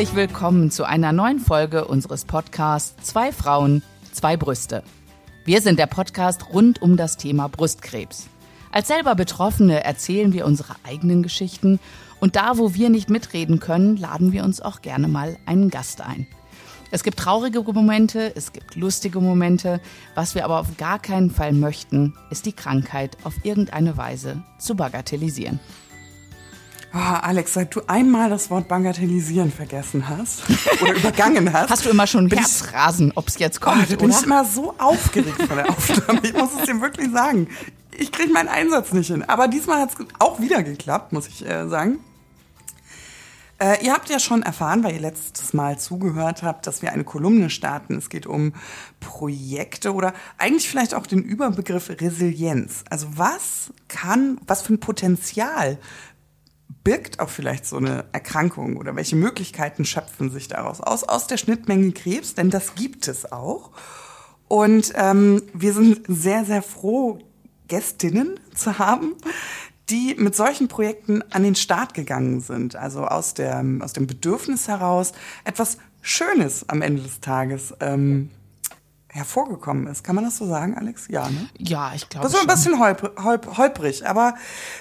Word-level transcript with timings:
Herzlich 0.00 0.16
willkommen 0.16 0.70
zu 0.70 0.84
einer 0.84 1.12
neuen 1.12 1.40
Folge 1.40 1.84
unseres 1.84 2.24
Podcasts 2.24 2.96
Zwei 3.06 3.32
Frauen, 3.32 3.82
zwei 4.12 4.38
Brüste. 4.38 4.82
Wir 5.44 5.60
sind 5.60 5.78
der 5.78 5.88
Podcast 5.88 6.54
rund 6.54 6.80
um 6.80 6.96
das 6.96 7.18
Thema 7.18 7.50
Brustkrebs. 7.50 8.26
Als 8.72 8.88
selber 8.88 9.14
Betroffene 9.14 9.84
erzählen 9.84 10.32
wir 10.32 10.46
unsere 10.46 10.76
eigenen 10.88 11.22
Geschichten 11.22 11.78
und 12.18 12.34
da, 12.34 12.56
wo 12.56 12.72
wir 12.72 12.88
nicht 12.88 13.10
mitreden 13.10 13.60
können, 13.60 13.98
laden 13.98 14.32
wir 14.32 14.42
uns 14.44 14.62
auch 14.62 14.80
gerne 14.80 15.06
mal 15.06 15.36
einen 15.44 15.68
Gast 15.68 16.00
ein. 16.00 16.26
Es 16.90 17.04
gibt 17.04 17.18
traurige 17.18 17.60
Momente, 17.60 18.34
es 18.34 18.54
gibt 18.54 18.76
lustige 18.76 19.20
Momente. 19.20 19.82
Was 20.14 20.34
wir 20.34 20.46
aber 20.46 20.60
auf 20.60 20.78
gar 20.78 20.98
keinen 20.98 21.30
Fall 21.30 21.52
möchten, 21.52 22.14
ist 22.30 22.46
die 22.46 22.54
Krankheit 22.54 23.18
auf 23.22 23.34
irgendeine 23.44 23.98
Weise 23.98 24.42
zu 24.58 24.76
bagatellisieren. 24.76 25.60
Oh, 26.92 26.98
Alex, 26.98 27.54
seit 27.54 27.74
du 27.74 27.82
einmal 27.86 28.30
das 28.30 28.50
Wort 28.50 28.66
bagatellisieren 28.66 29.52
vergessen 29.52 30.08
hast 30.08 30.42
oder 30.82 30.94
übergangen 30.94 31.52
hast. 31.52 31.70
Hast 31.70 31.84
du 31.84 31.90
immer 31.90 32.08
schon 32.08 32.28
Herzrasen, 32.28 33.12
ob 33.14 33.28
es 33.28 33.38
jetzt 33.38 33.60
kommt, 33.60 33.84
oh, 33.84 33.90
da 33.90 33.96
bin 33.96 34.10
ich 34.10 34.22
immer 34.24 34.44
so 34.44 34.74
aufgeregt 34.76 35.40
von 35.42 35.56
der 35.56 35.70
Aufnahme. 35.70 36.20
Ich 36.24 36.32
muss 36.32 36.50
es 36.58 36.66
dir 36.66 36.80
wirklich 36.80 37.12
sagen. 37.12 37.48
Ich 37.96 38.10
kriege 38.10 38.32
meinen 38.32 38.48
Einsatz 38.48 38.92
nicht 38.92 39.06
hin. 39.06 39.22
Aber 39.22 39.46
diesmal 39.46 39.82
hat 39.82 39.90
es 39.90 40.06
auch 40.18 40.40
wieder 40.40 40.64
geklappt, 40.64 41.12
muss 41.12 41.28
ich 41.28 41.46
äh, 41.46 41.68
sagen. 41.68 42.00
Äh, 43.60 43.84
ihr 43.84 43.92
habt 43.92 44.08
ja 44.08 44.18
schon 44.18 44.42
erfahren, 44.42 44.82
weil 44.82 44.94
ihr 44.94 45.00
letztes 45.00 45.52
Mal 45.52 45.78
zugehört 45.78 46.42
habt, 46.42 46.66
dass 46.66 46.80
wir 46.80 46.92
eine 46.92 47.04
Kolumne 47.04 47.50
starten. 47.50 47.98
Es 47.98 48.08
geht 48.08 48.26
um 48.26 48.54
Projekte 49.00 49.92
oder 49.92 50.14
eigentlich 50.38 50.68
vielleicht 50.68 50.94
auch 50.94 51.06
den 51.06 51.22
Überbegriff 51.22 51.90
Resilienz. 51.90 52.84
Also 52.88 53.06
was 53.16 53.70
kann, 53.86 54.40
was 54.46 54.62
für 54.62 54.72
ein 54.72 54.80
Potenzial 54.80 55.78
birgt 56.84 57.20
auch 57.20 57.28
vielleicht 57.28 57.66
so 57.66 57.76
eine 57.76 58.06
Erkrankung 58.12 58.76
oder 58.76 58.96
welche 58.96 59.16
Möglichkeiten 59.16 59.84
schöpfen 59.84 60.30
sich 60.30 60.48
daraus 60.48 60.80
aus, 60.80 61.04
aus 61.04 61.26
der 61.26 61.36
Schnittmenge 61.36 61.92
Krebs, 61.92 62.34
denn 62.34 62.50
das 62.50 62.74
gibt 62.74 63.08
es 63.08 63.30
auch. 63.30 63.70
Und 64.48 64.92
ähm, 64.96 65.42
wir 65.52 65.72
sind 65.72 66.02
sehr, 66.08 66.44
sehr 66.44 66.62
froh, 66.62 67.18
Gästinnen 67.68 68.40
zu 68.54 68.78
haben, 68.78 69.14
die 69.90 70.16
mit 70.18 70.34
solchen 70.34 70.68
Projekten 70.68 71.22
an 71.30 71.42
den 71.44 71.54
Start 71.54 71.94
gegangen 71.94 72.40
sind. 72.40 72.76
Also 72.76 73.04
aus, 73.06 73.34
der, 73.34 73.64
aus 73.80 73.92
dem 73.92 74.06
Bedürfnis 74.06 74.66
heraus, 74.66 75.12
etwas 75.44 75.78
Schönes 76.02 76.68
am 76.68 76.82
Ende 76.82 77.02
des 77.02 77.20
Tages 77.20 77.74
ähm, 77.80 78.30
hervorgekommen 79.12 79.86
ist. 79.86 80.04
Kann 80.04 80.14
man 80.14 80.24
das 80.24 80.36
so 80.36 80.46
sagen, 80.46 80.76
Alex? 80.76 81.08
Ja, 81.08 81.28
ne? 81.28 81.48
Ja, 81.58 81.92
ich 81.94 82.08
glaube. 82.08 82.26
Das 82.26 82.34
ist 82.34 82.40
ein 82.40 82.46
bisschen 82.46 82.78
holp 82.78 83.12
holp 83.22 83.58
holprig, 83.58 84.06
aber 84.06 84.34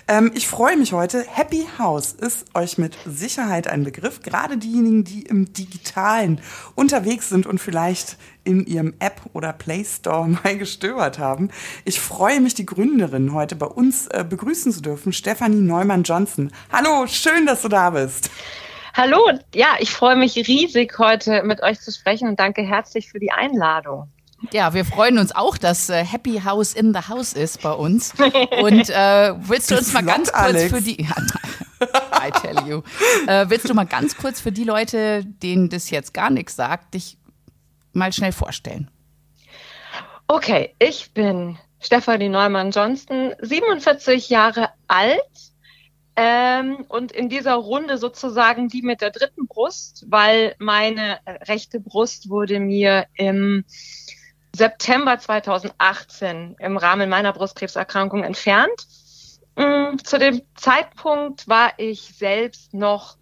ähm, 0.08 0.31
ich 0.35 0.47
freue 0.47 0.77
mich 0.77 0.94
heute. 0.94 1.25
Happy 1.27 1.67
House 1.77 2.13
ist 2.13 2.45
euch 2.55 2.77
mit 2.77 2.97
Sicherheit 3.05 3.67
ein 3.67 3.83
Begriff. 3.83 4.22
Gerade 4.22 4.57
diejenigen, 4.57 5.03
die 5.03 5.23
im 5.23 5.52
Digitalen 5.53 6.41
unterwegs 6.75 7.30
sind 7.30 7.47
und 7.47 7.59
vielleicht 7.59 8.17
in 8.44 8.66
ihrem 8.66 8.94
App 9.00 9.22
oder 9.33 9.53
Play 9.53 9.83
Store 9.83 10.27
mal 10.44 10.57
gestöbert 10.57 11.19
haben. 11.19 11.50
Ich 11.85 12.00
freue 12.00 12.39
mich, 12.39 12.53
die 12.53 12.66
Gründerin 12.66 13.33
heute 13.33 13.55
bei 13.55 13.67
uns 13.67 14.07
äh, 14.07 14.25
begrüßen 14.27 14.72
zu 14.72 14.81
dürfen, 14.81 15.13
Stefanie 15.13 15.61
Neumann-Johnson. 15.61 16.52
Hallo, 16.72 17.07
schön, 17.07 17.45
dass 17.45 17.63
du 17.63 17.67
da 17.67 17.89
bist. 17.89 18.30
Hallo, 18.94 19.30
ja, 19.53 19.77
ich 19.80 19.91
freue 19.91 20.16
mich 20.16 20.35
riesig, 20.35 20.97
heute 20.97 21.44
mit 21.44 21.61
euch 21.61 21.80
zu 21.80 21.91
sprechen 21.91 22.27
und 22.27 22.39
danke 22.39 22.63
herzlich 22.63 23.09
für 23.09 23.19
die 23.19 23.31
Einladung. 23.31 24.11
Ja, 24.52 24.73
wir 24.73 24.86
freuen 24.86 25.18
uns 25.18 25.36
auch, 25.36 25.58
dass 25.58 25.90
äh, 25.90 26.04
Happy 26.04 26.42
House 26.44 26.73
in 26.73 26.94
the 26.94 27.02
House 27.08 27.34
ist 27.34 27.62
bei 27.62 27.72
uns. 27.72 28.14
Und 28.62 28.90
äh, 28.90 29.34
willst 29.38 29.70
du 29.70 29.78
uns 29.78 29.94
mal 29.94 30.04
ganz 30.04 30.31
kurz 30.31 30.44
Alex. 30.44 30.73
für 30.73 30.81
die. 30.81 31.08
Ja, 31.81 32.28
I 32.28 32.31
tell 32.31 32.68
you. 32.68 32.81
Äh, 33.25 33.46
willst 33.50 33.69
du 33.69 33.74
mal 33.74 33.86
ganz 33.86 34.18
kurz 34.18 34.41
für 34.41 34.52
die 34.52 34.66
Leute, 34.66 35.24
denen 35.24 35.69
das 35.69 35.90
jetzt 35.90 36.13
gar 36.13 36.30
nichts 36.30 36.58
sagt, 36.58 36.94
dich 36.94 37.18
mal 37.94 38.12
schnell 38.12 38.34
vorstellen? 38.34 38.91
Okay, 40.28 40.75
ich 40.80 41.13
bin 41.13 41.58
Stefanie 41.80 42.28
Neumann-Johnston, 42.28 43.34
47 43.42 44.30
Jahre 44.30 44.72
alt. 44.90 45.22
Ähm, 46.18 46.84
und 46.90 47.13
in 47.13 47.30
dieser 47.30 47.56
Runde 47.56 47.97
sozusagen 47.97 48.68
die 48.68 48.81
mit 48.81 49.00
der 49.00 49.12
dritten 49.12 49.47
Brust, 49.47 50.06
weil 50.09 50.53
meine 50.59 51.19
rechte 51.47 51.80
Brust 51.80 52.30
wurde 52.30 52.59
mir 52.59 53.06
im 53.13 53.63
September 54.56 55.20
2018 55.20 56.56
im 56.60 56.78
Rahmen 56.78 57.10
meiner 57.10 57.34
Brustkrebserkrankung 57.34 58.24
entfernt. 58.24 58.88
Mm, 59.56 59.98
zu 60.04 60.18
dem 60.18 60.42
Zeitpunkt 60.56 61.48
war 61.48 61.74
ich 61.78 62.14
selbst 62.16 62.74
noch 62.74 63.18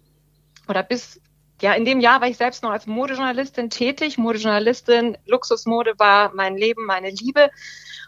oder 0.68 0.82
bis 0.82 1.20
ja, 1.60 1.72
in 1.72 1.84
dem 1.84 1.98
Jahr 1.98 2.20
war 2.20 2.28
ich 2.28 2.36
selbst 2.36 2.62
noch 2.62 2.70
als 2.70 2.86
Modejournalistin 2.86 3.68
tätig. 3.68 4.16
Modejournalistin, 4.16 5.18
Luxusmode 5.26 5.94
war 5.98 6.32
mein 6.34 6.56
Leben, 6.56 6.84
meine 6.84 7.10
Liebe. 7.10 7.50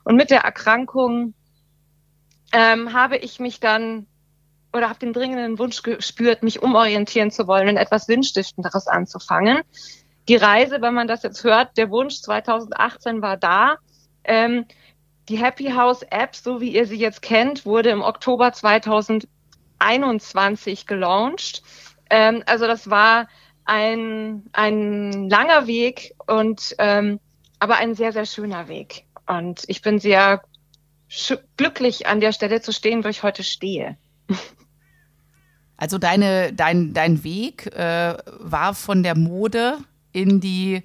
Und 0.04 0.14
mit 0.14 0.30
der 0.30 0.42
Erkrankung 0.42 1.34
ähm, 2.52 2.92
habe 2.92 3.16
ich 3.16 3.40
mich 3.40 3.58
dann 3.58 4.06
oder 4.72 4.88
habe 4.88 5.00
den 5.00 5.12
dringenden 5.12 5.58
Wunsch 5.58 5.82
gespürt, 5.82 6.44
mich 6.44 6.62
umorientieren 6.62 7.32
zu 7.32 7.48
wollen 7.48 7.68
und 7.68 7.76
etwas 7.76 8.06
Sinnstiftenderes 8.06 8.86
anzufangen 8.86 9.62
die 10.30 10.36
Reise, 10.36 10.80
wenn 10.80 10.94
man 10.94 11.08
das 11.08 11.24
jetzt 11.24 11.42
hört, 11.42 11.76
der 11.76 11.90
Wunsch 11.90 12.20
2018 12.20 13.20
war 13.20 13.36
da. 13.36 13.78
Ähm, 14.22 14.64
die 15.28 15.38
Happy 15.38 15.72
House 15.72 16.02
App, 16.02 16.36
so 16.36 16.60
wie 16.60 16.72
ihr 16.72 16.86
sie 16.86 16.98
jetzt 16.98 17.20
kennt, 17.20 17.66
wurde 17.66 17.90
im 17.90 18.00
Oktober 18.00 18.52
2021 18.52 20.86
gelauncht. 20.86 21.64
Ähm, 22.10 22.44
also 22.46 22.68
das 22.68 22.88
war 22.88 23.26
ein, 23.64 24.44
ein 24.52 25.28
langer 25.28 25.66
Weg 25.66 26.14
und 26.28 26.76
ähm, 26.78 27.18
aber 27.58 27.78
ein 27.78 27.96
sehr, 27.96 28.12
sehr 28.12 28.26
schöner 28.26 28.68
Weg. 28.68 29.06
Und 29.26 29.64
ich 29.66 29.82
bin 29.82 29.98
sehr 29.98 30.42
glücklich, 31.56 32.06
an 32.06 32.20
der 32.20 32.30
Stelle 32.30 32.60
zu 32.60 32.72
stehen, 32.72 33.02
wo 33.02 33.08
ich 33.08 33.24
heute 33.24 33.42
stehe. 33.42 33.96
Also 35.76 35.98
deine, 35.98 36.52
dein, 36.52 36.92
dein 36.92 37.24
Weg 37.24 37.66
äh, 37.74 38.16
war 38.38 38.74
von 38.74 39.02
der 39.02 39.16
Mode 39.16 39.78
in 40.12 40.40
die 40.40 40.82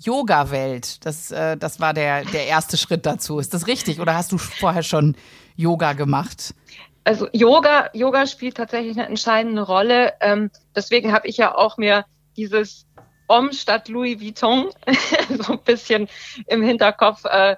Yoga-Welt. 0.00 1.04
Das, 1.04 1.30
äh, 1.30 1.56
das 1.56 1.80
war 1.80 1.94
der, 1.94 2.24
der 2.24 2.46
erste 2.46 2.76
Schritt 2.76 3.06
dazu. 3.06 3.38
Ist 3.38 3.54
das 3.54 3.66
richtig? 3.66 4.00
Oder 4.00 4.14
hast 4.14 4.32
du 4.32 4.38
vorher 4.38 4.82
schon 4.82 5.16
Yoga 5.56 5.94
gemacht? 5.94 6.54
Also 7.04 7.28
Yoga, 7.32 7.88
Yoga 7.92 8.26
spielt 8.26 8.56
tatsächlich 8.56 8.96
eine 8.98 9.06
entscheidende 9.08 9.62
Rolle. 9.62 10.14
Ähm, 10.20 10.50
deswegen 10.74 11.12
habe 11.12 11.28
ich 11.28 11.36
ja 11.36 11.54
auch 11.54 11.76
mir 11.76 12.04
dieses 12.36 12.86
Om 13.28 13.52
statt 13.52 13.88
Louis 13.88 14.20
Vuitton 14.20 14.70
so 15.40 15.52
ein 15.52 15.62
bisschen 15.64 16.08
im 16.46 16.62
Hinterkopf 16.62 17.24
äh, 17.24 17.56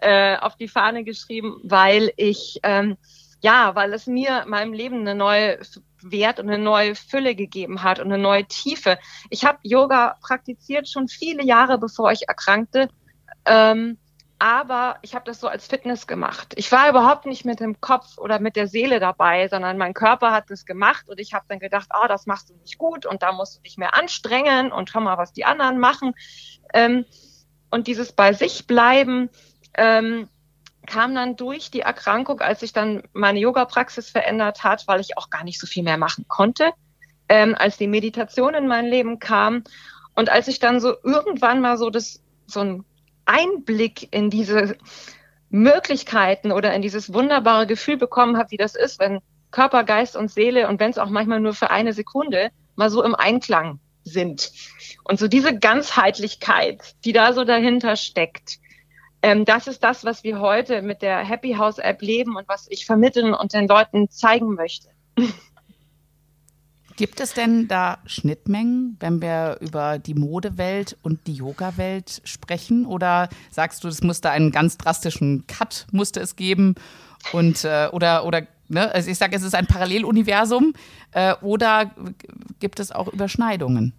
äh, 0.00 0.36
auf 0.36 0.56
die 0.56 0.68
Fahne 0.68 1.04
geschrieben, 1.04 1.60
weil 1.62 2.12
ich 2.16 2.60
ähm, 2.62 2.96
ja, 3.42 3.74
weil 3.74 3.92
es 3.94 4.06
mir 4.06 4.44
meinem 4.46 4.72
Leben 4.72 5.00
eine 5.00 5.14
neue 5.14 5.58
Wert 6.02 6.40
und 6.40 6.48
eine 6.48 6.62
neue 6.62 6.94
Fülle 6.94 7.34
gegeben 7.34 7.82
hat 7.82 7.98
und 7.98 8.06
eine 8.06 8.22
neue 8.22 8.44
Tiefe. 8.44 8.98
Ich 9.30 9.44
habe 9.44 9.58
Yoga 9.62 10.16
praktiziert 10.20 10.88
schon 10.88 11.08
viele 11.08 11.44
Jahre, 11.44 11.78
bevor 11.78 12.12
ich 12.12 12.28
erkrankte. 12.28 12.88
Ähm, 13.44 13.98
aber 14.40 14.96
ich 15.02 15.14
habe 15.14 15.26
das 15.26 15.38
so 15.38 15.48
als 15.48 15.66
Fitness 15.66 16.06
gemacht. 16.06 16.54
Ich 16.56 16.72
war 16.72 16.88
überhaupt 16.88 17.26
nicht 17.26 17.44
mit 17.44 17.60
dem 17.60 17.78
Kopf 17.82 18.16
oder 18.16 18.40
mit 18.40 18.56
der 18.56 18.68
Seele 18.68 18.98
dabei, 18.98 19.48
sondern 19.48 19.76
mein 19.76 19.92
Körper 19.92 20.32
hat 20.32 20.48
das 20.48 20.64
gemacht 20.64 21.10
und 21.10 21.20
ich 21.20 21.34
habe 21.34 21.44
dann 21.46 21.58
gedacht, 21.58 21.88
oh, 21.94 22.08
das 22.08 22.24
machst 22.24 22.48
du 22.48 22.54
nicht 22.54 22.78
gut 22.78 23.04
und 23.04 23.22
da 23.22 23.32
musst 23.32 23.58
du 23.58 23.60
dich 23.60 23.76
mehr 23.76 23.94
anstrengen 23.94 24.72
und 24.72 24.88
schau 24.88 25.00
mal, 25.00 25.18
was 25.18 25.34
die 25.34 25.44
anderen 25.44 25.78
machen. 25.78 26.14
Ähm, 26.72 27.04
und 27.70 27.86
dieses 27.86 28.12
bei 28.12 28.32
sich 28.32 28.66
bleiben, 28.66 29.28
ähm, 29.74 30.26
kam 30.90 31.14
dann 31.14 31.36
durch 31.36 31.70
die 31.70 31.80
Erkrankung, 31.80 32.40
als 32.40 32.60
sich 32.60 32.72
dann 32.72 33.04
meine 33.12 33.38
Yoga-Praxis 33.38 34.10
verändert 34.10 34.64
hat, 34.64 34.88
weil 34.88 35.00
ich 35.00 35.16
auch 35.16 35.30
gar 35.30 35.44
nicht 35.44 35.60
so 35.60 35.68
viel 35.68 35.84
mehr 35.84 35.98
machen 35.98 36.26
konnte, 36.26 36.72
ähm, 37.28 37.54
als 37.56 37.76
die 37.76 37.86
Meditation 37.86 38.54
in 38.54 38.66
mein 38.66 38.86
Leben 38.86 39.20
kam 39.20 39.62
und 40.16 40.28
als 40.30 40.48
ich 40.48 40.58
dann 40.58 40.80
so 40.80 40.94
irgendwann 41.04 41.60
mal 41.60 41.78
so 41.78 41.90
das 41.90 42.20
so 42.46 42.60
ein 42.60 42.84
Einblick 43.24 44.12
in 44.12 44.30
diese 44.30 44.76
Möglichkeiten 45.48 46.50
oder 46.50 46.74
in 46.74 46.82
dieses 46.82 47.12
wunderbare 47.12 47.68
Gefühl 47.68 47.96
bekommen 47.96 48.36
habe, 48.36 48.50
wie 48.50 48.56
das 48.56 48.74
ist, 48.74 48.98
wenn 48.98 49.20
Körper, 49.52 49.84
Geist 49.84 50.16
und 50.16 50.28
Seele 50.28 50.68
und 50.68 50.80
wenn 50.80 50.90
es 50.90 50.98
auch 50.98 51.08
manchmal 51.08 51.38
nur 51.38 51.54
für 51.54 51.70
eine 51.70 51.92
Sekunde 51.92 52.50
mal 52.74 52.90
so 52.90 53.04
im 53.04 53.14
Einklang 53.14 53.78
sind. 54.02 54.50
Und 55.04 55.20
so 55.20 55.28
diese 55.28 55.56
Ganzheitlichkeit, 55.56 56.96
die 57.04 57.12
da 57.12 57.32
so 57.32 57.44
dahinter 57.44 57.94
steckt, 57.94 58.58
ähm, 59.22 59.44
das 59.44 59.66
ist 59.66 59.84
das, 59.84 60.04
was 60.04 60.24
wir 60.24 60.40
heute 60.40 60.82
mit 60.82 61.02
der 61.02 61.18
Happy 61.18 61.54
House 61.54 61.78
App 61.78 62.00
leben 62.02 62.36
und 62.36 62.48
was 62.48 62.66
ich 62.70 62.86
vermitteln 62.86 63.34
und 63.34 63.52
den 63.52 63.68
Leuten 63.68 64.08
zeigen 64.10 64.54
möchte. 64.54 64.88
Gibt 67.00 67.20
es 67.20 67.32
denn 67.32 67.66
da 67.66 67.98
Schnittmengen, 68.04 68.98
wenn 69.00 69.22
wir 69.22 69.56
über 69.60 69.98
die 69.98 70.12
Modewelt 70.12 70.98
und 71.02 71.26
die 71.26 71.32
Yoga-Welt 71.32 72.20
sprechen? 72.24 72.84
Oder 72.84 73.30
sagst 73.50 73.82
du, 73.84 73.88
es 73.88 74.02
musste 74.02 74.28
einen 74.28 74.50
ganz 74.50 74.76
drastischen 74.76 75.46
Cut 75.46 75.86
musste 75.92 76.20
es 76.20 76.36
geben? 76.36 76.74
Und 77.32 77.64
äh, 77.64 77.88
oder 77.92 78.26
oder 78.26 78.42
ne? 78.68 78.92
also 78.94 79.10
ich 79.10 79.16
sage, 79.16 79.34
es 79.34 79.42
ist 79.42 79.54
ein 79.54 79.66
Paralleluniversum. 79.66 80.74
Äh, 81.12 81.36
oder 81.40 81.90
gibt 82.58 82.80
es 82.80 82.92
auch 82.92 83.08
Überschneidungen? 83.08 83.94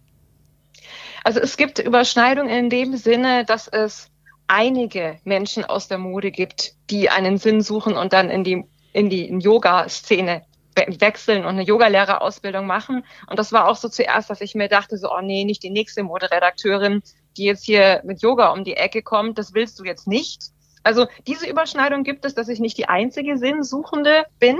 Also 1.23 1.39
es 1.39 1.57
gibt 1.57 1.79
Überschneidungen 1.79 2.51
in 2.51 2.69
dem 2.69 2.97
Sinne, 2.97 3.45
dass 3.45 3.67
es 3.67 4.10
einige 4.51 5.17
Menschen 5.23 5.63
aus 5.63 5.87
der 5.87 5.97
Mode 5.97 6.29
gibt, 6.29 6.73
die 6.89 7.09
einen 7.09 7.37
Sinn 7.37 7.61
suchen 7.61 7.95
und 7.95 8.11
dann 8.11 8.29
in 8.29 8.43
die, 8.43 8.65
in 8.91 9.09
die 9.09 9.27
Yoga-Szene 9.27 10.43
wechseln 10.75 11.45
und 11.45 11.51
eine 11.51 11.63
Yogalehrerausbildung 11.63 12.67
machen. 12.67 13.05
Und 13.27 13.39
das 13.39 13.53
war 13.53 13.69
auch 13.69 13.77
so 13.77 13.87
zuerst, 13.87 14.29
dass 14.29 14.41
ich 14.41 14.53
mir 14.53 14.67
dachte, 14.67 14.97
so, 14.97 15.09
oh 15.09 15.21
nee, 15.21 15.45
nicht 15.45 15.63
die 15.63 15.69
nächste 15.69 16.03
Moderedakteurin, 16.03 17.01
die 17.37 17.45
jetzt 17.45 17.63
hier 17.63 18.01
mit 18.03 18.21
Yoga 18.21 18.51
um 18.51 18.65
die 18.65 18.75
Ecke 18.75 19.01
kommt, 19.01 19.37
das 19.37 19.53
willst 19.53 19.79
du 19.79 19.85
jetzt 19.85 20.05
nicht. 20.05 20.41
Also 20.83 21.07
diese 21.27 21.47
Überschneidung 21.47 22.03
gibt 22.03 22.25
es, 22.25 22.35
dass 22.35 22.49
ich 22.49 22.59
nicht 22.59 22.77
die 22.77 22.89
einzige 22.89 23.37
Sinnsuchende 23.37 24.25
bin. 24.37 24.59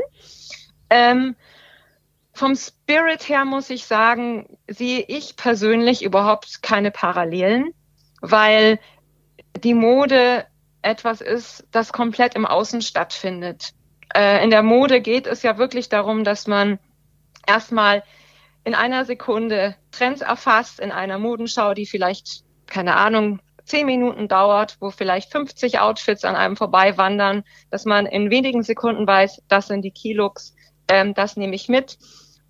Ähm, 0.90 1.36
vom 2.34 2.56
Spirit 2.56 3.28
her 3.28 3.44
muss 3.44 3.70
ich 3.70 3.86
sagen, 3.86 4.58
sehe 4.70 5.04
ich 5.06 5.36
persönlich 5.36 6.02
überhaupt 6.02 6.64
keine 6.64 6.92
Parallelen, 6.92 7.74
weil 8.22 8.80
die 9.64 9.74
Mode 9.74 10.46
etwas 10.82 11.22
ist, 11.22 11.66
das 11.72 11.94
komplett 11.94 12.36
im 12.36 12.46
Außen 12.46 12.82
stattfindet. 12.82 13.74
Äh, 14.14 14.44
in 14.44 14.50
der 14.50 14.64
Mode 14.64 15.02
geht 15.02 15.28
es 15.28 15.44
ja 15.44 15.58
wirklich 15.58 15.90
darum, 15.90 16.24
dass 16.24 16.48
man 16.48 16.80
erstmal 17.48 18.04
in 18.64 18.76
einer 18.76 19.06
Sekunde 19.06 19.76
Trends 19.92 20.22
erfasst, 20.22 20.80
in 20.80 20.92
einer 20.92 21.18
Modenschau, 21.18 21.74
die 21.74 21.86
vielleicht, 21.86 22.44
keine 22.68 22.96
Ahnung, 22.96 23.40
zehn 23.66 23.86
Minuten 23.86 24.28
dauert, 24.28 24.78
wo 24.80 24.92
vielleicht 24.92 25.32
50 25.32 25.80
Outfits 25.80 26.26
an 26.26 26.36
einem 26.36 26.58
vorbeiwandern, 26.58 27.44
dass 27.70 27.86
man 27.86 28.06
in 28.06 28.30
wenigen 28.30 28.64
Sekunden 28.64 29.08
weiß, 29.08 29.44
das 29.48 29.68
sind 29.68 29.84
die 29.84 29.92
Keylooks, 29.92 30.56
ähm, 30.88 31.14
das 31.14 31.38
nehme 31.38 31.56
ich 31.56 31.70
mit. 31.70 31.98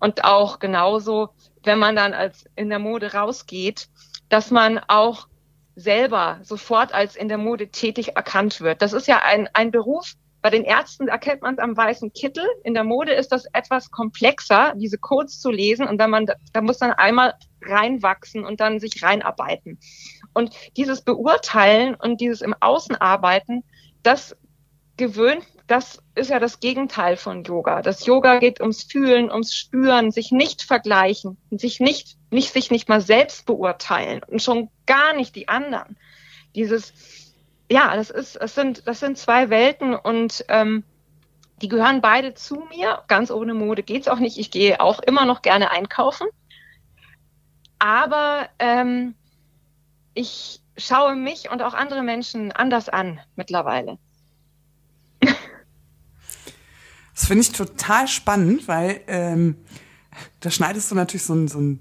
Und 0.00 0.24
auch 0.24 0.58
genauso, 0.58 1.30
wenn 1.62 1.78
man 1.78 1.94
dann 1.94 2.12
als 2.12 2.44
in 2.56 2.70
der 2.70 2.78
Mode 2.78 3.12
rausgeht, 3.12 3.88
dass 4.28 4.50
man 4.50 4.80
auch 4.88 5.28
selber 5.74 6.40
sofort 6.42 6.92
als 6.92 7.16
in 7.16 7.28
der 7.28 7.38
Mode 7.38 7.68
tätig 7.68 8.16
erkannt 8.16 8.60
wird. 8.60 8.82
Das 8.82 8.92
ist 8.92 9.06
ja 9.06 9.20
ein, 9.22 9.48
ein 9.54 9.70
Beruf, 9.70 10.14
bei 10.42 10.50
den 10.50 10.64
Ärzten 10.64 11.06
erkennt 11.06 11.42
man 11.42 11.54
es 11.54 11.60
am 11.60 11.76
weißen 11.76 12.12
Kittel. 12.12 12.44
In 12.64 12.74
der 12.74 12.82
Mode 12.82 13.12
ist 13.12 13.30
das 13.30 13.46
etwas 13.52 13.92
komplexer, 13.92 14.74
diese 14.76 14.98
Codes 14.98 15.40
zu 15.40 15.52
lesen. 15.52 15.86
Und 15.86 16.00
wenn 16.00 16.10
man, 16.10 16.26
da 16.52 16.60
muss 16.60 16.78
dann 16.78 16.92
einmal 16.92 17.34
reinwachsen 17.62 18.44
und 18.44 18.60
dann 18.60 18.80
sich 18.80 19.04
reinarbeiten. 19.04 19.78
Und 20.34 20.52
dieses 20.76 21.02
Beurteilen 21.02 21.94
und 21.94 22.20
dieses 22.20 22.40
im 22.40 22.56
Außen 22.58 22.96
arbeiten, 22.96 23.62
das 24.02 24.36
gewöhnt, 24.96 25.46
das 25.72 26.02
ist 26.14 26.28
ja 26.28 26.38
das 26.38 26.60
Gegenteil 26.60 27.16
von 27.16 27.44
Yoga. 27.44 27.80
Das 27.80 28.04
Yoga 28.04 28.38
geht 28.38 28.60
ums 28.60 28.82
Fühlen, 28.82 29.30
ums 29.30 29.54
Spüren, 29.54 30.10
sich 30.10 30.30
nicht 30.30 30.60
vergleichen, 30.60 31.38
sich 31.50 31.80
nicht, 31.80 32.18
nicht, 32.30 32.52
sich 32.52 32.70
nicht 32.70 32.90
mal 32.90 33.00
selbst 33.00 33.46
beurteilen 33.46 34.20
und 34.26 34.42
schon 34.42 34.68
gar 34.84 35.14
nicht 35.14 35.34
die 35.34 35.48
anderen. 35.48 35.96
Dieses, 36.54 36.92
ja, 37.70 37.96
das 37.96 38.10
ist, 38.10 38.36
es 38.36 38.54
sind, 38.54 38.86
das 38.86 39.00
sind 39.00 39.16
zwei 39.16 39.48
Welten 39.48 39.94
und 39.94 40.44
ähm, 40.48 40.84
die 41.62 41.68
gehören 41.68 42.02
beide 42.02 42.34
zu 42.34 42.56
mir. 42.68 43.02
Ganz 43.08 43.30
ohne 43.30 43.54
Mode 43.54 43.82
geht's 43.82 44.08
auch 44.08 44.18
nicht. 44.18 44.36
Ich 44.36 44.50
gehe 44.50 44.78
auch 44.78 45.00
immer 45.00 45.24
noch 45.24 45.40
gerne 45.40 45.70
einkaufen. 45.70 46.26
Aber 47.78 48.46
ähm, 48.58 49.14
ich 50.12 50.60
schaue 50.76 51.16
mich 51.16 51.50
und 51.50 51.62
auch 51.62 51.72
andere 51.72 52.02
Menschen 52.02 52.52
anders 52.52 52.90
an 52.90 53.20
mittlerweile. 53.36 53.96
Das 57.14 57.26
finde 57.26 57.42
ich 57.42 57.52
total 57.52 58.08
spannend, 58.08 58.68
weil 58.68 59.00
ähm, 59.06 59.56
da 60.40 60.50
schneidest 60.50 60.90
du 60.90 60.94
natürlich 60.94 61.24
so, 61.24 61.46
so 61.46 61.58
einen 61.58 61.80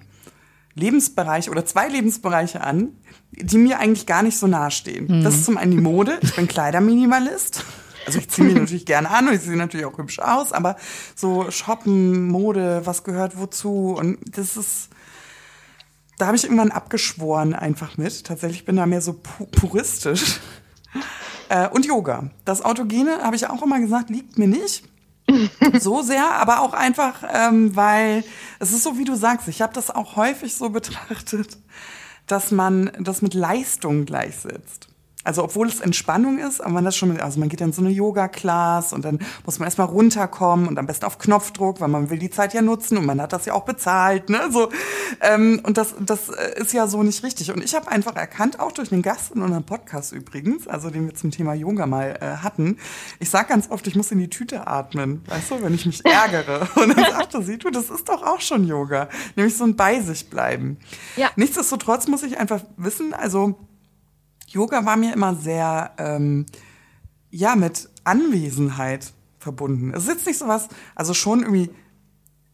Lebensbereich 0.75 1.49
oder 1.49 1.65
zwei 1.65 1.87
Lebensbereiche 1.87 2.61
an, 2.61 2.89
die 3.31 3.57
mir 3.57 3.79
eigentlich 3.79 4.05
gar 4.05 4.23
nicht 4.23 4.37
so 4.37 4.47
nahestehen. 4.47 5.19
Mhm. 5.19 5.23
Das 5.23 5.35
ist 5.35 5.45
zum 5.45 5.57
einen 5.57 5.71
die 5.71 5.81
Mode. 5.81 6.19
Ich 6.21 6.35
bin 6.35 6.47
Kleiderminimalist. 6.47 7.63
Also 8.05 8.19
ich 8.19 8.29
ziehe 8.29 8.47
mir 8.47 8.59
natürlich 8.59 8.85
gerne 8.85 9.09
an 9.09 9.27
und 9.27 9.35
ich 9.35 9.41
sehe 9.41 9.55
natürlich 9.55 9.85
auch 9.85 9.97
hübsch 9.97 10.19
aus, 10.19 10.53
aber 10.53 10.75
so 11.15 11.51
Shoppen, 11.51 12.27
Mode, 12.29 12.81
was 12.83 13.03
gehört 13.03 13.37
wozu 13.37 13.95
und 13.97 14.17
das 14.35 14.57
ist, 14.57 14.89
da 16.17 16.27
habe 16.27 16.35
ich 16.35 16.43
irgendwann 16.43 16.71
abgeschworen 16.71 17.53
einfach 17.53 17.97
mit. 17.97 18.25
Tatsächlich 18.25 18.65
bin 18.65 18.75
da 18.75 18.85
mehr 18.85 19.01
so 19.01 19.13
pu 19.13 19.45
puristisch. 19.45 20.39
Äh, 21.49 21.67
und 21.67 21.85
Yoga. 21.85 22.29
Das 22.45 22.61
Autogene, 22.61 23.23
habe 23.23 23.35
ich 23.35 23.45
auch 23.47 23.61
immer 23.61 23.79
gesagt, 23.79 24.09
liegt 24.09 24.37
mir 24.37 24.47
nicht. 24.47 24.83
So 25.79 26.01
sehr, 26.01 26.31
aber 26.33 26.61
auch 26.61 26.73
einfach, 26.73 27.23
ähm, 27.33 27.75
weil 27.75 28.23
es 28.59 28.71
ist 28.71 28.83
so, 28.83 28.97
wie 28.97 29.05
du 29.05 29.15
sagst, 29.15 29.47
ich 29.47 29.61
habe 29.61 29.73
das 29.73 29.89
auch 29.89 30.15
häufig 30.15 30.55
so 30.55 30.69
betrachtet, 30.69 31.57
dass 32.27 32.51
man 32.51 32.91
das 32.99 33.21
mit 33.21 33.33
Leistung 33.33 34.05
gleichsetzt. 34.05 34.90
Also 35.23 35.43
obwohl 35.43 35.67
es 35.67 35.79
Entspannung 35.79 36.39
ist, 36.39 36.61
aber 36.61 36.71
man 36.71 36.85
das 36.85 36.97
schon, 36.97 37.19
also 37.19 37.39
man 37.39 37.49
geht 37.49 37.61
in 37.61 37.73
so 37.73 37.81
eine 37.81 37.91
Yoga-Class 37.91 38.91
und 38.93 39.05
dann 39.05 39.19
muss 39.45 39.59
man 39.59 39.67
erstmal 39.67 39.87
runterkommen 39.87 40.67
und 40.67 40.79
am 40.79 40.87
besten 40.87 41.05
auf 41.05 41.19
Knopfdruck, 41.19 41.79
weil 41.79 41.89
man 41.89 42.09
will 42.09 42.17
die 42.17 42.31
Zeit 42.31 42.53
ja 42.53 42.61
nutzen 42.61 42.97
und 42.97 43.05
man 43.05 43.21
hat 43.21 43.31
das 43.31 43.45
ja 43.45 43.53
auch 43.53 43.65
bezahlt, 43.65 44.29
ne? 44.29 44.49
So 44.51 44.69
ähm, 45.21 45.61
und 45.63 45.77
das 45.77 45.93
das 45.99 46.29
äh, 46.29 46.59
ist 46.59 46.73
ja 46.73 46.87
so 46.87 47.03
nicht 47.03 47.23
richtig. 47.23 47.51
Und 47.51 47.63
ich 47.63 47.75
habe 47.75 47.87
einfach 47.89 48.15
erkannt, 48.15 48.59
auch 48.59 48.71
durch 48.71 48.89
den 48.89 49.01
Gast 49.01 49.31
in 49.31 49.41
unserem 49.41 49.63
Podcast 49.63 50.11
übrigens, 50.11 50.67
also 50.67 50.89
den 50.89 51.05
wir 51.05 51.13
zum 51.13 51.31
Thema 51.31 51.53
Yoga 51.53 51.85
mal 51.85 52.17
äh, 52.19 52.43
hatten, 52.43 52.77
ich 53.19 53.29
sag 53.29 53.47
ganz 53.47 53.69
oft, 53.69 53.85
ich 53.87 53.95
muss 53.95 54.11
in 54.11 54.19
die 54.19 54.29
Tüte 54.29 54.67
atmen, 54.67 55.23
weißt 55.27 55.51
du, 55.51 55.63
wenn 55.63 55.73
ich 55.73 55.85
mich 55.85 56.03
ärgere. 56.05 56.67
Und 56.75 56.97
dann 56.97 57.11
sagte 57.11 57.43
sie, 57.43 57.57
du, 57.57 57.69
das 57.69 57.89
ist 57.89 58.09
doch 58.09 58.23
auch 58.23 58.41
schon 58.41 58.65
Yoga, 58.65 59.09
nämlich 59.35 59.55
so 59.55 59.65
ein 59.65 59.75
bei 59.75 60.01
sich 60.01 60.29
bleiben. 60.29 60.77
Ja. 61.15 61.29
Nichtsdestotrotz 61.35 62.07
muss 62.07 62.23
ich 62.23 62.39
einfach 62.39 62.61
wissen, 62.77 63.13
also 63.13 63.55
Yoga 64.51 64.85
war 64.85 64.97
mir 64.97 65.13
immer 65.13 65.35
sehr, 65.35 65.93
ähm, 65.97 66.45
ja, 67.29 67.55
mit 67.55 67.89
Anwesenheit 68.03 69.13
verbunden. 69.39 69.93
Es 69.93 70.03
ist 70.03 70.09
jetzt 70.09 70.27
nicht 70.27 70.37
so 70.37 70.47
was, 70.47 70.67
also 70.95 71.13
schon 71.13 71.41
irgendwie 71.41 71.69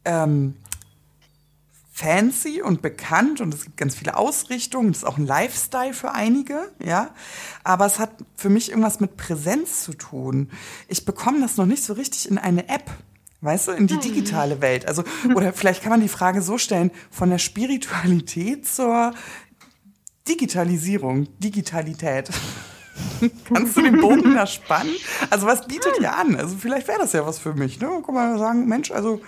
ähm, 0.06 0.56
fancy 1.92 2.62
und 2.62 2.84
bekannt 2.84 3.42
und 3.42 3.54
es 3.54 3.64
gibt 3.64 3.78
ganz 3.78 3.96
viele 3.96 4.16
Ausrichtungen. 4.16 4.92
Es 4.92 4.98
ist 4.98 5.04
auch 5.04 5.18
ein 5.18 5.26
Lifestyle 5.26 5.94
für 5.94 6.12
einige, 6.12 6.72
ja. 6.84 7.10
Aber 7.64 7.88
es 7.88 7.98
hat 7.98 8.12
für 8.36 8.50
mich 8.50 8.70
irgendwas 8.70 9.00
mit 9.00 9.18
Präsenz 9.18 9.84
zu 9.84 9.94
tun. 9.94 10.52
Ich 10.88 11.06
bekomme 11.06 11.42
das 11.42 11.58
noch 11.58 11.66
nicht 11.66 11.84
so 11.84 11.94
richtig 11.94 12.30
in 12.30 12.38
eine 12.38 12.70
App. 12.70 12.92
Weißt 13.42 13.68
du, 13.68 13.72
in 13.72 13.88
die 13.88 13.96
hm. 13.96 14.02
digitale 14.02 14.62
Welt. 14.62 14.88
Also, 14.88 15.04
oder 15.36 15.54
vielleicht 15.54 15.84
kann 15.84 15.92
man 15.92 16.02
die 16.02 16.08
Frage 16.08 16.42
so 16.42 16.58
stellen, 16.58 16.92
von 17.12 17.30
der 17.30 17.38
Spiritualität 17.38 18.68
zur 18.68 19.14
Digitalisierung, 20.28 21.28
Digitalität. 21.40 22.30
Kannst 23.46 23.78
du 23.78 23.82
den 23.82 24.02
Bogen 24.02 24.36
da 24.36 24.48
spannen? 24.48 24.96
Also 25.30 25.48
was 25.48 25.68
bietet 25.68 26.00
ihr 26.00 26.16
an? 26.16 26.36
Also 26.36 26.58
vielleicht 26.58 26.88
wäre 26.88 27.00
das 27.00 27.14
ja 27.14 27.26
was 27.26 27.40
für 27.40 27.54
mich. 27.54 27.80
Ne? 27.80 27.88
Guck 28.02 28.14
mal 28.14 28.38
sagen, 28.38 28.68
Mensch, 28.68 28.92
also 28.92 29.22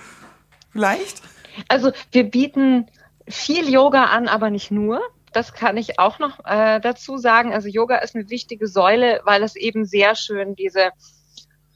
vielleicht. 0.72 1.22
Also 1.68 1.92
wir 2.12 2.24
bieten 2.24 2.88
viel 3.28 3.70
Yoga 3.70 4.06
an, 4.06 4.28
aber 4.28 4.50
nicht 4.50 4.72
nur. 4.72 5.02
Das 5.34 5.54
kann 5.54 5.78
ich 5.78 6.00
auch 6.00 6.18
noch 6.20 6.44
äh, 6.46 6.80
dazu 6.80 7.18
sagen. 7.18 7.54
Also 7.54 7.68
Yoga 7.68 7.98
ist 7.98 8.16
eine 8.16 8.30
wichtige 8.30 8.68
Säule, 8.68 9.22
weil 9.26 9.44
es 9.44 9.56
eben 9.56 9.86
sehr 9.86 10.16
schön 10.16 10.56
diese 10.56 10.90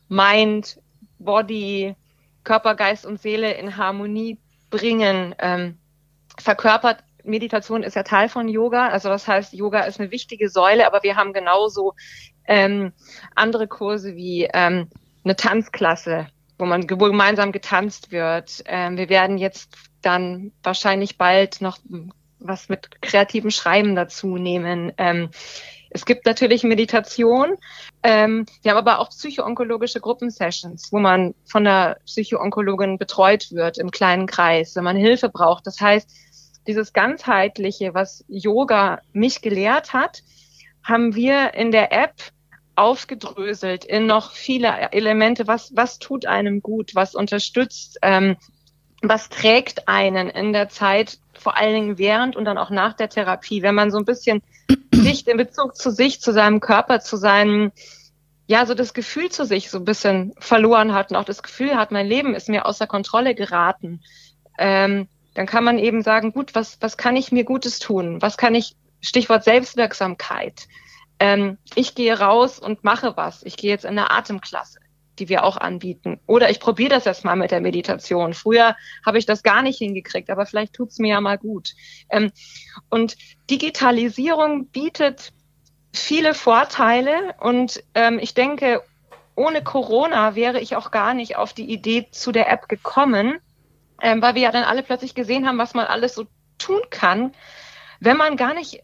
Mind, 0.10 0.80
Body, 1.20 1.96
Körper, 2.44 2.76
Geist 2.76 3.06
und 3.06 3.22
Seele 3.22 3.54
in 3.54 3.78
Harmonie 3.78 4.40
bringen 4.70 5.36
ähm, 5.38 5.78
verkörpert 6.40 7.04
Meditation 7.24 7.84
ist 7.84 7.96
ja 7.96 8.04
Teil 8.04 8.30
von 8.30 8.48
Yoga. 8.48 8.90
Also 8.90 9.10
das 9.10 9.28
heißt, 9.28 9.54
Yoga 9.54 9.82
ist 9.82 10.00
eine 10.00 10.12
wichtige 10.12 10.50
Säule, 10.50 10.86
aber 10.86 11.04
wir 11.04 11.16
haben 11.16 11.34
genauso 11.34 11.94
ähm, 12.46 12.94
andere 13.36 13.68
Kurse 13.68 14.16
wie 14.16 14.50
ähm, 14.54 14.90
eine 15.24 15.36
Tanzklasse, 15.36 16.28
wo 16.58 16.66
man 16.66 16.90
wo 16.90 17.06
gemeinsam 17.06 17.52
getanzt 17.52 18.12
wird. 18.12 18.64
Ähm, 18.66 18.98
wir 18.98 19.10
werden 19.10 19.38
jetzt 19.38 19.76
dann 20.02 20.52
wahrscheinlich 20.62 21.18
bald 21.18 21.62
noch 21.62 21.78
was 22.40 22.68
mit 22.70 23.02
kreativem 23.02 23.52
Schreiben 23.52 23.96
dazu 23.96 24.38
nehmen. 24.38 24.92
Ähm, 24.98 25.30
es 25.94 26.06
gibt 26.06 26.26
natürlich 26.26 26.64
Meditation. 26.64 27.56
Ähm, 28.02 28.46
wir 28.64 28.72
haben 28.72 28.80
aber 28.80 29.00
auch 29.00 29.10
psychoonkologische 29.10 30.02
Gruppensessions, 30.02 30.92
wo 30.92 31.00
man 31.00 31.36
von 31.46 31.64
der 31.64 32.00
Psychoonkologin 32.06 32.98
betreut 32.98 33.52
wird 33.52 33.78
im 33.78 33.92
kleinen 33.92 34.26
Kreis, 34.26 34.76
wenn 34.76 34.84
man 34.84 34.98
Hilfe 34.98 35.30
braucht. 35.30 35.68
Das 35.68 35.80
heißt, 35.80 36.10
dieses 36.68 36.94
ganzheitliche, 36.94 37.94
was 37.94 38.24
Yoga 38.28 39.00
mich 39.12 39.42
gelehrt 39.42 39.94
hat, 39.94 40.24
haben 40.84 41.16
wir 41.16 41.54
in 41.54 41.72
der 41.72 41.92
App 41.92 42.16
aufgedröselt 42.76 43.86
in 43.86 44.06
noch 44.08 44.32
viele 44.32 44.92
Elemente. 44.92 45.48
Was, 45.48 45.76
was 45.76 46.00
tut 46.00 46.26
einem 46.26 46.62
gut? 46.62 46.96
Was 46.96 47.16
unterstützt? 47.16 48.00
Ähm, 48.02 48.38
was 49.02 49.30
trägt 49.30 49.88
einen 49.88 50.30
in 50.30 50.54
der 50.54 50.70
Zeit, 50.70 51.20
vor 51.34 51.58
allen 51.58 51.74
Dingen 51.74 51.98
während 51.98 52.36
und 52.36 52.46
dann 52.46 52.58
auch 52.58 52.70
nach 52.70 52.94
der 52.94 53.10
Therapie, 53.10 53.62
wenn 53.62 53.76
man 53.76 53.92
so 53.92 53.98
ein 53.98 54.06
bisschen 54.06 54.42
sich 54.94 55.28
in 55.28 55.38
Bezug 55.38 55.76
zu 55.76 55.92
sich, 55.92 56.22
zu 56.22 56.32
seinem 56.32 56.62
Körper, 56.62 57.02
zu 57.02 57.18
seinem, 57.18 57.74
ja, 58.48 58.66
so 58.66 58.74
das 58.74 58.94
Gefühl 58.94 59.30
zu 59.30 59.46
sich 59.46 59.70
so 59.70 59.80
ein 59.80 59.86
bisschen 59.86 60.34
verloren 60.40 60.94
hat 60.94 61.12
und 61.12 61.18
auch 61.18 61.26
das 61.26 61.44
Gefühl 61.44 61.76
hat, 61.76 61.92
mein 61.92 62.08
Leben 62.08 62.34
ist 62.34 62.48
mir 62.48 62.66
außer 62.66 62.88
Kontrolle 62.88 63.36
geraten. 63.36 64.02
Ähm, 64.58 65.10
dann 65.34 65.46
kann 65.46 65.64
man 65.64 65.80
eben 65.80 66.02
sagen, 66.04 66.34
gut, 66.34 66.56
was, 66.56 66.78
was 66.82 66.98
kann 66.98 67.16
ich 67.16 67.32
mir 67.32 67.44
Gutes 67.44 67.80
tun? 67.80 68.22
Was 68.22 68.38
kann 68.38 68.56
ich, 68.56 68.76
Stichwort 69.02 69.44
Selbstwirksamkeit. 69.44 70.68
Ähm, 71.20 71.58
ich 71.76 71.96
gehe 71.96 72.18
raus 72.18 72.60
und 72.60 72.84
mache 72.84 73.18
was. 73.18 73.44
Ich 73.44 73.58
gehe 73.58 73.70
jetzt 73.70 73.86
in 73.86 73.92
eine 73.92 74.12
Atemklasse 74.12 74.80
die 75.20 75.30
wir 75.30 75.44
auch 75.44 75.58
anbieten. 75.58 76.20
Oder 76.26 76.50
ich 76.50 76.60
probiere 76.60 76.90
das 76.90 77.06
erst 77.06 77.26
mal 77.26 77.36
mit 77.36 77.52
der 77.52 77.62
Meditation. 77.62 78.34
Früher 78.34 78.76
habe 79.06 79.18
ich 79.18 79.26
das 79.26 79.44
gar 79.44 79.62
nicht 79.62 79.78
hingekriegt, 79.78 80.30
aber 80.30 80.46
vielleicht 80.46 80.74
tut's 80.74 81.00
mir 81.00 81.10
ja 81.10 81.22
mal 81.22 81.38
gut. 81.38 81.74
Ähm, 82.10 82.32
und 82.90 83.16
Digitalisierung 83.50 84.68
bietet 84.68 85.32
viele 85.94 86.34
Vorteile 86.34 87.36
und 87.40 87.84
ähm, 87.94 88.18
ich 88.20 88.34
denke, 88.34 88.82
ohne 89.36 89.64
Corona 89.64 90.36
wäre 90.36 90.60
ich 90.60 90.76
auch 90.76 90.92
gar 90.92 91.14
nicht 91.14 91.38
auf 91.38 91.54
die 91.54 91.72
Idee 91.72 92.08
zu 92.12 92.32
der 92.32 92.52
App 92.52 92.68
gekommen, 92.68 93.40
ähm, 94.02 94.22
weil 94.22 94.36
wir 94.36 94.42
ja 94.42 94.52
dann 94.52 94.64
alle 94.64 94.84
plötzlich 94.84 95.16
gesehen 95.16 95.48
haben, 95.48 95.58
was 95.58 95.74
man 95.74 95.86
alles 95.86 96.16
so 96.16 96.26
tun 96.58 96.82
kann, 96.90 97.34
wenn 98.00 98.18
man 98.18 98.38
gar 98.38 98.54
nicht 98.54 98.84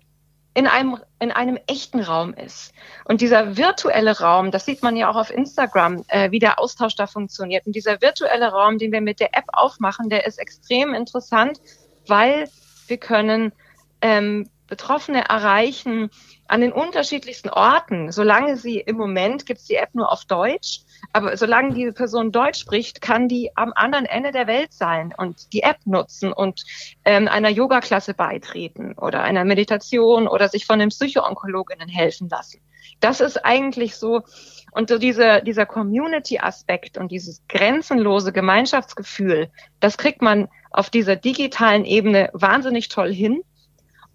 in 0.54 0.68
einem, 0.68 0.98
in 1.20 1.32
einem 1.32 1.58
echten 1.68 2.02
Raum 2.02 2.34
ist. 2.34 2.74
Und 3.06 3.22
dieser 3.22 3.56
virtuelle 3.56 4.20
Raum, 4.20 4.52
das 4.52 4.66
sieht 4.66 4.84
man 4.84 4.96
ja 4.96 5.10
auch 5.10 5.16
auf 5.16 5.30
Instagram, 5.30 6.04
äh, 6.08 6.32
wie 6.32 6.40
der 6.40 6.60
Austausch 6.60 6.96
da 6.96 7.08
funktioniert. 7.08 7.66
Und 7.66 7.76
dieser 7.76 8.02
virtuelle 8.02 8.52
Raum, 8.52 8.78
den 8.78 8.92
wir 8.92 9.02
mit 9.02 9.20
der 9.20 9.36
App 9.38 9.46
aufmachen, 9.54 10.10
der 10.10 10.26
ist 10.26 10.40
extrem 10.40 10.94
interessant, 10.94 11.60
weil 12.08 12.50
wir 12.88 12.98
können 12.98 13.54
ähm, 14.02 14.50
Betroffene 14.68 15.28
erreichen 15.28 16.10
an 16.48 16.62
den 16.62 16.72
unterschiedlichsten 16.72 17.50
Orten. 17.50 18.12
Solange 18.12 18.58
sie 18.58 18.80
im 18.80 18.98
Moment 18.98 19.46
gibt 19.46 19.60
es 19.62 19.66
die 19.66 19.76
App 19.76 19.94
nur 19.94 20.12
auf 20.12 20.26
Deutsch, 20.26 20.82
aber 21.14 21.36
solange 21.38 21.74
diese 21.74 21.94
Person 21.94 22.32
Deutsch 22.32 22.60
spricht, 22.60 23.02
kann 23.02 23.28
die 23.28 23.52
am 23.56 23.74
anderen 23.76 24.06
Ende 24.06 24.32
der 24.32 24.48
Welt 24.48 24.74
sein 24.74 25.14
und 25.18 25.54
die 25.54 25.64
App 25.64 25.78
nutzen 25.86 26.32
und 26.32 26.64
ähm, 27.06 27.28
einer 27.28 27.50
Yoga-Klasse 27.50 28.14
beitreten 28.14 28.94
oder 28.94 29.22
einer 29.24 29.46
Meditation 29.46 30.28
oder 30.28 30.50
sich 30.50 30.66
von 30.66 30.80
den 30.80 30.90
Psychoonkologinnen 30.90 31.90
helfen 31.90 32.30
lassen. 32.30 32.62
Das 33.00 33.22
ist 33.22 33.44
eigentlich 33.46 33.96
so, 33.96 34.24
und 34.72 34.90
so 34.90 34.98
diese, 34.98 35.42
dieser 35.42 35.66
Community-Aspekt 35.66 36.98
und 36.98 37.12
dieses 37.12 37.42
grenzenlose 37.48 38.32
Gemeinschaftsgefühl, 38.34 39.50
das 39.80 39.98
kriegt 39.98 40.22
man 40.22 40.50
auf 40.72 40.90
dieser 40.90 41.16
digitalen 41.16 41.86
Ebene 41.86 42.30
wahnsinnig 42.34 42.90
toll 42.90 43.14
hin. 43.14 43.42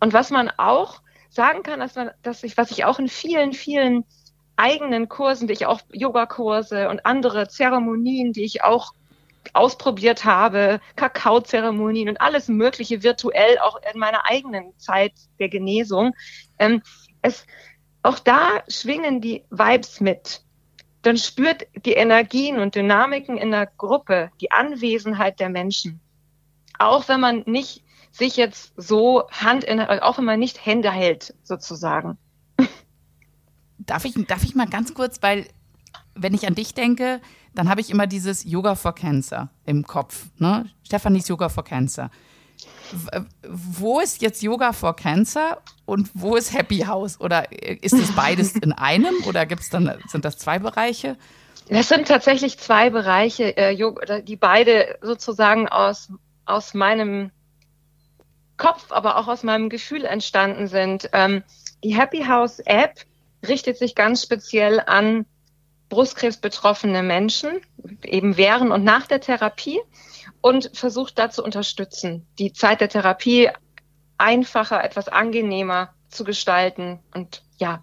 Und 0.00 0.12
was 0.12 0.30
man 0.30 0.50
auch 0.50 1.00
sagen 1.30 1.62
kann, 1.62 1.80
dass, 1.80 1.94
man, 1.94 2.10
dass 2.22 2.44
ich, 2.44 2.56
was 2.56 2.70
ich 2.70 2.84
auch 2.84 2.98
in 2.98 3.08
vielen, 3.08 3.52
vielen 3.52 4.04
eigenen 4.56 5.08
Kursen, 5.08 5.48
die 5.48 5.54
ich 5.54 5.66
auch 5.66 5.80
Yogakurse 5.92 6.88
und 6.88 7.06
andere 7.06 7.48
Zeremonien, 7.48 8.32
die 8.32 8.44
ich 8.44 8.62
auch 8.62 8.92
ausprobiert 9.52 10.24
habe, 10.24 10.80
Kakaozeremonien 10.96 12.08
und 12.08 12.20
alles 12.20 12.48
Mögliche 12.48 13.02
virtuell, 13.02 13.58
auch 13.58 13.78
in 13.92 13.98
meiner 13.98 14.28
eigenen 14.28 14.76
Zeit 14.78 15.12
der 15.38 15.48
Genesung. 15.48 16.12
Ähm, 16.58 16.82
es, 17.22 17.46
auch 18.02 18.18
da 18.18 18.62
schwingen 18.68 19.20
die 19.20 19.44
Vibes 19.50 20.00
mit. 20.00 20.42
Dann 21.02 21.18
spürt 21.18 21.66
die 21.84 21.92
Energien 21.92 22.58
und 22.58 22.74
Dynamiken 22.74 23.36
in 23.36 23.50
der 23.50 23.66
Gruppe, 23.66 24.30
die 24.40 24.50
Anwesenheit 24.50 25.38
der 25.38 25.50
Menschen. 25.50 26.00
Auch 26.78 27.08
wenn 27.08 27.20
man 27.20 27.42
nicht 27.46 27.84
sich 28.10 28.36
jetzt 28.36 28.72
so 28.76 29.28
Hand 29.30 29.64
in, 29.64 29.80
auch 29.80 30.18
wenn 30.18 30.24
man 30.24 30.38
nicht 30.40 30.64
Hände 30.64 30.90
hält, 30.90 31.34
sozusagen. 31.42 32.16
Darf 33.86 34.04
ich, 34.04 34.14
darf 34.26 34.44
ich 34.44 34.54
mal 34.54 34.66
ganz 34.66 34.94
kurz, 34.94 35.22
weil 35.22 35.46
wenn 36.14 36.34
ich 36.34 36.46
an 36.46 36.54
dich 36.54 36.74
denke, 36.74 37.20
dann 37.54 37.68
habe 37.68 37.80
ich 37.80 37.90
immer 37.90 38.06
dieses 38.06 38.44
Yoga 38.44 38.74
for 38.74 38.94
Cancer 38.94 39.50
im 39.64 39.86
Kopf. 39.86 40.26
Ne? 40.38 40.70
Stefanis 40.82 41.28
Yoga 41.28 41.48
for 41.48 41.64
Cancer. 41.64 42.10
Wo 43.42 44.00
ist 44.00 44.22
jetzt 44.22 44.42
Yoga 44.42 44.72
for 44.72 44.94
Cancer 44.94 45.60
und 45.86 46.10
wo 46.14 46.36
ist 46.36 46.52
Happy 46.52 46.80
House? 46.80 47.20
Oder 47.20 47.50
ist 47.82 47.94
es 47.94 48.12
beides 48.12 48.52
in 48.62 48.72
einem 48.72 49.14
oder 49.26 49.46
gibt's 49.46 49.70
dann, 49.70 49.98
sind 50.08 50.24
das 50.24 50.38
zwei 50.38 50.58
Bereiche? 50.58 51.16
Das 51.68 51.88
sind 51.88 52.08
tatsächlich 52.08 52.58
zwei 52.58 52.90
Bereiche, 52.90 53.56
äh, 53.56 54.22
die 54.22 54.36
beide 54.36 54.98
sozusagen 55.00 55.68
aus, 55.68 56.10
aus 56.44 56.74
meinem 56.74 57.30
Kopf, 58.56 58.92
aber 58.92 59.16
auch 59.16 59.28
aus 59.28 59.42
meinem 59.42 59.68
Gefühl 59.68 60.04
entstanden 60.04 60.68
sind. 60.68 61.08
Ähm, 61.12 61.42
die 61.82 61.96
Happy 61.96 62.24
House 62.24 62.60
App 62.60 63.00
richtet 63.48 63.78
sich 63.78 63.94
ganz 63.94 64.22
speziell 64.22 64.80
an 64.80 65.26
Brustkrebsbetroffene 65.88 67.02
Menschen, 67.02 67.60
eben 68.02 68.36
während 68.36 68.72
und 68.72 68.84
nach 68.84 69.06
der 69.06 69.20
Therapie 69.20 69.80
und 70.40 70.70
versucht 70.74 71.18
da 71.18 71.30
zu 71.30 71.44
unterstützen, 71.44 72.26
die 72.38 72.52
Zeit 72.52 72.80
der 72.80 72.88
Therapie 72.88 73.50
einfacher, 74.18 74.82
etwas 74.82 75.08
angenehmer 75.08 75.94
zu 76.08 76.24
gestalten 76.24 77.00
und 77.14 77.42
ja, 77.58 77.82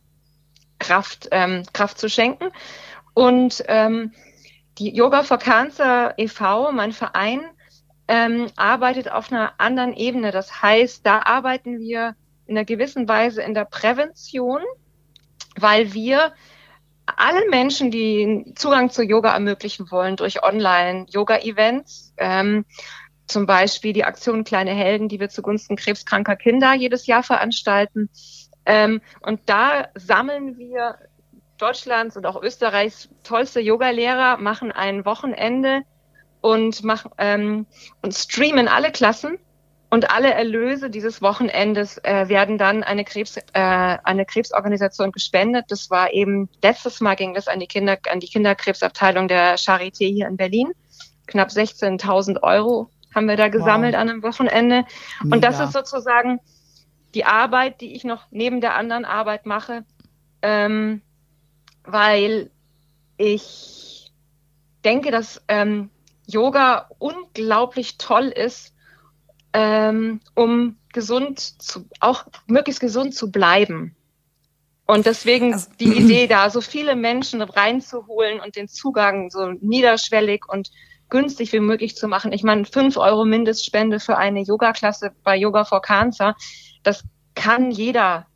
Kraft, 0.79 1.29
ähm, 1.31 1.63
Kraft 1.73 1.99
zu 1.99 2.09
schenken. 2.09 2.51
Und 3.13 3.63
ähm, 3.67 4.13
die 4.77 4.95
Yoga 4.95 5.23
for 5.23 5.37
Cancer 5.37 6.13
e.V., 6.17 6.71
mein 6.71 6.91
Verein, 6.91 7.41
ähm, 8.07 8.47
arbeitet 8.55 9.11
auf 9.11 9.31
einer 9.31 9.53
anderen 9.59 9.93
Ebene. 9.93 10.31
Das 10.31 10.61
heißt, 10.61 11.05
da 11.05 11.19
arbeiten 11.19 11.79
wir 11.79 12.15
in 12.45 12.57
einer 12.57 12.65
gewissen 12.65 13.07
Weise 13.07 13.41
in 13.41 13.53
der 13.53 13.65
Prävention, 13.65 14.61
weil 15.61 15.93
wir 15.93 16.33
allen 17.05 17.49
Menschen, 17.49 17.91
die 17.91 18.53
Zugang 18.55 18.89
zu 18.89 19.03
Yoga 19.03 19.33
ermöglichen 19.33 19.91
wollen 19.91 20.15
durch 20.15 20.43
Online-Yoga-Events, 20.43 22.13
ähm, 22.17 22.65
zum 23.27 23.45
Beispiel 23.45 23.93
die 23.93 24.03
Aktion 24.03 24.43
Kleine 24.43 24.71
Helden, 24.71 25.07
die 25.07 25.19
wir 25.19 25.29
zugunsten 25.29 25.75
krebskranker 25.75 26.35
Kinder 26.35 26.73
jedes 26.73 27.07
Jahr 27.07 27.23
veranstalten. 27.23 28.09
Ähm, 28.65 29.01
und 29.21 29.41
da 29.47 29.87
sammeln 29.95 30.57
wir 30.57 30.95
Deutschlands 31.57 32.17
und 32.17 32.25
auch 32.25 32.41
Österreichs 32.41 33.09
tollste 33.23 33.59
Yogalehrer, 33.59 34.37
machen 34.37 34.71
ein 34.71 35.05
Wochenende 35.05 35.81
und, 36.41 36.83
mach, 36.83 37.05
ähm, 37.17 37.67
und 38.01 38.13
streamen 38.13 38.67
alle 38.67 38.91
Klassen 38.91 39.37
und 39.91 40.09
alle 40.09 40.33
Erlöse 40.33 40.89
dieses 40.89 41.21
Wochenendes 41.21 41.97
äh, 42.03 42.29
werden 42.29 42.57
dann 42.57 42.81
eine 42.81 43.03
Krebs 43.03 43.35
äh, 43.35 43.41
eine 43.53 44.25
Krebsorganisation 44.25 45.11
gespendet. 45.11 45.65
Das 45.67 45.89
war 45.89 46.13
eben 46.13 46.47
letztes 46.63 47.01
Mal 47.01 47.15
ging 47.15 47.33
das 47.33 47.49
an 47.49 47.59
die 47.59 47.67
Kinder 47.67 47.97
an 48.09 48.21
die 48.21 48.27
Kinderkrebsabteilung 48.27 49.27
der 49.27 49.57
Charité 49.57 50.07
hier 50.07 50.27
in 50.27 50.37
Berlin. 50.37 50.71
Knapp 51.27 51.49
16.000 51.49 52.41
Euro 52.41 52.89
haben 53.13 53.27
wir 53.27 53.35
da 53.35 53.49
gesammelt 53.49 53.93
wow. 53.93 53.99
an 54.01 54.09
einem 54.09 54.23
Wochenende. 54.23 54.85
Mega. 55.23 55.35
Und 55.35 55.43
das 55.43 55.59
ist 55.59 55.73
sozusagen 55.73 56.39
die 57.13 57.25
Arbeit, 57.25 57.81
die 57.81 57.93
ich 57.93 58.05
noch 58.05 58.23
neben 58.31 58.61
der 58.61 58.75
anderen 58.75 59.03
Arbeit 59.03 59.45
mache, 59.45 59.83
ähm, 60.41 61.01
weil 61.83 62.49
ich 63.17 64.13
denke, 64.85 65.11
dass 65.11 65.41
ähm, 65.49 65.89
Yoga 66.27 66.87
unglaublich 66.97 67.97
toll 67.97 68.27
ist, 68.27 68.70
ähm, 69.53 70.19
um 70.35 70.77
gesund 70.93 71.39
zu, 71.39 71.85
auch 71.99 72.25
möglichst 72.47 72.81
gesund 72.81 73.13
zu 73.15 73.31
bleiben. 73.31 73.95
Und 74.85 75.05
deswegen 75.05 75.53
also, 75.53 75.69
die 75.79 75.85
Idee, 75.97 76.27
da 76.27 76.49
so 76.49 76.61
viele 76.61 76.95
Menschen 76.95 77.41
reinzuholen 77.41 78.39
und 78.39 78.55
den 78.55 78.67
Zugang 78.67 79.29
so 79.29 79.51
niederschwellig 79.61 80.47
und 80.47 80.71
günstig 81.09 81.53
wie 81.53 81.59
möglich 81.59 81.95
zu 81.95 82.07
machen. 82.07 82.31
Ich 82.31 82.43
meine, 82.43 82.65
fünf 82.65 82.97
Euro 82.97 83.25
Mindestspende 83.25 83.99
für 83.99 84.17
eine 84.17 84.41
Yoga-Klasse 84.41 85.11
bei 85.23 85.35
Yoga 85.37 85.65
for 85.65 85.81
Cancer, 85.81 86.35
das 86.83 87.03
kann 87.35 87.71
jeder, 87.71 88.27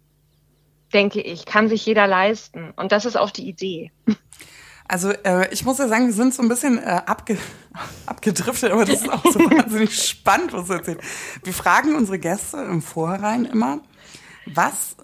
denke 0.94 1.22
ich, 1.22 1.46
kann 1.46 1.70
sich 1.70 1.86
jeder 1.86 2.06
leisten. 2.06 2.72
Und 2.76 2.92
das 2.92 3.06
ist 3.06 3.18
auch 3.18 3.32
die 3.32 3.48
Idee. 3.48 3.92
Also 4.88 5.10
äh, 5.10 5.52
ich 5.52 5.66
muss 5.66 5.80
ja 5.80 5.88
sagen, 5.88 6.06
wir 6.06 6.14
sind 6.14 6.34
so 6.34 6.44
ein 6.44 6.50
bisschen 6.50 6.78
äh, 6.78 7.02
abge 7.06 7.38
abgedriftet, 8.06 8.72
aber 8.72 8.86
das 8.86 9.02
ist 9.02 9.10
auch 9.10 9.24
so 9.24 9.40
wahnsinnig 9.52 9.98
spannend, 10.02 10.54
was 10.54 10.68
du 10.68 10.74
erzählst. 10.74 11.04
Wir 11.44 11.54
fragen 11.54 11.96
unsere 11.96 12.20
Gäste 12.20 12.58
im 12.58 12.82
Vorhinein 12.82 13.46
immer, 13.46 13.80
was 14.46 14.96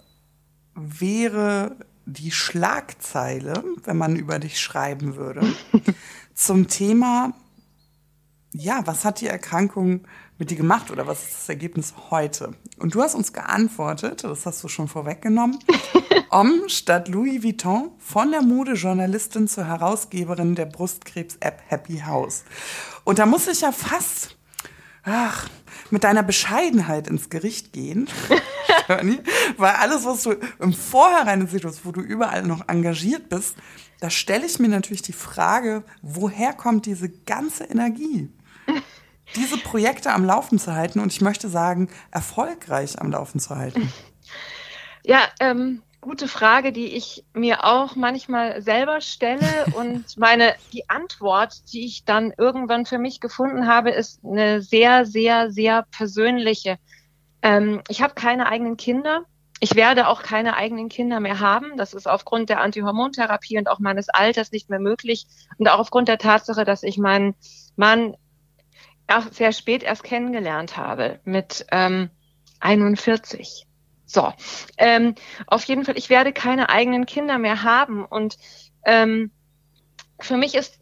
wäre 0.75 1.75
die 2.05 2.31
Schlagzeile, 2.31 3.63
wenn 3.83 3.97
man 3.97 4.15
über 4.15 4.39
dich 4.39 4.59
schreiben 4.59 5.15
würde, 5.15 5.41
zum 6.33 6.67
Thema, 6.67 7.33
ja, 8.53 8.81
was 8.85 9.05
hat 9.05 9.21
die 9.21 9.27
Erkrankung 9.27 10.07
mit 10.37 10.51
dir 10.51 10.57
gemacht 10.57 10.91
oder 10.91 11.07
was 11.07 11.23
ist 11.23 11.33
das 11.33 11.49
Ergebnis 11.49 11.93
heute? 12.09 12.53
Und 12.81 12.95
du 12.95 13.01
hast 13.03 13.13
uns 13.13 13.31
geantwortet, 13.31 14.23
das 14.23 14.47
hast 14.47 14.63
du 14.63 14.67
schon 14.67 14.87
vorweggenommen, 14.87 15.59
Om 16.31 16.63
statt 16.67 17.09
Louis 17.09 17.43
Vuitton 17.43 17.91
von 17.99 18.31
der 18.31 18.41
Modejournalistin 18.41 19.47
zur 19.47 19.67
Herausgeberin 19.67 20.55
der 20.55 20.65
Brustkrebs-App 20.65 21.61
Happy 21.67 21.99
House. 21.99 22.43
Und 23.03 23.19
da 23.19 23.25
muss 23.25 23.47
ich 23.47 23.61
ja 23.61 23.71
fast 23.71 24.35
ach, 25.03 25.47
mit 25.89 26.03
deiner 26.03 26.23
Bescheidenheit 26.23 27.07
ins 27.07 27.29
Gericht 27.29 27.73
gehen, 27.73 28.07
weil 29.57 29.73
alles, 29.75 30.05
was 30.05 30.23
du 30.23 30.35
im 30.59 30.73
Vorhinein 30.73 31.47
siehst, 31.47 31.85
wo 31.85 31.91
du 31.91 32.01
überall 32.01 32.43
noch 32.43 32.67
engagiert 32.67 33.29
bist, 33.29 33.55
da 33.99 34.09
stelle 34.09 34.45
ich 34.45 34.57
mir 34.57 34.69
natürlich 34.69 35.03
die 35.03 35.13
Frage, 35.13 35.83
woher 36.01 36.53
kommt 36.53 36.87
diese 36.87 37.09
ganze 37.09 37.65
Energie? 37.65 38.29
Diese 39.35 39.57
Projekte 39.57 40.11
am 40.11 40.25
Laufen 40.25 40.59
zu 40.59 40.73
halten 40.73 40.99
und 40.99 41.11
ich 41.11 41.21
möchte 41.21 41.49
sagen, 41.49 41.89
erfolgreich 42.11 42.99
am 42.99 43.11
Laufen 43.11 43.39
zu 43.39 43.55
halten? 43.55 43.91
Ja, 45.03 45.21
ähm, 45.39 45.81
gute 46.01 46.27
Frage, 46.27 46.71
die 46.71 46.95
ich 46.95 47.23
mir 47.33 47.63
auch 47.63 47.95
manchmal 47.95 48.61
selber 48.61 49.01
stelle 49.01 49.65
und 49.75 50.17
meine 50.17 50.55
die 50.73 50.89
Antwort, 50.89 51.71
die 51.71 51.85
ich 51.85 52.05
dann 52.05 52.33
irgendwann 52.37 52.85
für 52.85 52.97
mich 52.97 53.19
gefunden 53.19 53.67
habe, 53.67 53.91
ist 53.91 54.19
eine 54.23 54.61
sehr, 54.61 55.05
sehr, 55.05 55.51
sehr 55.51 55.85
persönliche. 55.91 56.77
Ähm, 57.41 57.81
ich 57.87 58.01
habe 58.01 58.15
keine 58.15 58.47
eigenen 58.47 58.77
Kinder. 58.77 59.23
Ich 59.59 59.75
werde 59.75 60.07
auch 60.07 60.23
keine 60.23 60.55
eigenen 60.55 60.89
Kinder 60.89 61.19
mehr 61.19 61.39
haben. 61.39 61.77
Das 61.77 61.93
ist 61.93 62.07
aufgrund 62.07 62.49
der 62.49 62.61
Antihormontherapie 62.61 63.59
und 63.59 63.69
auch 63.69 63.79
meines 63.79 64.09
Alters 64.09 64.51
nicht 64.51 64.71
mehr 64.71 64.79
möglich 64.79 65.27
und 65.57 65.67
auch 65.67 65.79
aufgrund 65.79 66.07
der 66.07 66.17
Tatsache, 66.17 66.65
dass 66.65 66.81
ich 66.81 66.97
meinen 66.97 67.35
Mann 67.75 68.15
auch 69.11 69.31
sehr 69.31 69.51
spät 69.51 69.83
erst 69.83 70.03
kennengelernt 70.03 70.77
habe 70.77 71.19
mit 71.23 71.65
ähm, 71.71 72.09
41. 72.59 73.65
So, 74.05 74.33
ähm, 74.77 75.15
auf 75.47 75.63
jeden 75.63 75.85
Fall, 75.85 75.97
ich 75.97 76.09
werde 76.09 76.33
keine 76.33 76.69
eigenen 76.69 77.05
Kinder 77.05 77.37
mehr 77.37 77.63
haben. 77.63 78.03
Und 78.03 78.37
ähm, 78.85 79.31
für 80.19 80.35
mich 80.35 80.55
ist, 80.55 80.79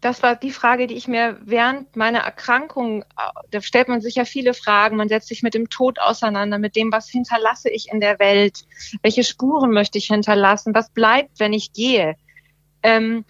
das 0.00 0.22
war 0.22 0.36
die 0.36 0.50
Frage, 0.50 0.86
die 0.86 0.94
ich 0.94 1.08
mir 1.08 1.38
während 1.42 1.96
meiner 1.96 2.18
Erkrankung, 2.18 3.04
da 3.50 3.62
stellt 3.62 3.88
man 3.88 4.00
sich 4.00 4.16
ja 4.16 4.24
viele 4.24 4.52
Fragen, 4.52 4.96
man 4.96 5.08
setzt 5.08 5.28
sich 5.28 5.42
mit 5.42 5.54
dem 5.54 5.70
Tod 5.70 5.98
auseinander, 5.98 6.58
mit 6.58 6.76
dem, 6.76 6.92
was 6.92 7.08
hinterlasse 7.08 7.70
ich 7.70 7.88
in 7.90 8.00
der 8.00 8.18
Welt, 8.18 8.64
welche 9.02 9.24
Spuren 9.24 9.70
möchte 9.70 9.98
ich 9.98 10.08
hinterlassen, 10.08 10.74
was 10.74 10.90
bleibt, 10.90 11.40
wenn 11.40 11.52
ich 11.52 11.72
gehe. 11.72 12.16
Ähm, 12.82 13.24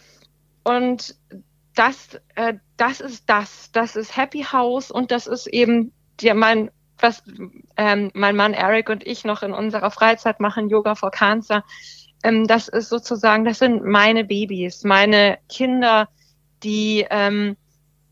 und 0.64 1.14
das, 1.74 2.20
äh, 2.34 2.54
das 2.76 3.00
ist 3.00 3.28
das, 3.28 3.70
das 3.72 3.96
ist 3.96 4.16
Happy 4.16 4.42
House 4.42 4.90
und 4.90 5.10
das 5.10 5.26
ist 5.26 5.46
eben 5.46 5.92
die, 6.20 6.32
mein 6.34 6.70
was 7.02 7.22
ähm, 7.76 8.10
mein 8.14 8.36
Mann 8.36 8.54
Eric 8.54 8.88
und 8.88 9.04
ich 9.04 9.24
noch 9.24 9.42
in 9.42 9.52
unserer 9.52 9.90
Freizeit 9.90 10.40
machen, 10.40 10.68
Yoga 10.68 10.94
for 10.94 11.10
Cancer. 11.10 11.64
Ähm, 12.22 12.46
das 12.46 12.68
ist 12.68 12.88
sozusagen, 12.88 13.44
das 13.44 13.58
sind 13.58 13.84
meine 13.84 14.24
Babys, 14.24 14.84
meine 14.84 15.38
Kinder, 15.48 16.08
die 16.62 17.04
ähm, 17.10 17.56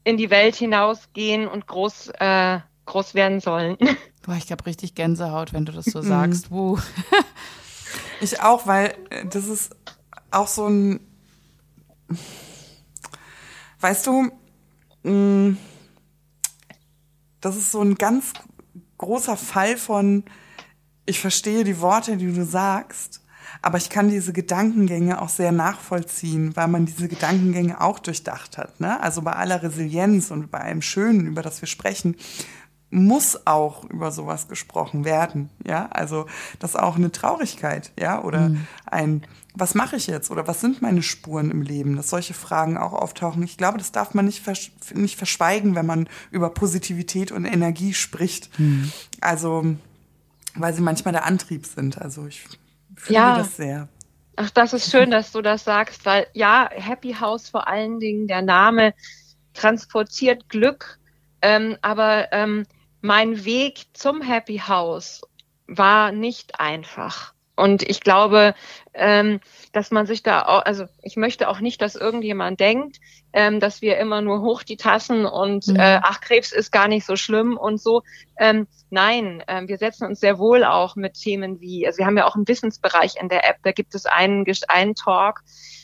in 0.04 0.16
die 0.16 0.30
Welt 0.30 0.56
hinausgehen 0.56 1.46
und 1.46 1.66
groß, 1.66 2.08
äh, 2.18 2.58
groß 2.86 3.14
werden 3.14 3.40
sollen. 3.40 3.76
Boah, 4.22 4.34
ich 4.36 4.50
habe 4.50 4.66
richtig 4.66 4.94
Gänsehaut, 4.94 5.52
wenn 5.52 5.64
du 5.64 5.72
das 5.72 5.86
so 5.86 6.02
sagst. 6.02 6.50
Wuh. 6.50 6.78
ich 8.20 8.40
auch, 8.40 8.66
weil 8.66 8.94
äh, 9.10 9.24
das 9.26 9.46
ist 9.46 9.74
auch 10.30 10.48
so 10.48 10.66
ein, 10.66 11.00
weißt 13.80 14.06
du, 14.06 14.30
mm, 15.02 15.56
das 17.40 17.56
ist 17.56 17.72
so 17.72 17.80
ein 17.80 17.94
ganz 17.94 18.32
großer 18.98 19.36
Fall 19.36 19.76
von, 19.76 20.24
ich 21.06 21.20
verstehe 21.20 21.64
die 21.64 21.80
Worte, 21.80 22.16
die 22.16 22.32
du 22.32 22.44
sagst, 22.44 23.22
aber 23.62 23.78
ich 23.78 23.90
kann 23.90 24.08
diese 24.08 24.32
Gedankengänge 24.32 25.20
auch 25.20 25.28
sehr 25.28 25.52
nachvollziehen, 25.52 26.56
weil 26.56 26.68
man 26.68 26.86
diese 26.86 27.08
Gedankengänge 27.08 27.80
auch 27.80 27.98
durchdacht 27.98 28.58
hat. 28.58 28.80
Ne? 28.80 29.00
Also 29.00 29.22
bei 29.22 29.32
aller 29.32 29.62
Resilienz 29.62 30.30
und 30.30 30.50
bei 30.50 30.60
allem 30.60 30.82
Schönen, 30.82 31.26
über 31.26 31.42
das 31.42 31.60
wir 31.60 31.68
sprechen, 31.68 32.16
muss 32.90 33.46
auch 33.46 33.84
über 33.84 34.10
sowas 34.10 34.48
gesprochen 34.48 35.04
werden. 35.04 35.50
Ja, 35.66 35.86
also 35.86 36.26
das 36.58 36.72
ist 36.72 36.76
auch 36.76 36.96
eine 36.96 37.12
Traurigkeit, 37.12 37.92
ja, 37.98 38.22
oder 38.22 38.48
mhm. 38.48 38.66
ein 38.86 39.22
was 39.60 39.74
mache 39.74 39.96
ich 39.96 40.06
jetzt 40.06 40.30
oder 40.30 40.46
was 40.46 40.60
sind 40.60 40.82
meine 40.82 41.02
Spuren 41.02 41.50
im 41.50 41.62
Leben, 41.62 41.96
dass 41.96 42.10
solche 42.10 42.34
Fragen 42.34 42.76
auch 42.76 42.92
auftauchen. 42.92 43.42
Ich 43.42 43.56
glaube, 43.56 43.78
das 43.78 43.92
darf 43.92 44.14
man 44.14 44.24
nicht, 44.24 44.42
versch 44.42 44.72
nicht 44.94 45.16
verschweigen, 45.16 45.74
wenn 45.74 45.86
man 45.86 46.08
über 46.30 46.50
Positivität 46.50 47.30
und 47.30 47.44
Energie 47.44 47.94
spricht. 47.94 48.58
Mhm. 48.58 48.90
Also, 49.20 49.76
weil 50.54 50.74
sie 50.74 50.82
manchmal 50.82 51.12
der 51.12 51.26
Antrieb 51.26 51.66
sind. 51.66 51.98
Also 51.98 52.26
ich 52.26 52.44
fühle 52.96 53.18
ja. 53.18 53.38
das 53.38 53.56
sehr. 53.56 53.88
Ach, 54.36 54.50
das 54.50 54.72
ist 54.72 54.90
schön, 54.90 55.10
dass 55.10 55.32
du 55.32 55.42
das 55.42 55.64
sagst, 55.64 56.06
weil 56.06 56.26
ja, 56.32 56.68
Happy 56.72 57.12
House 57.12 57.48
vor 57.48 57.68
allen 57.68 58.00
Dingen, 58.00 58.26
der 58.26 58.42
Name 58.42 58.94
transportiert 59.52 60.48
Glück, 60.48 60.98
ähm, 61.42 61.76
aber 61.82 62.32
ähm, 62.32 62.64
mein 63.02 63.44
Weg 63.44 63.84
zum 63.92 64.22
Happy 64.22 64.58
House 64.66 65.20
war 65.66 66.12
nicht 66.12 66.58
einfach. 66.58 67.34
Und 67.60 67.82
ich 67.82 68.00
glaube, 68.00 68.54
ähm, 68.94 69.40
dass 69.72 69.90
man 69.90 70.06
sich 70.06 70.22
da 70.22 70.42
auch, 70.42 70.64
also 70.64 70.86
ich 71.02 71.16
möchte 71.16 71.48
auch 71.48 71.60
nicht, 71.60 71.80
dass 71.80 71.94
irgendjemand 71.94 72.58
denkt, 72.58 72.96
ähm, 73.32 73.60
dass 73.60 73.82
wir 73.82 73.98
immer 73.98 74.20
nur 74.22 74.40
hoch 74.40 74.62
die 74.62 74.76
Tassen 74.76 75.26
und 75.26 75.68
mhm. 75.68 75.76
äh, 75.76 76.00
ach, 76.02 76.20
Krebs 76.20 76.52
ist 76.52 76.72
gar 76.72 76.88
nicht 76.88 77.06
so 77.06 77.16
schlimm 77.16 77.56
und 77.56 77.80
so. 77.80 78.02
Ähm, 78.38 78.66
nein, 78.88 79.44
äh, 79.46 79.68
wir 79.68 79.78
setzen 79.78 80.06
uns 80.06 80.20
sehr 80.20 80.38
wohl 80.38 80.64
auch 80.64 80.96
mit 80.96 81.14
Themen 81.14 81.60
wie, 81.60 81.86
also 81.86 81.98
wir 81.98 82.06
haben 82.06 82.16
ja 82.16 82.26
auch 82.26 82.34
einen 82.34 82.48
Wissensbereich 82.48 83.14
in 83.20 83.28
der 83.28 83.48
App, 83.48 83.58
da 83.62 83.72
gibt 83.72 83.94
es 83.94 84.06
einen, 84.06 84.44
einen 84.68 84.94
Talk 84.94 85.42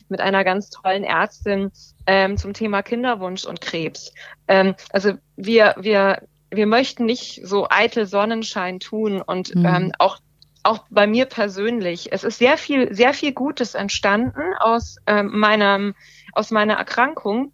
mit 0.09 0.21
einer 0.21 0.45
ganz 0.45 0.71
tollen 0.71 1.05
Ärztin 1.05 1.71
ähm, 2.07 2.37
zum 2.37 2.55
Thema 2.55 2.83
Kinderwunsch 2.83 3.45
und 3.45 3.61
Krebs. 3.61 4.13
Ähm, 4.49 4.75
also 4.91 5.13
wir, 5.37 5.75
wir 5.79 6.23
wir 6.51 6.67
möchten 6.67 7.05
nicht 7.05 7.41
so 7.45 7.67
eitel 7.69 8.07
Sonnenschein 8.07 8.81
tun 8.81 9.21
und 9.21 9.55
mhm. 9.55 9.67
ähm, 9.67 9.93
auch 9.99 10.19
auch 10.67 10.85
bei 10.91 11.07
mir 11.07 11.27
persönlich. 11.27 12.13
Es 12.13 12.25
ist 12.25 12.39
sehr 12.39 12.59
viel, 12.59 12.93
sehr 12.95 13.15
viel 13.15 13.33
Gutes 13.33 13.75
entstanden 13.75 14.55
aus 14.59 14.97
ähm, 15.07 15.39
meinem, 15.39 15.95
aus 16.33 16.51
meiner 16.51 16.75
Erkrankung, 16.75 17.53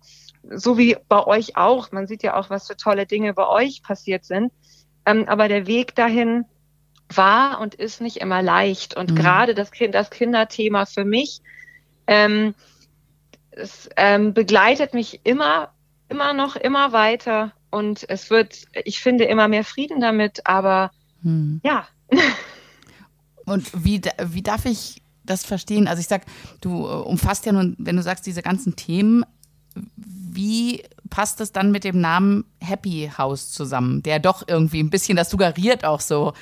so 0.50 0.78
wie 0.78 0.96
bei 1.08 1.24
euch 1.24 1.56
auch. 1.56 1.92
Man 1.92 2.06
sieht 2.06 2.22
ja 2.22 2.36
auch, 2.36 2.50
was 2.50 2.66
für 2.66 2.76
tolle 2.76 3.06
Dinge 3.06 3.34
bei 3.34 3.46
euch 3.46 3.82
passiert 3.82 4.24
sind. 4.24 4.52
Ähm, 5.04 5.28
aber 5.28 5.48
der 5.48 5.66
Weg 5.66 5.94
dahin 5.94 6.46
war 7.14 7.60
und 7.60 7.74
ist 7.74 8.00
nicht 8.00 8.16
immer 8.16 8.42
leicht. 8.42 8.96
Und 8.96 9.10
mhm. 9.10 9.16
gerade 9.16 9.54
das, 9.54 9.70
kind, 9.70 9.94
das 9.94 10.10
Kinderthema 10.10 10.86
für 10.86 11.04
mich, 11.04 11.42
ähm, 12.06 12.54
es 13.50 13.90
ähm, 13.96 14.32
begleitet 14.32 14.94
mich 14.94 15.20
immer, 15.24 15.72
immer 16.08 16.32
noch, 16.32 16.56
immer 16.56 16.92
weiter. 16.92 17.52
Und 17.70 18.08
es 18.08 18.30
wird, 18.30 18.64
ich 18.84 19.00
finde, 19.00 19.24
immer 19.24 19.48
mehr 19.48 19.64
Frieden 19.64 20.00
damit. 20.00 20.46
Aber 20.46 20.90
mhm. 21.22 21.60
ja. 21.62 21.86
Und 23.46 23.84
wie, 23.84 24.00
wie 24.24 24.42
darf 24.42 24.64
ich 24.66 25.02
das 25.24 25.44
verstehen? 25.44 25.88
Also 25.88 26.00
ich 26.00 26.08
sag, 26.08 26.24
du 26.60 26.86
äh, 26.86 26.90
umfasst 26.90 27.46
ja 27.46 27.52
nun, 27.52 27.76
wenn 27.78 27.96
du 27.96 28.02
sagst, 28.02 28.26
diese 28.26 28.42
ganzen 28.42 28.76
Themen, 28.76 29.24
wie 29.86 30.82
passt 31.10 31.40
das 31.40 31.52
dann 31.52 31.70
mit 31.70 31.84
dem 31.84 32.00
Namen 32.00 32.44
Happy 32.60 33.10
House 33.16 33.50
zusammen, 33.50 34.02
der 34.02 34.18
doch 34.18 34.42
irgendwie 34.46 34.82
ein 34.82 34.90
bisschen 34.90 35.16
das 35.16 35.30
suggeriert 35.30 35.84
auch 35.84 36.00
so 36.00 36.32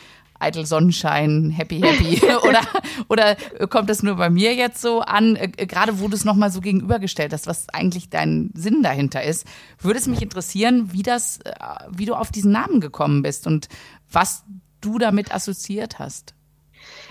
eitel 0.41 0.67
Sonnenschein, 0.67 1.51
happy, 1.51 1.81
happy. 1.81 2.21
oder, 2.49 2.61
oder 3.09 3.37
kommt 3.69 3.91
das 3.91 4.03
nur 4.03 4.17
bei 4.17 4.31
mir 4.31 4.55
jetzt 4.55 4.81
so 4.81 5.01
an, 5.01 5.37
äh, 5.37 5.49
gerade 5.49 6.01
wo 6.01 6.09
du 6.09 6.15
es 6.15 6.25
nochmal 6.25 6.51
so 6.51 6.61
gegenübergestellt 6.61 7.33
hast, 7.33 7.47
was 7.47 7.69
eigentlich 7.69 8.09
dein 8.09 8.51
Sinn 8.55 8.83
dahinter 8.83 9.23
ist, 9.23 9.47
würde 9.79 9.99
es 9.99 10.07
mich 10.07 10.23
interessieren, 10.23 10.93
wie 10.93 11.03
das, 11.03 11.39
äh, 11.45 11.53
wie 11.91 12.07
du 12.07 12.15
auf 12.15 12.31
diesen 12.31 12.53
Namen 12.53 12.81
gekommen 12.81 13.23
bist 13.23 13.47
und 13.47 13.69
was 14.11 14.45
du 14.81 14.99
damit 14.99 15.33
assoziiert 15.35 15.99
hast. 15.99 16.35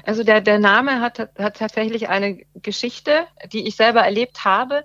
Also 0.03 0.23
der, 0.23 0.41
der 0.41 0.59
Name 0.59 1.01
hat, 1.01 1.19
hat 1.37 1.57
tatsächlich 1.57 2.09
eine 2.09 2.39
Geschichte, 2.55 3.25
die 3.51 3.67
ich 3.67 3.75
selber 3.75 4.01
erlebt 4.01 4.45
habe. 4.45 4.83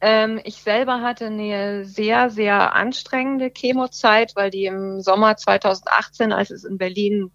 Ähm, 0.00 0.40
ich 0.44 0.62
selber 0.62 1.00
hatte 1.02 1.26
eine 1.26 1.84
sehr, 1.84 2.30
sehr 2.30 2.74
anstrengende 2.74 3.50
Chemozeit, 3.50 4.36
weil 4.36 4.50
die 4.50 4.66
im 4.66 5.00
Sommer 5.00 5.36
2018, 5.36 6.32
als 6.32 6.50
es 6.50 6.64
in 6.64 6.78
Berlin 6.78 7.30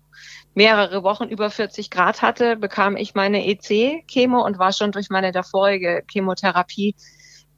mehrere 0.56 1.04
Wochen 1.04 1.26
über 1.26 1.49
40 1.49 1.89
Grad 1.89 2.21
hatte, 2.21 2.56
bekam 2.56 2.95
ich 2.95 3.15
meine 3.15 3.45
EC-Chemo 3.47 4.45
und 4.45 4.60
war 4.60 4.71
schon 4.71 4.91
durch 4.91 5.10
meine 5.10 5.32
davorige 5.32 6.04
Chemotherapie 6.10 6.95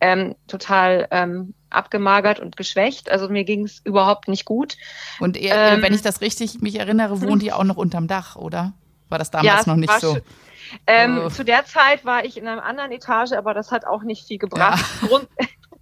ähm, 0.01 0.35
total 0.47 1.07
ähm, 1.11 1.53
abgemagert 1.69 2.39
und 2.39 2.57
geschwächt. 2.57 3.09
Also 3.09 3.29
mir 3.29 3.43
ging 3.43 3.65
es 3.65 3.81
überhaupt 3.83 4.27
nicht 4.27 4.45
gut. 4.45 4.77
Und 5.19 5.37
ihr, 5.37 5.53
ähm, 5.53 5.81
wenn 5.81 5.93
ich 5.93 6.01
das 6.01 6.21
richtig 6.21 6.61
mich 6.61 6.79
erinnere, 6.79 7.21
wohnt 7.21 7.43
ihr 7.43 7.57
auch 7.57 7.63
noch 7.63 7.77
unterm 7.77 8.07
Dach, 8.07 8.35
oder? 8.35 8.73
War 9.09 9.19
das 9.19 9.31
damals 9.31 9.65
ja, 9.65 9.71
noch 9.71 9.77
nicht 9.77 9.99
so? 9.99 10.17
Ähm, 10.87 11.21
oh. 11.25 11.29
Zu 11.29 11.45
der 11.45 11.65
Zeit 11.65 12.05
war 12.05 12.25
ich 12.25 12.37
in 12.37 12.47
einer 12.47 12.63
anderen 12.63 12.91
Etage, 12.91 13.33
aber 13.33 13.53
das 13.53 13.71
hat 13.71 13.85
auch 13.85 14.03
nicht 14.03 14.27
viel 14.27 14.37
gebracht. 14.37 14.83
Ja. 15.09 15.21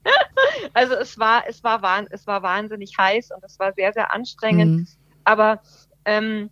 also 0.74 0.94
es 0.96 1.18
war, 1.18 1.44
es 1.48 1.64
war, 1.64 1.82
es 2.10 2.28
war 2.28 2.44
wahnsinnig 2.44 2.98
heiß 2.98 3.32
und 3.36 3.44
es 3.44 3.60
war 3.60 3.74
sehr, 3.74 3.94
sehr 3.94 4.14
anstrengend. 4.14 4.80
Mhm. 4.80 4.88
Aber 5.24 5.62
ähm, 6.06 6.50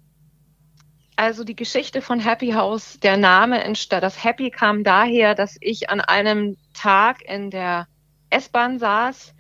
also 1.16 1.44
die 1.44 1.56
Geschichte 1.56 2.02
von 2.02 2.20
Happy 2.20 2.52
House, 2.52 3.00
der 3.00 3.18
Name 3.18 3.64
entstand, 3.64 4.04
das 4.04 4.24
Happy 4.24 4.50
kam 4.50 4.84
daher, 4.84 5.36
dass 5.36 5.58
ich 5.60 5.90
an 5.90 6.02
einem 6.02 6.58
Tag 6.74 7.22
in 7.22 7.52
der 7.52 7.88
S-Bahn 8.30 8.80
saß 8.80 9.34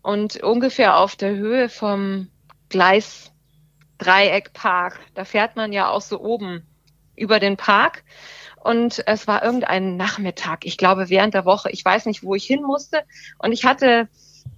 und 0.00 0.42
ungefähr 0.42 0.96
auf 0.96 1.16
der 1.16 1.36
Höhe 1.36 1.68
vom 1.68 2.28
Gleis 2.70 3.31
Dreieckpark. 4.02 4.98
Da 5.14 5.24
fährt 5.24 5.56
man 5.56 5.72
ja 5.72 5.88
auch 5.88 6.00
so 6.00 6.20
oben 6.20 6.66
über 7.16 7.40
den 7.40 7.56
Park. 7.56 8.04
Und 8.62 9.02
es 9.06 9.26
war 9.26 9.42
irgendein 9.42 9.96
Nachmittag, 9.96 10.64
ich 10.64 10.78
glaube 10.78 11.08
während 11.08 11.34
der 11.34 11.44
Woche. 11.44 11.70
Ich 11.70 11.84
weiß 11.84 12.06
nicht, 12.06 12.22
wo 12.22 12.34
ich 12.34 12.44
hin 12.44 12.62
musste. 12.62 13.02
Und 13.38 13.52
ich 13.52 13.64
hatte 13.64 14.08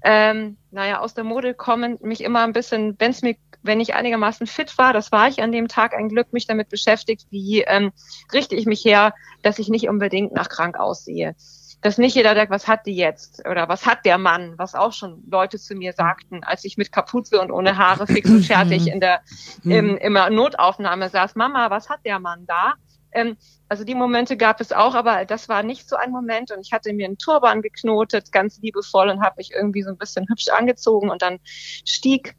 ähm, 0.03 0.57
naja, 0.71 1.01
aus 1.01 1.15
der 1.15 1.25
Mode 1.25 1.55
kommen, 1.55 1.99
mich 2.03 2.23
immer 2.23 2.43
ein 2.43 2.53
bisschen, 2.53 2.97
wenn 2.99 3.11
es 3.11 3.23
mir, 3.23 3.37
wenn 3.63 3.81
ich 3.81 3.95
einigermaßen 3.95 4.47
fit 4.47 4.77
war, 4.77 4.93
das 4.93 5.13
war 5.13 5.29
ich 5.29 5.43
an 5.43 5.53
dem 5.53 5.69
Tag 5.69 5.95
ein 5.95 6.09
Glück, 6.09 6.33
mich 6.33 6.47
damit 6.47 6.69
beschäftigt, 6.69 7.27
wie 7.31 7.63
ähm, 7.63 7.93
richte 8.33 8.55
ich 8.55 8.67
mich 8.67 8.85
her, 8.85 9.15
dass 9.43 9.59
ich 9.59 9.69
nicht 9.69 9.89
unbedingt 9.89 10.33
nach 10.33 10.49
krank 10.49 10.79
aussehe. 10.79 11.35
Dass 11.85 11.99
nicht 11.99 12.17
jeder 12.17 12.35
denkt, 12.35 12.51
was 12.51 12.67
hat 12.67 12.87
die 12.87 12.97
jetzt? 12.97 13.47
Oder 13.47 13.69
was 13.69 13.85
hat 13.85 14.07
der 14.07 14.17
Mann? 14.17 14.55
Was 14.57 14.75
auch 14.75 14.95
schon 14.95 15.23
Leute 15.31 15.59
zu 15.59 15.75
mir 15.75 15.93
sagten, 15.93 16.43
als 16.43 16.65
ich 16.65 16.79
mit 16.79 16.91
Kapuze 16.91 17.39
und 17.43 17.51
ohne 17.51 17.77
Haare 17.77 18.07
fix 18.07 18.31
und 18.31 18.43
fertig 18.47 18.87
in 18.87 19.01
der 19.01 19.21
im, 19.65 19.99
immer 19.99 20.31
Notaufnahme 20.31 21.11
saß. 21.11 21.35
Mama, 21.35 21.69
was 21.69 21.91
hat 21.91 22.01
der 22.07 22.21
Mann 22.21 22.47
da? 22.47 22.73
Ähm, 23.13 23.37
also 23.69 23.85
die 23.85 23.95
Momente 23.95 24.39
gab 24.39 24.63
es 24.63 24.73
auch, 24.73 24.95
aber 24.95 25.27
das 25.27 25.51
war 25.51 25.63
nicht 25.63 25.87
so 25.87 25.97
ein 25.97 26.11
Moment. 26.11 26.51
Und 26.53 26.63
ich 26.63 26.73
hatte 26.73 26.91
mir 26.95 27.05
einen 27.05 27.19
Turban 27.19 27.61
geknotet, 27.61 28.33
ganz 28.33 28.63
liebevoll, 28.63 29.11
und 29.11 29.21
habe 29.21 29.35
mich 29.37 29.53
irgendwie 29.53 29.83
so 29.83 29.91
ein 29.91 29.99
bisschen 29.99 30.27
hübsch 30.31 30.49
angezogen. 30.49 31.11
Und 31.11 31.21
dann 31.21 31.39
stieg 31.45 32.35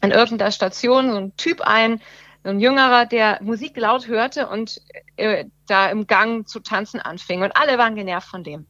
an 0.00 0.12
irgendeiner 0.12 0.50
Station 0.50 1.10
so 1.10 1.16
ein 1.18 1.36
Typ 1.36 1.60
ein, 1.60 2.00
ein 2.44 2.60
Jüngerer, 2.60 3.06
der 3.06 3.38
Musik 3.42 3.76
laut 3.76 4.08
hörte 4.08 4.48
und 4.48 4.80
äh, 5.16 5.44
da 5.66 5.90
im 5.90 6.06
Gang 6.06 6.48
zu 6.48 6.60
tanzen 6.60 7.00
anfing. 7.00 7.42
Und 7.42 7.56
alle 7.56 7.78
waren 7.78 7.94
genervt 7.94 8.28
von 8.28 8.42
dem. 8.42 8.66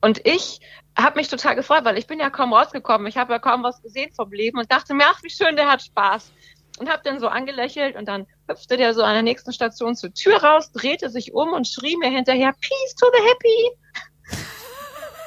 Und 0.00 0.26
ich 0.26 0.60
habe 0.96 1.18
mich 1.18 1.28
total 1.28 1.56
gefreut, 1.56 1.84
weil 1.84 1.98
ich 1.98 2.06
bin 2.06 2.20
ja 2.20 2.30
kaum 2.30 2.52
rausgekommen. 2.52 3.06
Ich 3.06 3.16
habe 3.16 3.32
ja 3.32 3.38
kaum 3.38 3.62
was 3.62 3.82
gesehen 3.82 4.12
vom 4.14 4.30
Leben 4.32 4.58
und 4.58 4.70
dachte 4.70 4.94
mir, 4.94 5.04
ach, 5.08 5.22
wie 5.22 5.30
schön, 5.30 5.56
der 5.56 5.70
hat 5.70 5.82
Spaß. 5.82 6.32
Und 6.78 6.90
habe 6.90 7.02
dann 7.04 7.20
so 7.20 7.28
angelächelt 7.28 7.96
und 7.96 8.06
dann 8.06 8.26
hüpfte 8.48 8.76
der 8.76 8.92
so 8.92 9.02
an 9.02 9.14
der 9.14 9.22
nächsten 9.22 9.52
Station 9.52 9.96
zur 9.96 10.12
Tür 10.12 10.42
raus, 10.42 10.72
drehte 10.72 11.08
sich 11.08 11.32
um 11.32 11.54
und 11.54 11.66
schrie 11.66 11.96
mir 11.96 12.10
hinterher, 12.10 12.52
Peace 12.52 12.94
to 12.96 13.06
the 13.12 13.22
Happy. 13.28 14.46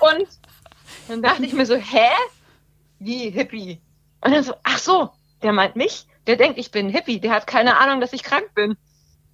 Und 0.20 0.28
dann 1.10 1.22
dachte 1.22 1.44
ich 1.44 1.52
mir 1.52 1.66
so, 1.66 1.76
hä? 1.76 2.08
Wie 3.00 3.30
Hippie? 3.30 3.82
Und 4.22 4.32
dann 4.32 4.44
so, 4.44 4.54
ach 4.64 4.78
so, 4.78 5.10
der 5.42 5.52
meint 5.52 5.76
mich? 5.76 6.06
Der 6.30 6.38
denkt, 6.38 6.60
ich 6.60 6.70
bin 6.70 6.90
Hippie. 6.90 7.20
Der 7.20 7.32
hat 7.32 7.48
keine 7.48 7.78
Ahnung, 7.78 8.02
dass 8.02 8.14
ich 8.14 8.22
krank 8.22 8.54
bin. 8.54 8.78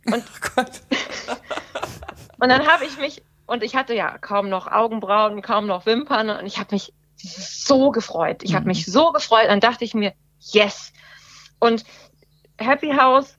Und, 0.06 0.24
Oh 0.58 0.62
und 2.40 2.50
dann 2.50 2.66
habe 2.68 2.86
ich 2.86 2.98
mich, 2.98 3.22
und 3.48 3.64
ich 3.64 3.76
hatte 3.76 3.94
ja 3.94 4.18
kaum 4.18 4.48
noch 4.48 4.72
Augenbrauen, 4.72 5.42
kaum 5.42 5.68
noch 5.68 5.86
Wimpern, 5.86 6.30
und 6.30 6.46
ich 6.46 6.58
habe 6.58 6.74
mich 6.74 6.94
so 7.18 7.92
gefreut. 7.92 8.44
Ich 8.44 8.56
habe 8.56 8.66
mich 8.66 8.86
so 8.86 9.12
gefreut. 9.12 9.48
Dann 9.48 9.60
dachte 9.60 9.84
ich 9.84 9.94
mir, 9.94 10.14
yes. 10.40 10.94
Und 11.60 11.84
Happy 12.58 12.92
House 12.94 13.38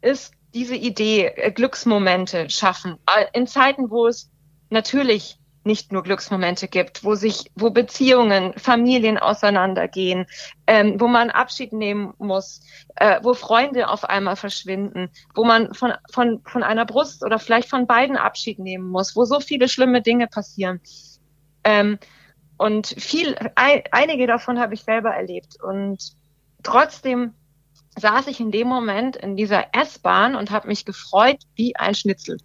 ist 0.00 0.32
diese 0.52 0.74
Idee, 0.74 1.26
äh, 1.26 1.52
Glücksmomente 1.52 2.50
schaffen. 2.50 2.98
Äh, 3.06 3.26
In 3.32 3.46
Zeiten, 3.46 3.90
wo 3.90 4.08
es 4.08 4.28
natürlich 4.70 5.38
nicht 5.64 5.92
nur 5.92 6.02
Glücksmomente 6.02 6.68
gibt, 6.68 7.04
wo 7.04 7.14
sich, 7.14 7.50
wo 7.54 7.70
Beziehungen, 7.70 8.54
Familien 8.56 9.18
auseinandergehen, 9.18 10.26
ähm, 10.66 10.98
wo 10.98 11.06
man 11.06 11.30
Abschied 11.30 11.72
nehmen 11.72 12.14
muss, 12.18 12.62
äh, 12.96 13.20
wo 13.22 13.34
Freunde 13.34 13.88
auf 13.88 14.04
einmal 14.04 14.36
verschwinden, 14.36 15.10
wo 15.34 15.44
man 15.44 15.74
von, 15.74 15.92
von, 16.10 16.40
von 16.44 16.62
einer 16.62 16.86
Brust 16.86 17.24
oder 17.24 17.38
vielleicht 17.38 17.68
von 17.68 17.86
beiden 17.86 18.16
Abschied 18.16 18.58
nehmen 18.58 18.88
muss, 18.88 19.16
wo 19.16 19.24
so 19.24 19.40
viele 19.40 19.68
schlimme 19.68 20.00
Dinge 20.00 20.28
passieren. 20.28 20.80
Ähm, 21.64 21.98
und 22.56 22.86
viel, 22.86 23.36
ein, 23.54 23.82
einige 23.90 24.26
davon 24.26 24.58
habe 24.58 24.74
ich 24.74 24.82
selber 24.82 25.10
erlebt. 25.10 25.62
Und 25.62 26.12
trotzdem 26.62 27.34
saß 27.98 28.26
ich 28.26 28.40
in 28.40 28.50
dem 28.50 28.68
Moment 28.68 29.16
in 29.16 29.36
dieser 29.36 29.74
S-Bahn 29.74 30.34
und 30.34 30.50
habe 30.50 30.68
mich 30.68 30.84
gefreut 30.84 31.38
wie 31.54 31.76
ein 31.76 31.94
Schnitzel. 31.94 32.38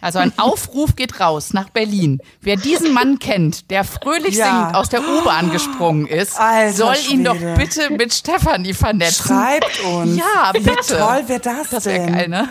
Also 0.00 0.18
ein 0.18 0.32
Aufruf 0.36 0.96
geht 0.96 1.20
raus 1.20 1.52
nach 1.52 1.70
Berlin. 1.70 2.20
Wer 2.40 2.56
diesen 2.56 2.92
Mann 2.92 3.18
kennt, 3.20 3.70
der 3.70 3.84
fröhlich 3.84 4.34
Ja. 4.34 4.46
singend 4.46 4.74
aus 4.74 4.88
der 4.88 5.00
U-Bahn 5.00 5.50
gesprungen 5.52 6.06
ist, 6.06 6.38
Alter 6.40 6.72
soll 6.76 6.96
ihn 7.08 7.22
doch 7.24 7.36
Schwede. 7.36 7.54
bitte 7.56 7.90
mit 7.90 8.12
Stefanie 8.12 8.74
vernetzen. 8.74 9.28
Schreibt 9.28 9.80
uns. 9.84 10.16
Ja, 10.18 10.50
Wie 10.54 10.58
bitte. 10.60 10.98
toll 10.98 11.22
wäre 11.28 11.40
das, 11.40 11.70
Das 11.70 11.84
denn? 11.84 12.06
wäre 12.06 12.12
geil, 12.12 12.28
ne? 12.28 12.48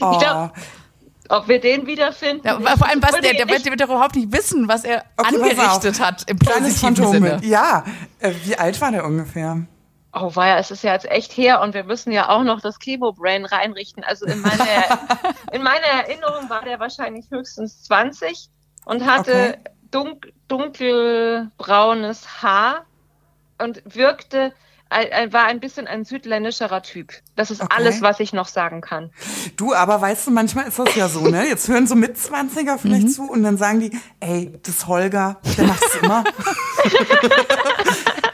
Oh. 0.00 0.10
Ich 0.12 0.18
glaub, 0.18 0.52
Ob 1.28 1.46
wir 1.46 1.60
den 1.60 1.86
wiederfinden? 1.86 2.44
Ja, 2.44 2.58
vor 2.76 2.88
allem, 2.88 3.00
was 3.00 3.12
der, 3.12 3.20
der 3.34 3.46
wird, 3.48 3.64
der 3.64 3.70
wird 3.70 3.80
doch 3.80 3.86
überhaupt 3.88 4.16
nicht 4.16 4.32
wissen, 4.32 4.66
was 4.66 4.82
er 4.84 5.04
Okay, 5.16 5.36
angerichtet 5.36 6.00
hat 6.00 6.28
im 6.28 6.38
positiven. 6.38 7.12
Sinne. 7.12 7.40
Ja, 7.44 7.84
äh, 8.18 8.32
wie 8.44 8.56
alt 8.56 8.80
war 8.80 8.90
der 8.90 9.04
ungefähr? 9.04 9.62
Oh, 10.12 10.34
war 10.34 10.48
ja, 10.48 10.58
es 10.58 10.70
ist 10.72 10.82
ja 10.82 10.92
jetzt 10.92 11.08
echt 11.08 11.36
her 11.36 11.60
und 11.60 11.72
wir 11.72 11.84
müssen 11.84 12.10
ja 12.10 12.28
auch 12.30 12.42
noch 12.42 12.60
das 12.60 12.78
Chemo-Brain 12.80 13.44
reinrichten. 13.44 14.02
Also 14.02 14.26
in 14.26 14.40
meiner, 14.40 14.64
in 15.52 15.62
meiner 15.62 15.86
Erinnerung 15.86 16.50
war 16.50 16.62
der 16.62 16.80
wahrscheinlich 16.80 17.26
höchstens 17.30 17.84
20 17.84 18.48
und 18.86 19.06
hatte 19.06 19.30
Okay. 19.32 19.58
dunk, 19.92 20.32
dunkelbraunes 20.48 22.42
Haar 22.42 22.86
und 23.58 23.82
wirkte, 23.84 24.52
ein- 24.88 25.12
ein- 25.12 25.32
war 25.32 25.44
ein 25.44 25.60
bisschen 25.60 25.86
ein 25.86 26.04
südländischerer 26.04 26.82
Typ. 26.82 27.12
Das 27.36 27.52
ist 27.52 27.60
Okay. 27.62 27.72
alles, 27.76 28.02
was 28.02 28.18
ich 28.18 28.32
noch 28.32 28.48
sagen 28.48 28.80
kann. 28.80 29.12
Du, 29.56 29.72
aber 29.74 30.00
weißt 30.00 30.26
du, 30.26 30.32
manchmal 30.32 30.66
ist 30.66 30.78
das 30.80 30.96
ja 30.96 31.08
so, 31.08 31.20
ne? 31.28 31.46
Jetzt 31.46 31.68
hören 31.68 31.86
so 31.86 31.94
Mitzwanziger 31.94 32.78
vielleicht 32.78 33.04
Mhm. 33.06 33.10
zu 33.10 33.30
und 33.30 33.44
dann 33.44 33.56
sagen 33.58 33.78
die, 33.78 33.96
ey, 34.18 34.58
das 34.64 34.88
Holger, 34.88 35.38
der 35.56 35.64
macht's 35.66 35.94
immer. 36.02 36.24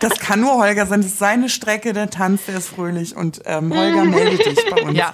das 0.09 0.19
kann 0.19 0.41
nur 0.41 0.57
Holger 0.59 0.87
sein, 0.87 1.01
das 1.03 1.11
ist 1.13 1.19
seine 1.19 1.49
Strecke, 1.49 1.93
der 1.93 2.11
tanzt, 2.11 2.49
der 2.49 2.59
ist 2.59 2.69
fröhlich 2.69 3.17
und 3.17 3.41
ähm, 3.45 3.75
Holger 3.75 4.05
melde 4.05 4.37
dich 4.37 4.59
bei 4.71 4.83
uns. 4.83 4.97
Ja. 4.99 5.13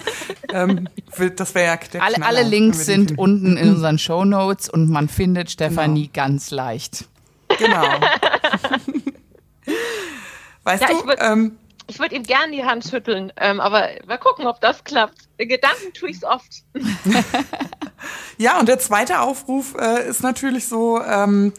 Ähm, 0.51 0.87
will- 1.17 1.31
das 1.31 1.55
wäre 1.55 1.65
ja 1.67 1.77
der 1.91 2.03
Alle, 2.03 2.23
alle 2.25 2.43
Links 2.43 2.85
sind 2.85 3.17
unten 3.17 3.57
in 3.57 3.69
unseren 3.75 3.97
Shownotes 3.97 4.69
und 4.69 4.89
man 4.89 5.09
findet 5.09 5.49
Stefanie 5.51 6.09
Genau. 6.13 6.27
ganz 6.27 6.51
leicht. 6.51 7.05
Genau. 7.57 7.83
Weißt 10.63 10.81
Ja, 10.83 10.89
ich 10.91 10.97
du, 11.01 11.09
ähm, 11.19 11.57
Ich 11.87 11.99
würde 11.99 12.15
ihm 12.15 12.23
gern 12.23 12.51
die 12.51 12.63
Hand 12.63 12.85
schütteln, 12.85 13.33
ähm, 13.37 13.59
aber 13.59 13.89
mal 14.07 14.17
gucken, 14.17 14.45
ob 14.47 14.61
das 14.61 14.83
klappt. 14.83 15.17
In 15.37 15.49
Gedanken 15.49 15.91
tue 15.93 16.09
ich's 16.09 16.23
oft. 16.23 16.63
ja, 18.37 18.59
und 18.59 18.69
der 18.69 18.79
zweite 18.79 19.19
Aufruf 19.19 19.75
äh, 19.79 20.07
ist 20.07 20.21
natürlich 20.23 20.67
so, 20.67 21.01
ähm, 21.01 21.51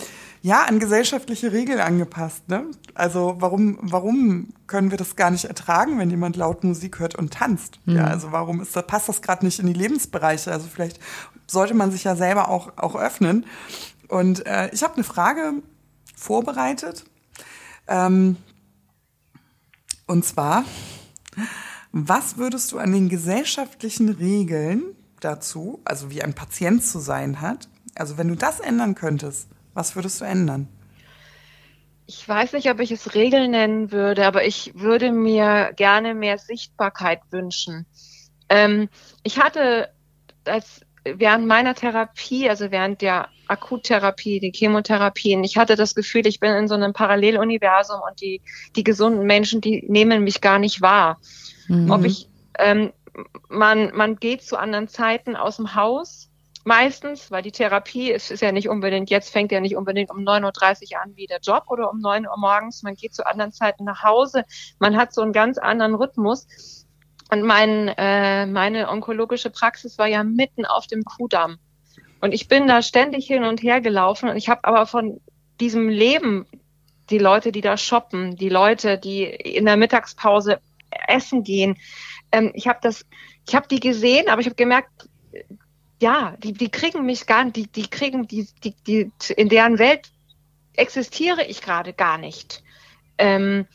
ja, 0.44 0.64
an 0.64 0.78
gesellschaftliche 0.78 1.52
Regeln 1.52 1.80
angepasst. 1.80 2.50
Ne? 2.50 2.66
Also 2.92 3.36
warum, 3.38 3.78
warum 3.80 4.52
können 4.66 4.90
wir 4.90 4.98
das 4.98 5.16
gar 5.16 5.30
nicht 5.30 5.46
ertragen, 5.46 5.98
wenn 5.98 6.10
jemand 6.10 6.36
laut 6.36 6.64
Musik 6.64 6.98
hört 6.98 7.14
und 7.14 7.32
tanzt? 7.32 7.80
Ja, 7.86 8.04
also 8.08 8.30
warum 8.30 8.60
ist 8.60 8.76
das, 8.76 8.86
passt 8.86 9.08
das 9.08 9.22
gerade 9.22 9.42
nicht 9.42 9.58
in 9.58 9.66
die 9.66 9.72
Lebensbereiche? 9.72 10.52
Also 10.52 10.68
vielleicht 10.70 11.00
sollte 11.46 11.72
man 11.72 11.90
sich 11.90 12.04
ja 12.04 12.14
selber 12.14 12.50
auch, 12.50 12.76
auch 12.76 12.94
öffnen. 12.94 13.46
Und 14.08 14.46
äh, 14.46 14.68
ich 14.74 14.82
habe 14.82 14.96
eine 14.96 15.04
Frage 15.04 15.62
vorbereitet. 16.14 17.06
Ähm, 17.88 18.36
und 20.06 20.26
zwar, 20.26 20.66
was 21.90 22.36
würdest 22.36 22.70
du 22.72 22.78
an 22.78 22.92
den 22.92 23.08
gesellschaftlichen 23.08 24.10
Regeln 24.10 24.82
dazu, 25.20 25.80
also 25.86 26.10
wie 26.10 26.22
ein 26.22 26.34
Patient 26.34 26.84
zu 26.84 26.98
sein 26.98 27.40
hat, 27.40 27.70
also 27.94 28.18
wenn 28.18 28.28
du 28.28 28.36
das 28.36 28.60
ändern 28.60 28.94
könntest, 28.94 29.48
was 29.74 29.96
würdest 29.96 30.20
du 30.20 30.24
ändern? 30.24 30.68
Ich 32.06 32.28
weiß 32.28 32.52
nicht, 32.52 32.70
ob 32.70 32.80
ich 32.80 32.90
es 32.90 33.14
Regeln 33.14 33.52
nennen 33.52 33.90
würde, 33.90 34.26
aber 34.26 34.44
ich 34.44 34.72
würde 34.74 35.10
mir 35.10 35.72
gerne 35.76 36.14
mehr 36.14 36.38
Sichtbarkeit 36.38 37.20
wünschen. 37.30 37.86
Ähm, 38.48 38.88
ich 39.22 39.40
hatte 39.40 39.88
als 40.44 40.82
während 41.04 41.46
meiner 41.46 41.74
Therapie, 41.74 42.48
also 42.48 42.70
während 42.70 43.02
der 43.02 43.28
Akuttherapie, 43.46 44.40
die 44.40 44.52
Chemotherapien, 44.54 45.44
ich 45.44 45.56
hatte 45.56 45.76
das 45.76 45.94
Gefühl, 45.94 46.26
ich 46.26 46.40
bin 46.40 46.52
in 46.52 46.68
so 46.68 46.74
einem 46.74 46.92
Paralleluniversum 46.92 48.00
und 48.08 48.20
die, 48.20 48.40
die 48.76 48.84
gesunden 48.84 49.26
Menschen, 49.26 49.60
die 49.60 49.84
nehmen 49.86 50.24
mich 50.24 50.40
gar 50.40 50.58
nicht 50.58 50.80
wahr. 50.80 51.20
Ob 51.88 52.04
ich, 52.04 52.28
ähm, 52.58 52.92
man, 53.48 53.94
man 53.94 54.16
geht 54.16 54.42
zu 54.42 54.58
anderen 54.58 54.88
Zeiten 54.88 55.36
aus 55.36 55.56
dem 55.56 55.74
Haus, 55.74 56.30
meistens, 56.64 57.30
weil 57.30 57.42
die 57.42 57.52
Therapie 57.52 58.10
ist, 58.10 58.30
ist 58.30 58.40
ja 58.40 58.52
nicht 58.52 58.68
unbedingt, 58.68 59.10
jetzt 59.10 59.30
fängt 59.30 59.52
ja 59.52 59.60
nicht 59.60 59.76
unbedingt 59.76 60.10
um 60.10 60.18
9.30 60.18 60.94
Uhr 60.94 61.02
an 61.02 61.16
wie 61.16 61.26
der 61.26 61.40
Job 61.40 61.64
oder 61.68 61.90
um 61.90 62.00
9 62.00 62.26
Uhr 62.26 62.36
morgens. 62.38 62.82
Man 62.82 62.94
geht 62.94 63.14
zu 63.14 63.26
anderen 63.26 63.52
Zeiten 63.52 63.84
nach 63.84 64.02
Hause. 64.02 64.44
Man 64.78 64.96
hat 64.96 65.14
so 65.14 65.22
einen 65.22 65.32
ganz 65.32 65.58
anderen 65.58 65.94
Rhythmus. 65.94 66.46
Und 67.30 67.42
mein, 67.42 67.88
äh, 67.88 68.46
meine 68.46 68.88
onkologische 68.88 69.50
Praxis 69.50 69.98
war 69.98 70.06
ja 70.06 70.24
mitten 70.24 70.64
auf 70.66 70.86
dem 70.86 71.04
Kudamm. 71.04 71.58
Und 72.20 72.32
ich 72.32 72.48
bin 72.48 72.66
da 72.66 72.82
ständig 72.82 73.26
hin 73.26 73.44
und 73.44 73.62
her 73.62 73.80
gelaufen 73.80 74.28
und 74.28 74.36
ich 74.36 74.48
habe 74.48 74.64
aber 74.64 74.86
von 74.86 75.20
diesem 75.60 75.88
Leben, 75.88 76.46
die 77.10 77.18
Leute, 77.18 77.52
die 77.52 77.60
da 77.60 77.76
shoppen, 77.76 78.36
die 78.36 78.48
Leute, 78.48 78.98
die 78.98 79.24
in 79.24 79.66
der 79.66 79.76
Mittagspause 79.76 80.60
essen 81.06 81.42
gehen, 81.42 81.76
ähm, 82.32 82.50
ich 82.54 82.66
habe 82.66 82.78
das, 82.82 83.04
ich 83.46 83.54
habe 83.54 83.68
die 83.68 83.80
gesehen, 83.80 84.28
aber 84.28 84.40
ich 84.40 84.46
habe 84.46 84.56
gemerkt, 84.56 85.08
ja, 86.00 86.34
die, 86.38 86.52
die 86.52 86.70
kriegen 86.70 87.06
mich 87.06 87.26
gar 87.26 87.44
nicht, 87.44 87.56
die, 87.56 87.66
die 87.66 87.88
kriegen 87.88 88.26
die, 88.26 88.48
die, 88.62 88.74
die, 88.86 89.12
in 89.36 89.48
deren 89.48 89.78
Welt 89.78 90.10
existiere 90.74 91.44
ich 91.44 91.62
gerade 91.62 91.92
gar 91.92 92.18
nicht. 92.18 92.62
Ähm, 93.18 93.66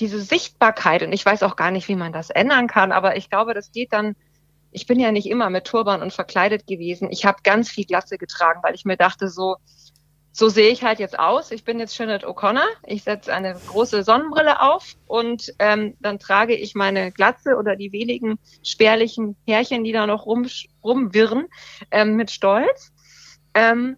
diese 0.00 0.20
Sichtbarkeit, 0.20 1.02
und 1.02 1.12
ich 1.12 1.24
weiß 1.24 1.42
auch 1.42 1.56
gar 1.56 1.70
nicht, 1.70 1.88
wie 1.88 1.96
man 1.96 2.12
das 2.12 2.30
ändern 2.30 2.68
kann, 2.68 2.92
aber 2.92 3.16
ich 3.16 3.30
glaube, 3.30 3.52
das 3.54 3.72
geht 3.72 3.92
dann, 3.92 4.16
ich 4.70 4.86
bin 4.86 5.00
ja 5.00 5.12
nicht 5.12 5.28
immer 5.28 5.50
mit 5.50 5.64
Turban 5.64 6.02
und 6.02 6.12
verkleidet 6.12 6.66
gewesen. 6.66 7.10
Ich 7.10 7.24
habe 7.24 7.38
ganz 7.42 7.70
viel 7.70 7.84
Glatze 7.84 8.18
getragen, 8.18 8.60
weil 8.62 8.74
ich 8.74 8.84
mir 8.84 8.96
dachte, 8.96 9.28
so, 9.28 9.56
so 10.38 10.48
sehe 10.48 10.70
ich 10.70 10.84
halt 10.84 11.00
jetzt 11.00 11.18
aus. 11.18 11.50
Ich 11.50 11.64
bin 11.64 11.80
jetzt 11.80 11.96
Sinead 11.96 12.24
O'Connor. 12.24 12.68
Ich 12.86 13.02
setze 13.02 13.34
eine 13.34 13.54
große 13.54 14.04
Sonnenbrille 14.04 14.62
auf 14.62 14.94
und 15.08 15.52
ähm, 15.58 15.96
dann 15.98 16.20
trage 16.20 16.54
ich 16.54 16.76
meine 16.76 17.10
Glatze 17.10 17.56
oder 17.56 17.74
die 17.74 17.90
wenigen 17.90 18.38
spärlichen 18.62 19.34
Härchen, 19.48 19.82
die 19.82 19.90
da 19.90 20.06
noch 20.06 20.26
rum, 20.26 20.46
rumwirren, 20.84 21.46
ähm, 21.90 22.14
mit 22.14 22.30
Stolz. 22.30 22.92
Ähm, 23.52 23.96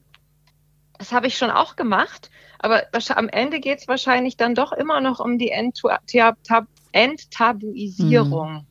das 0.97 1.13
habe 1.13 1.27
ich 1.27 1.37
schon 1.37 1.51
auch 1.51 1.77
gemacht, 1.77 2.31
aber 2.59 2.85
am 3.15 3.29
Ende 3.29 3.61
geht 3.61 3.81
es 3.81 3.89
wahrscheinlich 3.89 4.39
dann 4.39 4.55
doch 4.55 4.73
immer 4.73 5.03
noch 5.03 5.21
um 5.21 5.37
die 5.37 5.53
Enttabuisierung 6.93 8.53
mhm. 8.53 8.67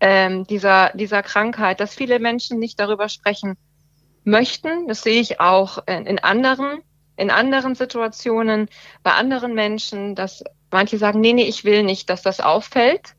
ähm, 0.00 0.44
dieser, 0.48 0.90
dieser 0.94 1.22
Krankheit, 1.22 1.78
dass 1.78 1.94
viele 1.94 2.18
Menschen 2.18 2.58
nicht 2.58 2.80
darüber 2.80 3.08
sprechen 3.08 3.56
möchten. 4.24 4.88
Das 4.88 5.02
sehe 5.02 5.20
ich 5.20 5.38
auch 5.38 5.86
in, 5.86 6.06
in 6.06 6.18
anderen 6.18 6.82
in 7.16 7.30
anderen 7.30 7.74
Situationen, 7.74 8.68
bei 9.02 9.12
anderen 9.12 9.54
Menschen, 9.54 10.14
dass 10.14 10.44
manche 10.70 10.98
sagen, 10.98 11.20
nee, 11.20 11.32
nee, 11.32 11.44
ich 11.44 11.64
will 11.64 11.82
nicht, 11.82 12.10
dass 12.10 12.22
das 12.22 12.40
auffällt. 12.40 13.14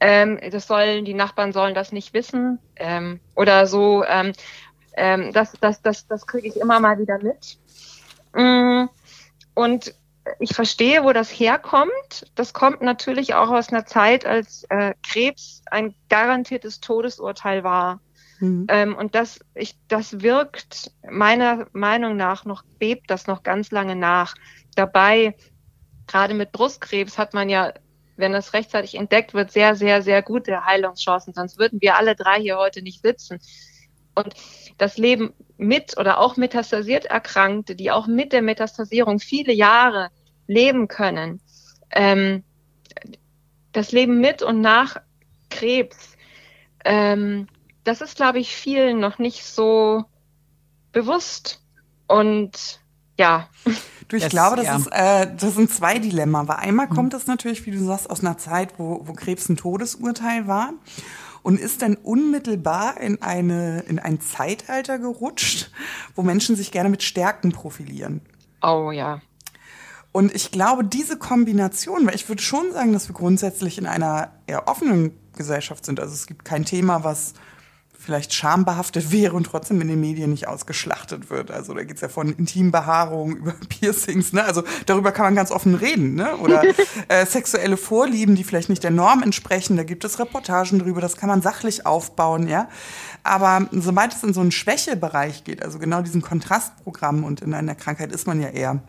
Ähm, 0.00 0.38
das 0.50 0.66
sollen, 0.66 1.04
die 1.04 1.14
Nachbarn 1.14 1.52
sollen 1.52 1.74
das 1.74 1.92
nicht 1.92 2.14
wissen 2.14 2.58
ähm, 2.76 3.20
oder 3.34 3.66
so. 3.66 4.04
Ähm, 4.04 4.32
ähm, 4.96 5.32
das 5.32 5.52
das, 5.60 5.82
das, 5.82 6.06
das 6.06 6.26
kriege 6.26 6.48
ich 6.48 6.56
immer 6.56 6.78
mal 6.80 6.98
wieder 6.98 7.18
mit. 7.22 7.58
Mm, 8.34 8.88
und 9.54 9.94
ich 10.38 10.54
verstehe, 10.54 11.04
wo 11.04 11.12
das 11.12 11.30
herkommt. 11.30 12.30
Das 12.34 12.52
kommt 12.52 12.82
natürlich 12.82 13.34
auch 13.34 13.50
aus 13.50 13.70
einer 13.70 13.86
Zeit, 13.86 14.26
als 14.26 14.64
äh, 14.68 14.94
Krebs 15.02 15.62
ein 15.70 15.94
garantiertes 16.08 16.80
Todesurteil 16.80 17.64
war. 17.64 18.00
Mhm. 18.40 18.66
Ähm, 18.68 18.96
und 18.96 19.14
das, 19.14 19.40
ich, 19.54 19.76
das 19.88 20.20
wirkt 20.22 20.92
meiner 21.10 21.66
Meinung 21.72 22.16
nach 22.16 22.44
noch, 22.44 22.62
bebt 22.78 23.10
das 23.10 23.26
noch 23.26 23.42
ganz 23.42 23.70
lange 23.70 23.96
nach. 23.96 24.34
Dabei, 24.74 25.36
gerade 26.06 26.34
mit 26.34 26.52
Brustkrebs 26.52 27.18
hat 27.18 27.34
man 27.34 27.48
ja, 27.48 27.72
wenn 28.16 28.32
das 28.32 28.52
rechtzeitig 28.52 28.94
entdeckt 28.94 29.34
wird, 29.34 29.50
sehr, 29.50 29.74
sehr, 29.74 30.02
sehr 30.02 30.22
gute 30.22 30.64
Heilungschancen. 30.64 31.34
Sonst 31.34 31.58
würden 31.58 31.80
wir 31.80 31.96
alle 31.96 32.14
drei 32.14 32.40
hier 32.40 32.58
heute 32.58 32.82
nicht 32.82 33.02
sitzen. 33.02 33.40
Und 34.14 34.34
das 34.78 34.98
Leben 34.98 35.32
mit 35.56 35.96
oder 35.98 36.18
auch 36.18 36.36
metastasiert 36.36 37.04
Erkrankte, 37.04 37.74
die 37.74 37.90
auch 37.90 38.06
mit 38.06 38.32
der 38.32 38.42
Metastasierung 38.42 39.18
viele 39.20 39.52
Jahre 39.52 40.10
leben 40.46 40.88
können, 40.88 41.40
ähm, 41.90 42.42
das 43.72 43.92
Leben 43.92 44.20
mit 44.20 44.42
und 44.42 44.60
nach 44.60 44.96
Krebs, 45.50 46.16
ähm, 46.84 47.46
das 47.88 48.02
ist, 48.02 48.16
glaube 48.16 48.38
ich, 48.38 48.54
vielen 48.54 49.00
noch 49.00 49.18
nicht 49.18 49.44
so 49.44 50.04
bewusst. 50.92 51.62
Und 52.06 52.80
ja. 53.18 53.48
Du, 54.08 54.16
ich 54.16 54.22
das, 54.22 54.30
glaube, 54.30 54.56
das, 54.56 54.66
ja. 54.66 54.76
ist, 54.76 54.86
äh, 54.88 55.36
das 55.36 55.54
sind 55.54 55.70
zwei 55.70 55.98
Dilemma. 55.98 56.46
Weil 56.48 56.56
einmal 56.56 56.86
mhm. 56.86 56.94
kommt 56.94 57.14
es 57.14 57.26
natürlich, 57.26 57.66
wie 57.66 57.70
du 57.70 57.82
sagst, 57.84 58.10
aus 58.10 58.20
einer 58.20 58.38
Zeit, 58.38 58.78
wo, 58.78 59.02
wo 59.04 59.12
Krebs 59.12 59.48
ein 59.48 59.56
Todesurteil 59.56 60.46
war 60.46 60.72
und 61.42 61.58
ist 61.58 61.82
dann 61.82 61.94
unmittelbar 61.96 63.00
in, 63.00 63.22
eine, 63.22 63.80
in 63.80 63.98
ein 63.98 64.20
Zeitalter 64.20 64.98
gerutscht, 64.98 65.70
wo 66.14 66.22
Menschen 66.22 66.56
sich 66.56 66.70
gerne 66.70 66.90
mit 66.90 67.02
Stärken 67.02 67.52
profilieren. 67.52 68.20
Oh 68.62 68.90
ja. 68.90 69.20
Und 70.12 70.34
ich 70.34 70.50
glaube, 70.50 70.84
diese 70.84 71.18
Kombination, 71.18 72.06
weil 72.06 72.14
ich 72.14 72.28
würde 72.28 72.42
schon 72.42 72.72
sagen, 72.72 72.92
dass 72.92 73.08
wir 73.08 73.14
grundsätzlich 73.14 73.78
in 73.78 73.86
einer 73.86 74.32
eher 74.46 74.68
offenen 74.68 75.12
Gesellschaft 75.36 75.86
sind. 75.86 76.00
Also 76.00 76.12
es 76.12 76.26
gibt 76.26 76.44
kein 76.44 76.64
Thema, 76.64 77.04
was 77.04 77.34
vielleicht 78.08 78.32
schambehaftet 78.32 79.12
wäre 79.12 79.34
und 79.34 79.44
trotzdem 79.44 79.82
in 79.82 79.88
den 79.88 80.00
Medien 80.00 80.30
nicht 80.30 80.48
ausgeschlachtet 80.48 81.28
wird. 81.28 81.50
Also 81.50 81.74
da 81.74 81.84
geht's 81.84 82.00
ja 82.00 82.08
von 82.08 82.32
Intimbehaarung 82.32 83.36
über 83.36 83.52
Piercings, 83.68 84.32
ne? 84.32 84.44
Also 84.44 84.62
darüber 84.86 85.12
kann 85.12 85.26
man 85.26 85.34
ganz 85.34 85.50
offen 85.50 85.74
reden, 85.74 86.14
ne? 86.14 86.34
Oder 86.38 86.62
äh, 87.08 87.26
sexuelle 87.26 87.76
Vorlieben, 87.76 88.34
die 88.34 88.44
vielleicht 88.44 88.70
nicht 88.70 88.82
der 88.82 88.92
Norm 88.92 89.22
entsprechen, 89.22 89.76
da 89.76 89.82
gibt 89.82 90.06
es 90.06 90.18
Reportagen 90.18 90.78
drüber, 90.78 91.02
das 91.02 91.18
kann 91.18 91.28
man 91.28 91.42
sachlich 91.42 91.84
aufbauen, 91.84 92.48
ja. 92.48 92.70
Aber 93.24 93.68
sobald 93.72 94.14
es 94.14 94.22
in 94.22 94.32
so 94.32 94.40
einen 94.40 94.52
Schwächebereich 94.52 95.44
geht, 95.44 95.62
also 95.62 95.78
genau 95.78 96.00
diesen 96.00 96.22
Kontrastprogramm 96.22 97.24
und 97.24 97.42
in 97.42 97.52
einer 97.52 97.74
Krankheit 97.74 98.10
ist 98.10 98.26
man 98.26 98.40
ja 98.40 98.48
eher 98.48 98.80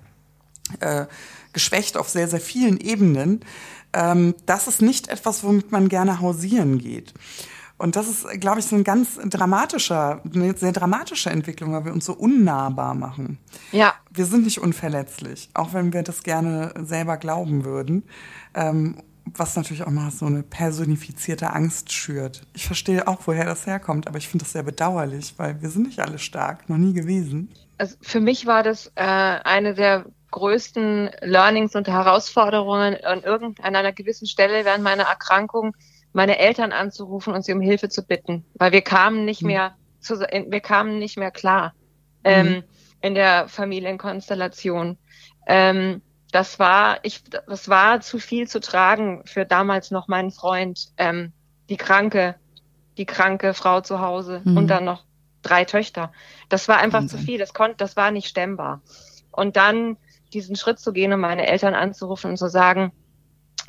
äh, 0.80 1.08
geschwächt 1.52 1.98
auf 1.98 2.08
sehr, 2.08 2.30
sehr 2.30 2.40
vielen 2.40 2.80
Ebenen, 2.80 3.42
ähm, 3.92 4.34
das 4.46 4.70
ist 4.70 4.82
nicht 4.82 5.10
etwas, 5.10 5.44
womit 5.44 5.74
man 5.74 5.90
gerne 5.90 6.22
hausieren 6.22 6.78
geht. 6.78 7.14
Und 7.80 7.96
das 7.96 8.10
ist, 8.10 8.28
glaube 8.42 8.60
ich, 8.60 8.66
so 8.66 8.76
ein 8.76 8.84
ganz 8.84 9.18
dramatischer, 9.24 10.22
eine 10.34 10.56
sehr 10.56 10.74
dramatische 10.74 11.30
Entwicklung, 11.30 11.72
weil 11.72 11.86
wir 11.86 11.94
uns 11.94 12.06
so 12.06 12.14
unnahbar 12.14 12.94
machen. 12.94 13.40
Ja. 13.72 13.96
Wir 14.12 14.26
sind 14.26 14.44
nicht 14.44 14.60
unverletzlich, 14.60 15.50
auch 15.54 15.74
wenn 15.74 15.94
wir 15.94 16.04
das 16.04 16.24
gerne 16.24 16.74
selber 16.84 17.16
glauben 17.16 17.64
würden. 17.64 18.04
Ähm, 18.54 18.98
was 19.26 19.56
natürlich 19.56 19.84
auch 19.84 19.92
mal 19.92 20.12
so 20.12 20.26
eine 20.26 20.44
personifizierte 20.44 21.54
Angst 21.54 21.92
schürt. 21.94 22.42
Ich 22.54 22.66
verstehe 22.66 23.08
auch, 23.08 23.20
woher 23.26 23.46
das 23.46 23.66
herkommt, 23.66 24.08
aber 24.08 24.18
ich 24.18 24.28
finde 24.28 24.44
das 24.44 24.54
sehr 24.54 24.64
bedauerlich, 24.64 25.36
weil 25.38 25.62
wir 25.62 25.70
sind 25.70 25.88
nicht 25.88 26.00
alle 26.00 26.20
stark, 26.20 26.68
noch 26.68 26.78
nie 26.78 26.94
gewesen. 26.94 27.54
Also 27.78 27.96
für 28.02 28.20
mich 28.20 28.46
war 28.46 28.64
das 28.64 28.88
äh, 28.96 29.04
eine 29.04 29.74
der 29.74 30.06
größten 30.32 31.12
Learnings 31.22 31.76
und 31.76 31.88
Herausforderungen 31.88 32.98
an 33.04 33.22
irgendeiner 33.24 33.92
gewissen 33.94 34.28
Stelle 34.28 34.66
während 34.66 34.84
meiner 34.84 35.04
Erkrankung 35.04 35.76
meine 36.14 36.40
Eltern 36.40 36.72
anzurufen 36.72 37.34
und 37.34 37.44
sie 37.44 37.54
um 37.54 37.62
Hilfe 37.62 37.90
zu 37.90 38.06
bitten, 38.06 38.46
weil 38.56 38.72
wir 38.72 38.82
kamen 38.82 39.26
nicht 39.26 39.42
mhm. 39.42 39.48
mehr 39.48 39.76
zu, 40.00 40.20
wir 40.20 40.62
kamen 40.62 40.98
nicht 40.98 41.18
mehr 41.18 41.32
klar 41.32 41.74
ähm, 42.24 42.48
mhm. 42.48 42.64
in 43.02 43.16
der 43.16 43.48
Familienkonstellation. 43.48 44.98
Ähm, 45.48 46.02
das 46.32 46.60
war 46.60 47.00
ich, 47.04 47.24
das 47.24 47.70
war 47.70 48.02
zu 48.02 48.20
viel 48.20 48.48
zu 48.48 48.60
tragen 48.60 49.24
für 49.26 49.46
damals 49.46 49.92
noch 49.92 50.08
meinen 50.08 50.32
Freund, 50.32 50.92
ähm, 50.98 51.34
die 51.70 51.78
kranke, 51.78 52.36
die 52.98 53.06
kranke 53.06 53.54
Frau 53.54 53.82
zu 53.82 54.00
Hause 54.00 54.42
mhm. 54.44 54.58
und 54.58 54.68
dann 54.68 54.86
noch 54.86 55.06
drei 55.42 55.66
Töchter. 55.66 56.12
Das 56.50 56.68
war 56.68 56.78
einfach 56.78 57.02
Wahnsinn. 57.02 57.20
zu 57.20 57.26
viel. 57.26 57.40
Das 57.40 57.54
konnte, 57.54 57.78
das 57.78 57.96
war 57.96 58.12
nicht 58.12 58.28
stemmbar. 58.28 58.82
Und 59.32 59.56
dann 59.56 59.98
diesen 60.34 60.56
Schritt 60.56 60.80
zu 60.80 60.94
gehen 60.94 61.14
und 61.14 61.20
meine 61.20 61.48
Eltern 61.48 61.74
anzurufen 61.74 62.32
und 62.32 62.38
zu 62.38 62.50
sagen, 62.50 62.92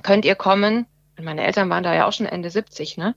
könnt 0.03 0.25
ihr 0.25 0.35
kommen? 0.35 0.87
Meine 1.25 1.45
Eltern 1.45 1.71
waren 1.71 1.83
da 1.83 1.95
ja 1.95 2.07
auch 2.07 2.13
schon 2.13 2.27
Ende 2.27 2.51
70, 2.51 2.97
ne? 2.97 3.15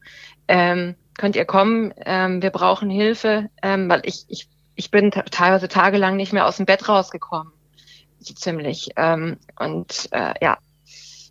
Ähm, 0.48 0.96
könnt 1.18 1.36
ihr 1.36 1.46
kommen? 1.46 1.94
Ähm, 2.06 2.42
wir 2.42 2.50
brauchen 2.50 2.89
Hilfe, 2.89 3.50
ähm, 3.62 3.89
weil 3.89 4.02
ich, 4.06 4.26
ich, 4.28 4.50
ich 4.76 4.92
bin 4.92 5.12
teilweise 5.12 5.68
tagelang 5.68 6.16
nicht 6.16 6.34
mehr 6.34 6.48
aus 6.48 6.58
dem 6.58 6.66
Bett 6.66 6.88
rausgekommen. 6.89 7.54
So 8.20 8.34
ziemlich. 8.34 8.89
Ähm, 8.96 9.38
und 9.60 10.10
äh, 10.12 10.34
ja, 10.42 10.58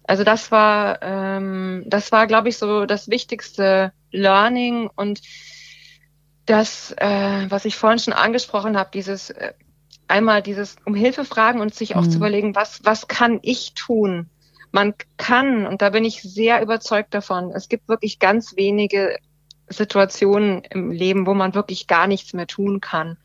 also 0.04 0.24
das 0.24 0.50
war, 0.50 1.00
ähm, 1.02 1.84
das 1.86 2.12
war, 2.12 2.26
glaube 2.26 2.48
ich, 2.48 2.58
so 2.58 2.86
das 2.86 3.08
wichtigste 3.08 3.92
Learning 4.10 4.90
und 4.94 5.20
das, 6.46 6.92
äh, 6.98 7.46
was 7.48 7.64
ich 7.64 7.76
vorhin 7.76 7.98
schon 7.98 8.12
angesprochen 8.12 8.76
habe, 8.76 8.90
dieses 8.92 9.30
äh, 9.30 9.52
einmal 10.08 10.42
dieses 10.42 10.76
um 10.84 10.94
Hilfe 10.94 11.24
fragen 11.24 11.60
und 11.60 11.74
sich 11.74 11.96
auch 11.96 12.02
mhm. 12.02 12.10
zu 12.10 12.16
überlegen, 12.18 12.54
was, 12.54 12.80
was 12.84 13.08
kann 13.08 13.38
ich 13.42 13.74
tun? 13.74 14.28
Man 14.72 14.94
kann, 15.18 15.66
und 15.66 15.82
da 15.82 15.90
bin 15.90 16.04
ich 16.04 16.22
sehr 16.22 16.62
überzeugt 16.62 17.14
davon, 17.14 17.52
es 17.52 17.68
gibt 17.68 17.88
wirklich 17.88 18.18
ganz 18.18 18.56
wenige 18.56 19.18
Situationen 19.68 20.64
im 20.64 20.90
Leben, 20.90 21.26
wo 21.26 21.34
man 21.34 21.54
wirklich 21.54 21.86
gar 21.86 22.06
nichts 22.06 22.32
mehr 22.32 22.46
tun 22.46 22.80
kann. 22.80 23.18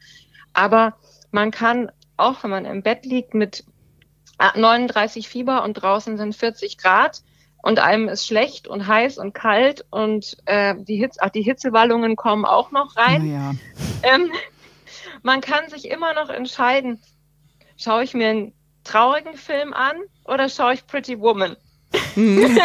Aber 0.54 0.98
man 1.32 1.52
kann, 1.52 1.90
auch 2.18 2.44
wenn 2.44 2.52
man 2.52 2.66
im 2.66 2.84
Bett 2.84 3.06
liegt 3.06 3.34
mit 3.34 3.64
39 4.40 5.28
Fieber 5.28 5.64
und 5.64 5.74
draußen 5.74 6.18
sind 6.18 6.36
40 6.36 6.78
Grad 6.78 7.24
und 7.64 7.80
einem 7.80 8.08
ist 8.08 8.28
schlecht 8.28 8.68
und 8.68 8.88
heiß 8.88 9.18
und 9.18 9.34
kalt 9.34 9.86
und 9.90 10.38
äh, 10.46 10.76
die, 10.78 10.98
Hitze, 10.98 11.20
ach, 11.22 11.30
die 11.30 11.42
Hitzewallungen 11.42 12.16
kommen 12.16 12.46
auch 12.46 12.72
noch 12.72 12.96
rein. 12.98 13.30
Ja. 13.32 13.54
ähm, 14.04 14.32
man 15.24 15.42
kann 15.42 15.70
sich 15.70 15.90
immer 15.90 16.14
noch 16.14 16.30
entscheiden, 16.30 17.02
schaue 17.78 18.04
ich 18.04 18.14
mir 18.14 18.30
einen 18.30 18.54
traurigen 18.88 19.36
Film 19.36 19.74
an 19.74 19.96
oder 20.26 20.50
schaue 20.50 20.74
ich 20.74 20.88
Pretty 20.88 21.20
Woman? 21.20 21.56
Hm. 22.16 22.58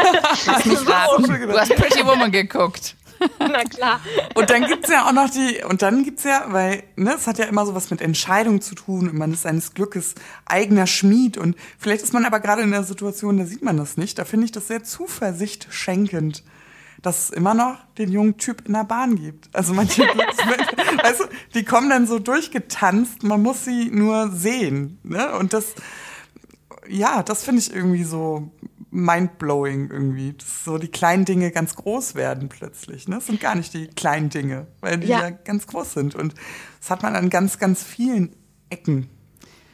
Lass 0.46 0.64
mich 0.64 0.88
raten. 0.88 1.24
Du 1.24 1.58
hast 1.58 1.74
Pretty 1.76 2.04
Woman 2.06 2.30
geguckt. 2.30 2.96
Na 3.38 3.64
klar. 3.64 4.00
Und 4.34 4.50
dann 4.50 4.66
gibt's 4.66 4.90
ja 4.90 5.06
auch 5.06 5.12
noch 5.12 5.30
die, 5.30 5.62
und 5.64 5.82
dann 5.82 6.04
gibt's 6.04 6.24
ja, 6.24 6.46
weil, 6.48 6.82
ne, 6.96 7.14
es 7.14 7.26
hat 7.26 7.38
ja 7.38 7.44
immer 7.44 7.64
so 7.66 7.74
was 7.74 7.90
mit 7.90 8.00
Entscheidung 8.00 8.60
zu 8.60 8.74
tun 8.74 9.08
und 9.08 9.16
man 9.16 9.32
ist 9.32 9.42
seines 9.42 9.74
Glückes 9.74 10.14
eigener 10.44 10.86
Schmied 10.86 11.38
und 11.38 11.56
vielleicht 11.78 12.02
ist 12.02 12.12
man 12.12 12.24
aber 12.24 12.40
gerade 12.40 12.62
in 12.62 12.70
der 12.70 12.82
Situation, 12.82 13.38
da 13.38 13.44
sieht 13.44 13.62
man 13.62 13.76
das 13.76 13.96
nicht. 13.96 14.18
Da 14.18 14.24
finde 14.24 14.46
ich 14.46 14.52
das 14.52 14.68
sehr 14.68 14.82
zuversichtschenkend, 14.82 16.42
dass 17.00 17.24
es 17.24 17.30
immer 17.30 17.54
noch 17.54 17.76
den 17.98 18.10
jungen 18.10 18.38
Typ 18.38 18.66
in 18.66 18.74
der 18.74 18.84
Bahn 18.84 19.16
gibt. 19.16 19.54
Also 19.54 19.74
manche, 19.74 20.02
weißt 21.02 21.20
du, 21.20 21.24
die 21.54 21.64
kommen 21.64 21.90
dann 21.90 22.06
so 22.06 22.18
durchgetanzt, 22.18 23.22
man 23.22 23.42
muss 23.42 23.64
sie 23.64 23.90
nur 23.90 24.30
sehen, 24.32 24.98
ne, 25.02 25.32
und 25.36 25.52
das, 25.52 25.74
ja, 26.92 27.22
das 27.22 27.44
finde 27.44 27.60
ich 27.60 27.74
irgendwie 27.74 28.04
so 28.04 28.50
mindblowing 28.90 29.90
irgendwie. 29.90 30.34
Dass 30.34 30.64
so 30.64 30.78
die 30.78 30.88
kleinen 30.88 31.24
Dinge 31.24 31.50
ganz 31.50 31.74
groß 31.74 32.14
werden 32.14 32.48
plötzlich. 32.48 33.08
Ne? 33.08 33.16
Das 33.16 33.26
sind 33.26 33.40
gar 33.40 33.54
nicht 33.54 33.74
die 33.74 33.88
kleinen 33.88 34.28
Dinge, 34.28 34.66
weil 34.80 34.98
die 34.98 35.08
ja, 35.08 35.22
ja 35.22 35.30
ganz 35.30 35.66
groß 35.66 35.94
sind. 35.94 36.14
Und 36.14 36.34
das 36.80 36.90
hat 36.90 37.02
man 37.02 37.16
an 37.16 37.30
ganz, 37.30 37.58
ganz 37.58 37.82
vielen 37.82 38.34
Ecken 38.68 39.08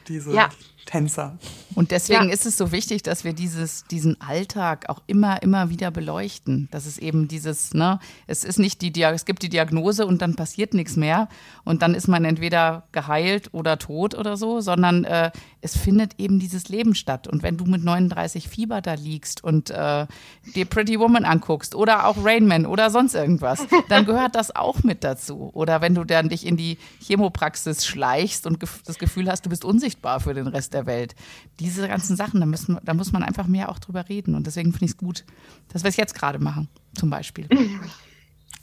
diese 0.07 0.33
ja. 0.33 0.49
Tänzer. 0.89 1.37
Und 1.75 1.91
deswegen 1.91 2.29
ja. 2.29 2.33
ist 2.33 2.47
es 2.47 2.57
so 2.57 2.73
wichtig, 2.73 3.03
dass 3.03 3.23
wir 3.23 3.35
dieses, 3.35 3.85
diesen 3.85 4.19
Alltag 4.23 4.89
auch 4.89 5.03
immer, 5.07 5.43
immer 5.43 5.69
wieder 5.69 5.91
beleuchten. 5.91 6.67
Das 6.71 6.87
ist 6.87 6.99
eben 6.99 7.29
dieses, 7.29 7.75
ne, 7.75 8.01
es 8.27 8.43
ist 8.43 8.59
nicht 8.59 8.81
die, 8.81 9.03
es 9.03 9.27
gibt 9.27 9.43
die 9.43 9.51
Diagnose 9.51 10.07
und 10.07 10.23
dann 10.23 10.35
passiert 10.35 10.73
nichts 10.73 10.97
mehr 10.97 11.29
und 11.65 11.83
dann 11.83 11.95
ist 11.95 12.09
man 12.09 12.25
entweder 12.25 12.85
geheilt 12.93 13.53
oder 13.53 13.79
tot 13.79 14.15
oder 14.15 14.39
so, 14.39 14.63
sondern 14.63 15.05
äh, 15.05 15.31
es 15.61 15.77
findet 15.77 16.19
eben 16.19 16.39
dieses 16.39 16.71
Leben 16.71 16.95
statt. 16.95 17.29
Und 17.29 17.43
wenn 17.43 17.59
du 17.59 17.67
mit 17.67 17.85
39 17.85 18.49
Fieber 18.49 18.81
da 18.81 18.95
liegst 18.95 19.45
und 19.45 19.69
äh, 19.69 20.07
dir 20.55 20.65
Pretty 20.65 20.99
Woman 20.99 21.27
anguckst 21.27 21.75
oder 21.75 22.07
auch 22.07 22.17
Rainman 22.25 22.65
oder 22.65 22.89
sonst 22.89 23.15
irgendwas, 23.15 23.67
dann 23.91 24.07
gehört 24.07 24.35
das 24.35 24.57
auch 24.57 24.83
mit 24.85 25.05
dazu. 25.05 25.51
Oder 25.53 25.83
wenn 25.83 25.95
du 25.95 26.05
dann 26.05 26.31
dich 26.31 26.47
in 26.47 26.57
die 26.57 26.79
Chemopraxis 27.03 27.85
schleichst 27.85 28.47
und 28.47 28.63
das 28.87 28.99
Gefühl 28.99 29.31
hast, 29.31 29.45
du 29.45 29.51
bist 29.51 29.67
unsichtbar 29.67 30.21
für 30.21 30.33
den 30.33 30.47
Rest 30.47 30.75
der 30.75 30.78
Welt 30.87 31.15
diese 31.61 31.89
ganzen 31.89 32.17
Sachen, 32.17 32.41
da, 32.41 32.47
müssen, 32.47 32.79
da 32.83 32.95
muss 32.95 33.13
man 33.13 33.23
einfach 33.23 33.47
mehr 33.47 33.69
auch 33.71 33.79
drüber 33.79 34.09
reden. 34.09 34.35
Und 34.35 34.47
deswegen 34.47 34.73
finde 34.73 34.87
ich 34.87 34.93
es 34.93 34.97
gut, 34.97 35.25
dass 35.69 35.83
wir 35.83 35.89
es 35.89 35.97
jetzt 35.97 36.15
gerade 36.15 36.39
machen, 36.39 36.69
zum 36.95 37.11
Beispiel. 37.11 37.49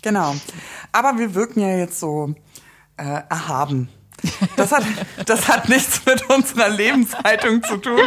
Genau. 0.01 0.35
Aber 0.91 1.17
wir 1.17 1.33
wirken 1.33 1.61
ja 1.61 1.77
jetzt 1.77 1.99
so 1.99 2.35
äh, 2.97 3.21
erhaben. 3.29 3.89
Das 4.55 4.71
hat, 4.71 4.83
das 5.25 5.47
hat 5.47 5.67
nichts 5.69 6.05
mit 6.05 6.29
unserer 6.29 6.69
Lebenshaltung 6.69 7.63
zu 7.63 7.77
tun. 7.77 7.99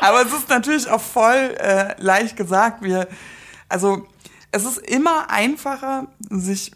Aber 0.00 0.22
es 0.22 0.32
ist 0.32 0.48
natürlich 0.48 0.88
auch 0.88 1.00
voll 1.00 1.54
äh, 1.58 1.94
leicht 2.02 2.36
gesagt. 2.36 2.82
Wir, 2.82 3.08
also 3.68 4.06
es 4.52 4.64
ist 4.64 4.78
immer 4.78 5.30
einfacher, 5.30 6.08
sich 6.30 6.72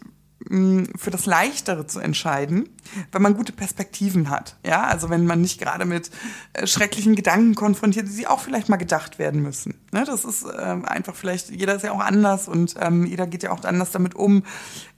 für 0.47 1.11
das 1.11 1.25
Leichtere 1.25 1.85
zu 1.85 1.99
entscheiden, 1.99 2.69
wenn 3.11 3.21
man 3.21 3.35
gute 3.35 3.51
Perspektiven 3.51 4.29
hat. 4.29 4.55
Ja, 4.65 4.83
also 4.83 5.09
wenn 5.09 5.25
man 5.25 5.41
nicht 5.41 5.59
gerade 5.59 5.85
mit 5.85 6.09
äh, 6.53 6.65
schrecklichen 6.65 7.15
Gedanken 7.15 7.55
konfrontiert, 7.55 8.07
die 8.07 8.25
auch 8.25 8.39
vielleicht 8.39 8.69
mal 8.69 8.77
gedacht 8.77 9.19
werden 9.19 9.41
müssen. 9.41 9.75
Ne, 9.91 10.05
das 10.05 10.23
ist 10.23 10.45
äh, 10.45 10.47
einfach 10.47 11.15
vielleicht, 11.15 11.49
jeder 11.49 11.75
ist 11.75 11.83
ja 11.83 11.91
auch 11.91 11.99
anders 11.99 12.47
und 12.47 12.75
ähm, 12.79 13.05
jeder 13.05 13.27
geht 13.27 13.43
ja 13.43 13.51
auch 13.51 13.63
anders 13.65 13.91
damit 13.91 14.15
um. 14.15 14.43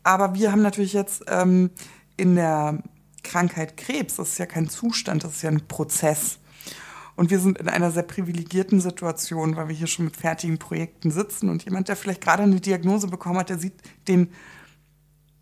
Aber 0.03 0.35
wir 0.35 0.51
haben 0.51 0.61
natürlich 0.61 0.93
jetzt 0.93 1.23
ähm, 1.27 1.71
in 2.17 2.35
der 2.35 2.83
Krankheit 3.23 3.77
Krebs, 3.77 4.17
das 4.17 4.29
ist 4.29 4.37
ja 4.37 4.45
kein 4.45 4.69
Zustand, 4.69 5.23
das 5.23 5.37
ist 5.37 5.41
ja 5.41 5.49
ein 5.49 5.67
Prozess. 5.67 6.37
Und 7.15 7.29
wir 7.29 7.39
sind 7.39 7.57
in 7.57 7.67
einer 7.67 7.91
sehr 7.91 8.03
privilegierten 8.03 8.79
Situation, 8.79 9.55
weil 9.55 9.67
wir 9.67 9.75
hier 9.75 9.87
schon 9.87 10.05
mit 10.05 10.17
fertigen 10.17 10.59
Projekten 10.59 11.11
sitzen 11.11 11.49
und 11.49 11.65
jemand, 11.65 11.87
der 11.87 11.95
vielleicht 11.95 12.21
gerade 12.21 12.43
eine 12.43 12.61
Diagnose 12.61 13.07
bekommen 13.07 13.39
hat, 13.39 13.49
der 13.49 13.59
sieht 13.59 13.73
den 14.07 14.29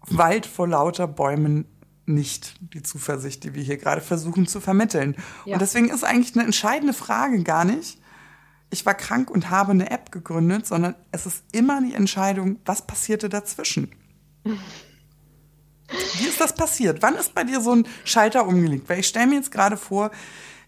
Wald 0.07 0.45
vor 0.45 0.67
lauter 0.67 1.07
Bäumen 1.07 1.65
nicht 2.05 2.55
die 2.73 2.81
Zuversicht, 2.81 3.43
die 3.43 3.53
wir 3.53 3.63
hier 3.63 3.77
gerade 3.77 4.01
versuchen 4.01 4.47
zu 4.47 4.59
vermitteln. 4.59 5.15
Ja. 5.45 5.53
Und 5.53 5.62
deswegen 5.62 5.89
ist 5.89 6.03
eigentlich 6.03 6.35
eine 6.35 6.45
entscheidende 6.45 6.93
Frage 6.93 7.43
gar 7.43 7.65
nicht, 7.65 7.99
ich 8.71 8.85
war 8.85 8.93
krank 8.93 9.31
und 9.31 9.49
habe 9.49 9.71
eine 9.71 9.89
App 9.89 10.12
gegründet, 10.12 10.67
sondern 10.67 10.95
es 11.12 11.25
ist 11.25 11.43
immer 11.51 11.81
die 11.81 11.93
Entscheidung, 11.93 12.59
was 12.65 12.85
passierte 12.85 13.29
dazwischen. 13.29 13.91
Wie 14.43 16.25
ist 16.25 16.39
das 16.39 16.53
passiert? 16.53 17.01
Wann 17.01 17.15
ist 17.15 17.33
bei 17.33 17.43
dir 17.43 17.62
so 17.62 17.73
ein 17.73 17.88
Schalter 18.05 18.45
umgelegt? 18.45 18.88
Weil 18.88 18.99
ich 18.99 19.07
stelle 19.07 19.27
mir 19.27 19.35
jetzt 19.35 19.51
gerade 19.51 19.75
vor, 19.75 20.12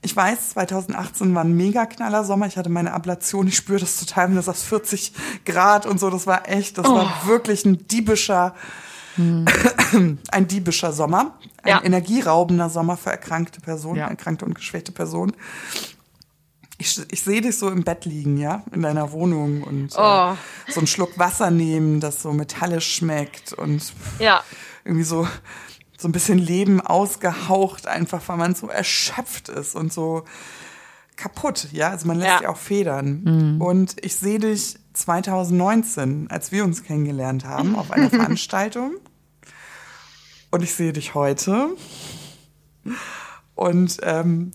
ich 0.01 0.15
weiß, 0.15 0.51
2018 0.51 1.35
war 1.35 1.43
ein 1.43 1.55
mega 1.55 1.85
knaller 1.85 2.23
Sommer. 2.23 2.47
Ich 2.47 2.57
hatte 2.57 2.69
meine 2.69 2.91
Ablation. 2.93 3.47
Ich 3.47 3.55
spüre 3.55 3.79
das 3.79 3.99
total, 3.99 4.29
wenn 4.29 4.35
das 4.35 4.49
auf 4.49 4.57
40 4.57 5.13
Grad 5.45 5.85
und 5.85 5.99
so. 5.99 6.09
Das 6.09 6.25
war 6.25 6.49
echt, 6.49 6.79
das 6.79 6.87
oh. 6.87 6.95
war 6.95 7.27
wirklich 7.27 7.65
ein 7.65 7.87
diebischer 7.87 8.55
hm. 9.15 9.45
Ein 10.32 10.47
diebischer 10.47 10.93
Sommer, 10.93 11.38
ein 11.63 11.69
ja. 11.69 11.84
energieraubender 11.84 12.69
Sommer 12.69 12.97
für 12.97 13.12
erkrankte 13.12 13.62
Personen, 13.62 13.97
ja. 13.97 14.08
erkrankte 14.08 14.45
und 14.45 14.56
geschwächte 14.56 14.91
Personen. 14.91 15.34
Ich, 16.78 17.00
ich 17.12 17.21
sehe 17.21 17.41
dich 17.41 17.58
so 17.58 17.69
im 17.69 17.84
Bett 17.84 18.06
liegen, 18.06 18.38
ja, 18.38 18.63
in 18.71 18.82
deiner 18.82 19.12
Wohnung 19.12 19.63
und 19.63 19.93
äh, 19.93 20.00
oh. 20.00 20.34
äh, 20.34 20.71
so 20.71 20.80
einen 20.80 20.88
Schluck 20.88 21.19
Wasser 21.19 21.52
nehmen, 21.52 22.00
das 22.00 22.21
so 22.21 22.32
metallisch 22.34 22.95
schmeckt 22.95 23.54
und 23.54 23.93
ja. 24.19 24.43
irgendwie 24.84 25.04
so 25.04 25.28
so 26.02 26.08
ein 26.08 26.12
bisschen 26.12 26.39
Leben 26.39 26.82
ausgehaucht, 26.82 27.86
einfach 27.86 28.28
weil 28.28 28.38
man 28.38 28.56
so 28.56 28.67
erschöpft 28.67 29.50
ist 29.50 29.76
und 29.76 29.93
so 29.93 30.26
kaputt, 31.15 31.67
ja. 31.71 31.89
Also 31.89 32.08
man 32.08 32.17
lässt 32.17 32.41
ja 32.41 32.50
auch 32.50 32.58
federn. 32.58 33.21
Mhm. 33.24 33.62
Und 33.62 34.04
ich 34.04 34.15
sehe 34.15 34.39
dich 34.39 34.80
2019, 34.93 36.30
als 36.30 36.51
wir 36.51 36.63
uns 36.63 36.84
kennengelernt 36.84 37.45
haben, 37.45 37.75
auf 37.75 37.91
einer 37.91 38.10
Veranstaltung. 38.12 38.95
Und 40.49 40.63
ich 40.63 40.73
sehe 40.73 40.93
dich 40.93 41.15
heute. 41.15 41.69
Und 43.56 43.97
ähm, 44.04 44.51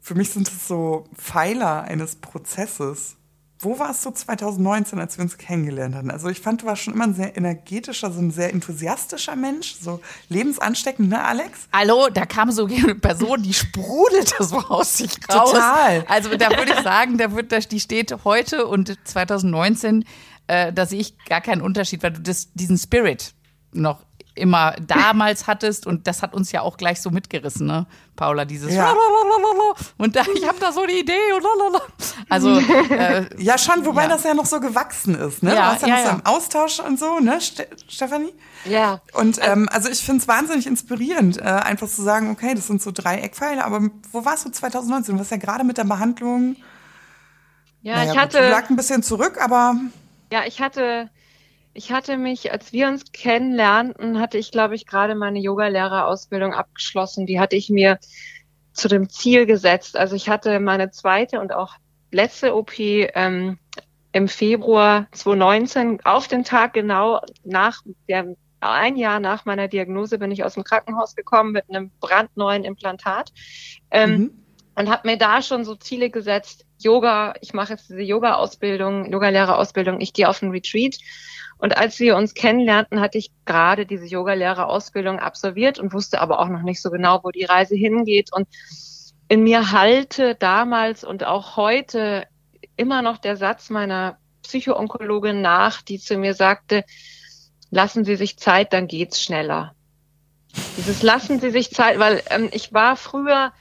für 0.00 0.14
mich 0.14 0.30
sind 0.30 0.48
es 0.48 0.68
so 0.68 1.04
Pfeiler 1.14 1.82
eines 1.82 2.16
Prozesses. 2.16 3.16
Wo 3.64 3.78
warst 3.78 4.04
du 4.04 4.10
2019, 4.10 4.98
als 4.98 5.16
wir 5.16 5.24
uns 5.24 5.38
kennengelernt 5.38 5.94
hatten? 5.94 6.10
Also 6.10 6.28
ich 6.28 6.38
fand, 6.38 6.60
du 6.60 6.66
warst 6.66 6.82
schon 6.82 6.92
immer 6.92 7.04
ein 7.04 7.14
sehr 7.14 7.34
energetischer, 7.34 8.12
so 8.12 8.20
ein 8.20 8.30
sehr 8.30 8.52
enthusiastischer 8.52 9.36
Mensch, 9.36 9.76
so 9.80 10.00
lebensansteckend, 10.28 11.08
ne, 11.08 11.24
Alex? 11.24 11.68
Hallo, 11.72 12.08
da 12.12 12.26
kam 12.26 12.50
so 12.50 12.66
eine 12.66 12.94
Person, 12.94 13.42
die 13.42 13.54
sprudelte 13.54 14.44
so 14.44 14.58
aus 14.58 14.98
sich 14.98 15.12
raus. 15.32 15.52
Total. 15.52 16.04
Also 16.08 16.36
da 16.36 16.50
würde 16.50 16.74
ich 16.76 16.80
sagen, 16.82 17.16
da 17.16 17.32
wird, 17.32 17.72
die 17.72 17.80
steht 17.80 18.14
heute 18.24 18.66
und 18.66 18.98
2019, 19.04 20.04
äh, 20.46 20.70
da 20.70 20.84
sehe 20.84 21.00
ich 21.00 21.16
gar 21.24 21.40
keinen 21.40 21.62
Unterschied, 21.62 22.02
weil 22.02 22.12
du 22.12 22.20
das, 22.20 22.52
diesen 22.52 22.76
Spirit 22.76 23.32
noch 23.72 24.04
immer 24.34 24.74
damals 24.80 25.46
hattest 25.46 25.86
und 25.86 26.06
das 26.06 26.22
hat 26.22 26.34
uns 26.34 26.50
ja 26.52 26.62
auch 26.62 26.76
gleich 26.76 27.00
so 27.00 27.10
mitgerissen, 27.10 27.66
ne? 27.66 27.86
Paula, 28.16 28.44
dieses 28.44 28.72
ja. 28.72 28.94
und 29.98 30.14
da, 30.14 30.22
ich 30.34 30.46
habe 30.46 30.58
da 30.60 30.72
so 30.72 30.82
eine 30.82 30.92
Idee 30.92 31.32
und 31.34 31.44
also 32.28 32.58
äh, 32.58 33.26
ja 33.42 33.58
schon, 33.58 33.84
wobei 33.84 34.02
ja. 34.02 34.08
das 34.08 34.24
ja 34.24 34.34
noch 34.34 34.46
so 34.46 34.60
gewachsen 34.60 35.14
ist, 35.14 35.42
ne? 35.42 35.54
Ja, 35.54 35.56
du 35.56 35.68
warst 35.70 35.82
ja, 35.82 35.88
ja, 35.88 35.96
noch 35.96 36.04
so 36.04 36.16
im 36.16 36.26
Austausch 36.26 36.80
und 36.80 36.98
so, 36.98 37.20
ne, 37.20 37.40
Ste 37.40 37.68
Stefanie? 37.88 38.32
Ja. 38.64 39.00
Und 39.12 39.38
ähm, 39.42 39.68
also 39.70 39.88
ich 39.88 40.00
finde 40.00 40.22
es 40.22 40.28
wahnsinnig 40.28 40.66
inspirierend, 40.66 41.38
äh, 41.38 41.42
einfach 41.42 41.88
zu 41.88 42.02
sagen, 42.02 42.30
okay, 42.30 42.54
das 42.54 42.66
sind 42.66 42.82
so 42.82 42.90
drei 42.92 43.18
Eckpfeile, 43.18 43.64
aber 43.64 43.88
wo 44.10 44.24
warst 44.24 44.44
du 44.46 44.50
2019? 44.50 45.14
Du 45.14 45.18
warst 45.18 45.30
ja 45.30 45.36
gerade 45.36 45.64
mit 45.64 45.78
der 45.78 45.84
Behandlung. 45.84 46.56
Ja, 47.82 47.96
naja, 47.96 48.12
ich 48.12 48.18
hatte. 48.18 48.38
Du 48.38 48.50
lag 48.50 48.70
ein 48.70 48.76
bisschen 48.76 49.02
zurück, 49.02 49.38
aber. 49.40 49.76
Ja, 50.32 50.44
ich 50.46 50.60
hatte 50.60 51.10
ich 51.74 51.92
hatte 51.92 52.16
mich, 52.16 52.52
als 52.52 52.72
wir 52.72 52.88
uns 52.88 53.12
kennenlernten, 53.12 54.20
hatte 54.20 54.38
ich, 54.38 54.52
glaube 54.52 54.76
ich, 54.76 54.86
gerade 54.86 55.16
meine 55.16 55.40
Yogalehrerausbildung 55.40 56.54
abgeschlossen. 56.54 57.26
Die 57.26 57.40
hatte 57.40 57.56
ich 57.56 57.68
mir 57.68 57.98
zu 58.72 58.88
dem 58.88 59.08
Ziel 59.08 59.44
gesetzt. 59.44 59.96
Also 59.96 60.14
ich 60.14 60.28
hatte 60.28 60.60
meine 60.60 60.90
zweite 60.92 61.40
und 61.40 61.52
auch 61.52 61.74
letzte 62.12 62.54
OP 62.54 62.78
ähm, 62.78 63.58
im 64.12 64.28
Februar 64.28 65.08
2019 65.12 66.00
auf 66.04 66.28
den 66.28 66.44
Tag 66.44 66.74
genau 66.74 67.20
nach 67.42 67.82
der 68.08 68.36
ein 68.60 68.96
Jahr 68.96 69.20
nach 69.20 69.44
meiner 69.44 69.68
Diagnose 69.68 70.18
bin 70.18 70.30
ich 70.30 70.42
aus 70.42 70.54
dem 70.54 70.64
Krankenhaus 70.64 71.14
gekommen 71.14 71.52
mit 71.52 71.68
einem 71.68 71.90
brandneuen 72.00 72.64
Implantat 72.64 73.30
ähm, 73.90 74.10
mhm. 74.10 74.43
Und 74.74 74.90
habe 74.90 75.08
mir 75.08 75.16
da 75.16 75.42
schon 75.42 75.64
so 75.64 75.74
Ziele 75.74 76.10
gesetzt. 76.10 76.64
Yoga, 76.78 77.34
ich 77.40 77.54
mache 77.54 77.74
jetzt 77.74 77.88
diese 77.88 78.02
Yoga-Ausbildung, 78.02 79.10
Yogalehrerausbildung, 79.10 80.00
ich 80.00 80.12
gehe 80.12 80.28
auf 80.28 80.42
ein 80.42 80.50
Retreat 80.50 80.96
und 81.58 81.76
als 81.76 81.98
wir 81.98 82.16
uns 82.16 82.34
kennenlernten, 82.34 83.00
hatte 83.00 83.18
ich 83.18 83.30
gerade 83.44 83.86
diese 83.86 84.06
Yogalehrerausbildung 84.06 85.18
absolviert 85.18 85.78
und 85.78 85.92
wusste 85.92 86.20
aber 86.20 86.40
auch 86.40 86.48
noch 86.48 86.62
nicht 86.62 86.82
so 86.82 86.90
genau, 86.90 87.20
wo 87.22 87.30
die 87.30 87.44
Reise 87.44 87.74
hingeht. 87.74 88.32
Und 88.32 88.48
in 89.28 89.44
mir 89.44 89.72
halte 89.72 90.34
damals 90.34 91.04
und 91.04 91.24
auch 91.24 91.56
heute 91.56 92.26
immer 92.76 93.02
noch 93.02 93.18
der 93.18 93.36
Satz 93.36 93.70
meiner 93.70 94.18
Psychoonkologin 94.42 95.40
nach, 95.40 95.80
die 95.80 95.98
zu 95.98 96.18
mir 96.18 96.34
sagte, 96.34 96.84
lassen 97.70 98.04
Sie 98.04 98.16
sich 98.16 98.36
Zeit, 98.36 98.72
dann 98.72 98.86
geht's 98.86 99.22
schneller. 99.22 99.74
Dieses 100.76 101.02
lassen 101.02 101.40
Sie 101.40 101.50
sich 101.50 101.70
Zeit, 101.70 101.98
weil 101.98 102.22
ähm, 102.30 102.48
ich 102.52 102.72
war 102.72 102.96
früher 102.96 103.52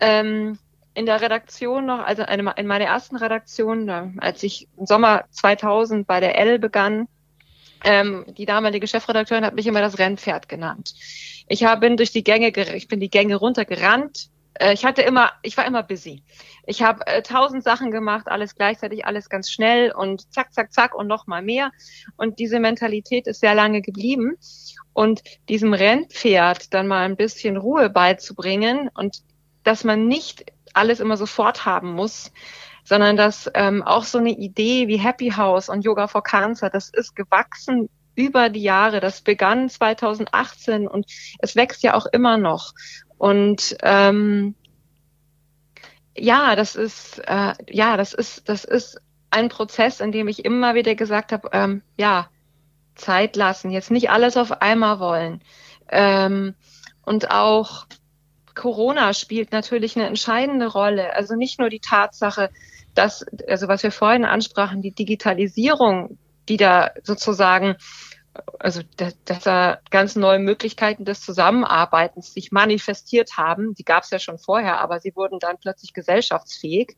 ähm, 0.00 0.58
in 0.94 1.06
der 1.06 1.20
Redaktion 1.20 1.86
noch, 1.86 2.00
also 2.00 2.24
in 2.24 2.66
meiner 2.66 2.84
ersten 2.84 3.16
Redaktion, 3.16 3.88
als 4.18 4.42
ich 4.42 4.66
im 4.76 4.86
Sommer 4.86 5.24
2000 5.30 6.06
bei 6.06 6.18
der 6.20 6.36
L 6.38 6.58
begann, 6.58 7.06
ähm, 7.84 8.24
die 8.36 8.46
damalige 8.46 8.88
Chefredakteurin 8.88 9.44
hat 9.44 9.54
mich 9.54 9.66
immer 9.66 9.80
das 9.80 9.98
Rennpferd 9.98 10.48
genannt. 10.48 10.94
Ich 11.48 11.64
hab, 11.64 11.80
bin 11.80 11.96
durch 11.96 12.10
die 12.10 12.24
Gänge, 12.24 12.48
ich 12.74 12.88
bin 12.88 13.00
die 13.00 13.10
Gänge 13.10 13.36
runtergerannt. 13.36 14.28
Äh, 14.54 14.74
ich 14.74 14.84
hatte 14.84 15.02
immer, 15.02 15.30
ich 15.42 15.56
war 15.56 15.66
immer 15.66 15.82
busy. 15.82 16.22
Ich 16.66 16.82
habe 16.82 17.06
äh, 17.06 17.22
tausend 17.22 17.62
Sachen 17.62 17.90
gemacht, 17.90 18.26
alles 18.26 18.56
gleichzeitig, 18.56 19.06
alles 19.06 19.30
ganz 19.30 19.50
schnell 19.50 19.92
und 19.92 20.32
zack, 20.32 20.52
zack, 20.52 20.72
zack 20.72 20.94
und 20.94 21.06
noch 21.06 21.26
mal 21.26 21.42
mehr. 21.42 21.70
Und 22.16 22.38
diese 22.38 22.58
Mentalität 22.58 23.26
ist 23.26 23.40
sehr 23.40 23.54
lange 23.54 23.80
geblieben. 23.80 24.36
Und 24.92 25.22
diesem 25.48 25.74
Rennpferd 25.74 26.74
dann 26.74 26.88
mal 26.88 27.04
ein 27.04 27.16
bisschen 27.16 27.56
Ruhe 27.56 27.88
beizubringen 27.88 28.90
und 28.94 29.22
dass 29.68 29.84
man 29.84 30.08
nicht 30.08 30.46
alles 30.72 30.98
immer 30.98 31.18
sofort 31.18 31.66
haben 31.66 31.92
muss, 31.92 32.32
sondern 32.84 33.18
dass 33.18 33.50
ähm, 33.52 33.82
auch 33.82 34.04
so 34.04 34.16
eine 34.16 34.30
Idee 34.30 34.88
wie 34.88 34.96
Happy 34.96 35.30
House 35.30 35.68
und 35.68 35.84
Yoga 35.84 36.08
for 36.08 36.22
Cancer, 36.22 36.70
das 36.70 36.88
ist 36.88 37.14
gewachsen 37.14 37.90
über 38.14 38.48
die 38.48 38.62
Jahre. 38.62 39.00
Das 39.00 39.20
begann 39.20 39.68
2018 39.68 40.88
und 40.88 41.04
es 41.40 41.54
wächst 41.54 41.82
ja 41.82 41.92
auch 41.92 42.06
immer 42.06 42.38
noch. 42.38 42.72
Und 43.18 43.76
ähm, 43.82 44.54
ja, 46.16 46.56
das 46.56 46.74
ist, 46.74 47.18
äh, 47.26 47.52
ja, 47.68 47.98
das 47.98 48.14
ist, 48.14 48.48
das 48.48 48.64
ist 48.64 48.98
ein 49.30 49.50
Prozess, 49.50 50.00
in 50.00 50.12
dem 50.12 50.28
ich 50.28 50.46
immer 50.46 50.74
wieder 50.74 50.94
gesagt 50.94 51.32
habe, 51.32 51.50
ähm, 51.52 51.82
ja, 51.98 52.30
Zeit 52.94 53.36
lassen, 53.36 53.70
jetzt 53.70 53.90
nicht 53.90 54.08
alles 54.08 54.38
auf 54.38 54.62
einmal 54.62 54.98
wollen. 54.98 55.42
Ähm, 55.90 56.54
und 57.02 57.30
auch 57.30 57.86
Corona 58.58 59.14
spielt 59.14 59.52
natürlich 59.52 59.96
eine 59.96 60.08
entscheidende 60.08 60.66
Rolle. 60.66 61.14
Also 61.14 61.36
nicht 61.36 61.60
nur 61.60 61.70
die 61.70 61.78
Tatsache, 61.78 62.50
dass, 62.94 63.24
also 63.46 63.68
was 63.68 63.84
wir 63.84 63.92
vorhin 63.92 64.24
ansprachen, 64.24 64.82
die 64.82 64.90
Digitalisierung, 64.90 66.18
die 66.48 66.56
da 66.56 66.90
sozusagen, 67.04 67.76
also 68.58 68.82
dass, 68.96 69.16
dass 69.24 69.44
da 69.44 69.78
ganz 69.90 70.16
neue 70.16 70.40
Möglichkeiten 70.40 71.04
des 71.04 71.20
Zusammenarbeitens 71.20 72.34
sich 72.34 72.50
manifestiert 72.50 73.36
haben. 73.36 73.74
Die 73.74 73.84
gab 73.84 74.02
es 74.02 74.10
ja 74.10 74.18
schon 74.18 74.38
vorher, 74.38 74.80
aber 74.80 74.98
sie 74.98 75.14
wurden 75.14 75.38
dann 75.38 75.58
plötzlich 75.60 75.92
gesellschaftsfähig. 75.94 76.96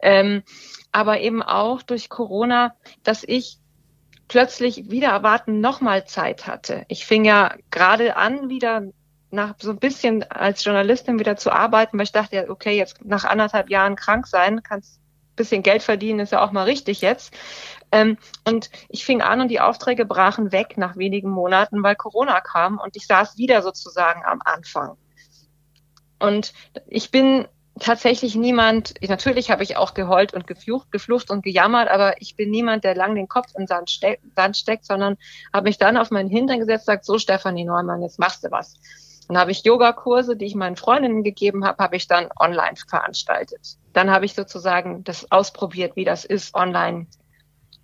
Ähm, 0.00 0.42
aber 0.90 1.20
eben 1.20 1.40
auch 1.40 1.82
durch 1.82 2.08
Corona, 2.08 2.74
dass 3.04 3.22
ich 3.22 3.58
plötzlich 4.26 4.90
wieder 4.90 5.10
erwarten 5.10 5.60
nochmal 5.60 6.04
Zeit 6.04 6.48
hatte. 6.48 6.84
Ich 6.88 7.06
fing 7.06 7.24
ja 7.24 7.54
gerade 7.70 8.16
an, 8.16 8.48
wieder 8.48 8.82
nach 9.30 9.54
so 9.58 9.70
ein 9.70 9.78
bisschen 9.78 10.22
als 10.30 10.64
Journalistin 10.64 11.18
wieder 11.18 11.36
zu 11.36 11.50
arbeiten, 11.50 11.98
weil 11.98 12.04
ich 12.04 12.12
dachte 12.12 12.36
ja, 12.36 12.48
okay, 12.48 12.76
jetzt 12.76 13.04
nach 13.04 13.24
anderthalb 13.24 13.70
Jahren 13.70 13.96
krank 13.96 14.26
sein, 14.26 14.62
kannst 14.62 15.00
bisschen 15.36 15.62
Geld 15.62 15.82
verdienen, 15.82 16.20
ist 16.20 16.32
ja 16.32 16.42
auch 16.42 16.50
mal 16.50 16.64
richtig 16.64 17.02
jetzt. 17.02 17.32
Ähm, 17.92 18.16
und 18.44 18.70
ich 18.88 19.04
fing 19.04 19.22
an 19.22 19.40
und 19.40 19.48
die 19.48 19.60
Aufträge 19.60 20.04
brachen 20.06 20.50
weg 20.50 20.76
nach 20.76 20.96
wenigen 20.96 21.30
Monaten, 21.30 21.82
weil 21.82 21.94
Corona 21.94 22.40
kam 22.40 22.78
und 22.78 22.96
ich 22.96 23.06
saß 23.06 23.36
wieder 23.36 23.62
sozusagen 23.62 24.24
am 24.24 24.40
Anfang. 24.44 24.96
Und 26.18 26.52
ich 26.88 27.10
bin 27.10 27.46
tatsächlich 27.78 28.34
niemand, 28.34 28.94
natürlich 29.06 29.50
habe 29.50 29.62
ich 29.62 29.76
auch 29.76 29.92
geheult 29.92 30.32
und 30.32 30.46
geflucht, 30.46 30.90
geflucht 30.90 31.30
und 31.30 31.44
gejammert, 31.44 31.88
aber 31.88 32.20
ich 32.22 32.34
bin 32.34 32.50
niemand, 32.50 32.84
der 32.84 32.94
lang 32.94 33.14
den 33.14 33.28
Kopf 33.28 33.48
in 33.56 33.66
Sand, 33.66 33.90
steck, 33.90 34.20
Sand 34.34 34.56
steckt, 34.56 34.86
sondern 34.86 35.18
habe 35.52 35.64
mich 35.64 35.76
dann 35.76 35.98
auf 35.98 36.10
meinen 36.10 36.30
Hintern 36.30 36.58
gesetzt, 36.58 36.86
sagt, 36.86 37.04
so 37.04 37.18
Stefanie 37.18 37.66
Neumann, 37.66 38.02
jetzt 38.02 38.18
machst 38.18 38.44
du 38.44 38.50
was. 38.50 38.74
Dann 39.28 39.38
habe 39.38 39.50
ich 39.50 39.64
Yogakurse, 39.64 40.36
die 40.36 40.46
ich 40.46 40.54
meinen 40.54 40.76
Freundinnen 40.76 41.22
gegeben 41.22 41.64
habe, 41.64 41.82
habe 41.82 41.96
ich 41.96 42.06
dann 42.06 42.28
online 42.38 42.76
veranstaltet. 42.88 43.76
Dann 43.92 44.10
habe 44.10 44.24
ich 44.24 44.34
sozusagen 44.34 45.04
das 45.04 45.30
ausprobiert, 45.30 45.96
wie 45.96 46.04
das 46.04 46.24
ist, 46.24 46.54
online 46.54 47.06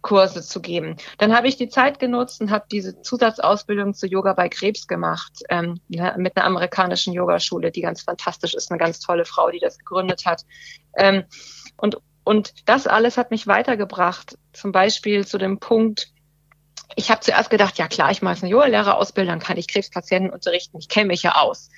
Kurse 0.03 0.43
zu 0.43 0.61
geben. 0.61 0.97
Dann 1.19 1.35
habe 1.35 1.47
ich 1.47 1.57
die 1.57 1.69
Zeit 1.69 1.99
genutzt 1.99 2.41
und 2.41 2.51
habe 2.51 2.67
diese 2.71 3.01
Zusatzausbildung 3.03 3.95
zu 3.95 4.07
Yoga 4.07 4.33
bei 4.33 4.49
Krebs 4.49 4.89
gemacht 4.89 5.45
ähm, 5.49 5.81
mit 5.89 6.37
einer 6.37 6.45
amerikanischen 6.45 7.13
Yogaschule, 7.13 7.71
die 7.71 7.83
ganz 7.83 8.03
fantastisch 8.03 8.55
ist, 8.55 8.71
eine 8.71 8.79
ganz 8.79 8.99
tolle 8.99 9.25
Frau, 9.25 9.51
die 9.51 9.61
das 9.61 9.79
gegründet 9.79 10.27
hat. 10.27 10.43
Ähm, 10.97 11.25
und 11.77 11.99
und 12.25 12.69
das 12.69 12.87
alles 12.87 13.17
hat 13.17 13.31
mich 13.33 13.47
weitergebracht, 13.49 14.39
zum 14.53 14.71
Beispiel 14.71 15.27
zu 15.27 15.39
dem 15.39 15.59
Punkt, 15.59 16.13
ich 16.97 17.11
habe 17.11 17.21
zuerst 17.21 17.51
gedacht, 17.51 17.79
ja 17.79 17.89
klar, 17.89 18.11
ich 18.11 18.23
mache 18.23 18.43
eine 18.43 18.51
Yoga-Lehrerausbildung, 18.51 19.33
dann 19.33 19.41
kann 19.41 19.57
ich 19.57 19.69
Krebspatienten 19.69 20.33
unterrichten, 20.33 20.79
ich 20.79 20.89
kenne 20.89 21.07
mich 21.07 21.23
ja 21.23 21.37
aus. 21.37 21.71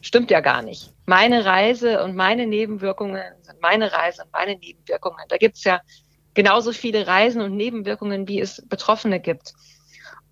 Stimmt 0.00 0.30
ja 0.30 0.40
gar 0.40 0.62
nicht. 0.62 0.92
Meine 1.06 1.44
Reise 1.44 2.02
und 2.02 2.14
meine 2.14 2.46
Nebenwirkungen 2.46 3.22
sind 3.42 3.60
meine 3.62 3.92
Reise 3.92 4.22
und 4.24 4.32
meine 4.32 4.56
Nebenwirkungen. 4.56 5.24
Da 5.28 5.38
gibt's 5.38 5.64
ja 5.64 5.80
genauso 6.34 6.72
viele 6.72 7.06
Reisen 7.06 7.40
und 7.40 7.56
Nebenwirkungen, 7.56 8.28
wie 8.28 8.40
es 8.40 8.62
Betroffene 8.68 9.20
gibt. 9.20 9.54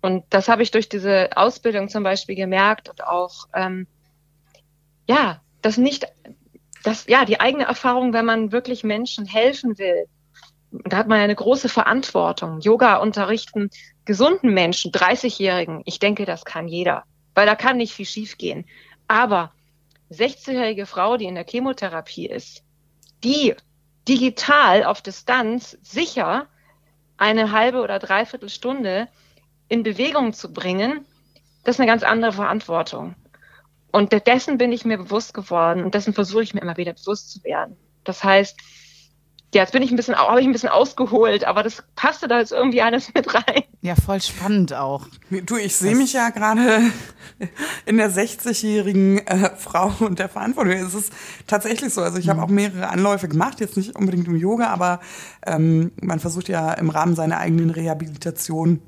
Und 0.01 0.25
das 0.29 0.47
habe 0.47 0.61
ich 0.61 0.71
durch 0.71 0.89
diese 0.89 1.29
Ausbildung 1.35 1.89
zum 1.89 2.03
Beispiel 2.03 2.35
gemerkt 2.35 2.89
und 2.89 3.03
auch, 3.03 3.47
ähm, 3.55 3.87
ja, 5.07 5.41
das 5.61 5.77
nicht, 5.77 6.05
das, 6.83 7.07
ja, 7.07 7.25
die 7.25 7.39
eigene 7.39 7.63
Erfahrung, 7.63 8.13
wenn 8.13 8.25
man 8.25 8.51
wirklich 8.51 8.83
Menschen 8.83 9.25
helfen 9.25 9.77
will, 9.79 10.05
da 10.71 10.97
hat 10.97 11.07
man 11.07 11.19
ja 11.19 11.23
eine 11.23 11.35
große 11.35 11.69
Verantwortung. 11.69 12.59
Yoga 12.59 12.97
unterrichten 12.97 13.69
gesunden 14.05 14.53
Menschen, 14.53 14.91
30-Jährigen, 14.91 15.81
ich 15.85 15.99
denke, 15.99 16.25
das 16.25 16.45
kann 16.45 16.67
jeder, 16.67 17.03
weil 17.33 17.45
da 17.45 17.55
kann 17.55 17.77
nicht 17.77 17.93
viel 17.93 18.05
schiefgehen. 18.05 18.65
Aber 19.07 19.51
16-jährige 20.11 20.85
Frau, 20.85 21.17
die 21.17 21.25
in 21.25 21.35
der 21.35 21.45
Chemotherapie 21.45 22.27
ist, 22.27 22.63
die 23.23 23.55
digital 24.07 24.83
auf 24.83 25.01
Distanz 25.01 25.77
sicher 25.81 26.47
eine 27.17 27.51
halbe 27.51 27.81
oder 27.81 27.99
dreiviertel 27.99 28.49
Stunde 28.49 29.07
in 29.69 29.83
Bewegung 29.83 30.33
zu 30.33 30.51
bringen, 30.51 31.05
das 31.63 31.75
ist 31.75 31.79
eine 31.79 31.89
ganz 31.89 32.03
andere 32.03 32.33
Verantwortung. 32.33 33.15
Und 33.91 34.11
dessen 34.27 34.57
bin 34.57 34.71
ich 34.71 34.85
mir 34.85 34.97
bewusst 34.97 35.33
geworden 35.33 35.83
und 35.83 35.93
dessen 35.93 36.13
versuche 36.13 36.43
ich 36.43 36.53
mir 36.53 36.61
immer 36.61 36.77
wieder 36.77 36.93
bewusst 36.93 37.31
zu 37.31 37.43
werden. 37.43 37.77
Das 38.03 38.23
heißt, 38.23 38.59
ja, 39.53 39.61
jetzt 39.61 39.71
bin 39.71 39.83
ich 39.83 39.91
ein 39.91 39.95
bisschen, 39.95 40.15
habe 40.15 40.39
ich 40.39 40.47
ein 40.47 40.51
bisschen 40.51 40.69
ausgeholt, 40.69 41.43
aber 41.43 41.63
das 41.63 41.83
passte 41.95 42.27
da 42.27 42.39
jetzt 42.39 42.51
irgendwie 42.51 42.81
alles 42.81 43.13
mit 43.13 43.33
rein. 43.33 43.63
Ja, 43.81 43.95
voll 43.95 44.21
spannend 44.21 44.73
auch. 44.73 45.07
Du, 45.29 45.57
ich 45.57 45.75
sehe 45.75 45.95
mich 45.95 46.13
ja 46.13 46.29
gerade 46.29 46.81
in 47.85 47.97
der 47.97 48.11
60-jährigen 48.11 49.25
äh, 49.27 49.51
Frau 49.55 49.93
und 49.99 50.19
der 50.19 50.29
Verantwortung. 50.29 50.73
Es 50.73 50.93
ist 50.93 51.13
tatsächlich 51.47 51.93
so. 51.93 52.01
Also 52.01 52.17
ich 52.17 52.25
mhm. 52.25 52.31
habe 52.31 52.43
auch 52.43 52.49
mehrere 52.49 52.89
Anläufe 52.89 53.27
gemacht, 53.27 53.59
jetzt 53.59 53.77
nicht 53.77 53.95
unbedingt 53.95 54.27
im 54.27 54.35
Yoga, 54.35 54.67
aber 54.67 54.99
ähm, 55.45 55.91
man 56.01 56.19
versucht 56.19 56.49
ja 56.49 56.73
im 56.73 56.89
Rahmen 56.89 57.15
seiner 57.15 57.37
eigenen 57.37 57.69
Rehabilitation 57.69 58.81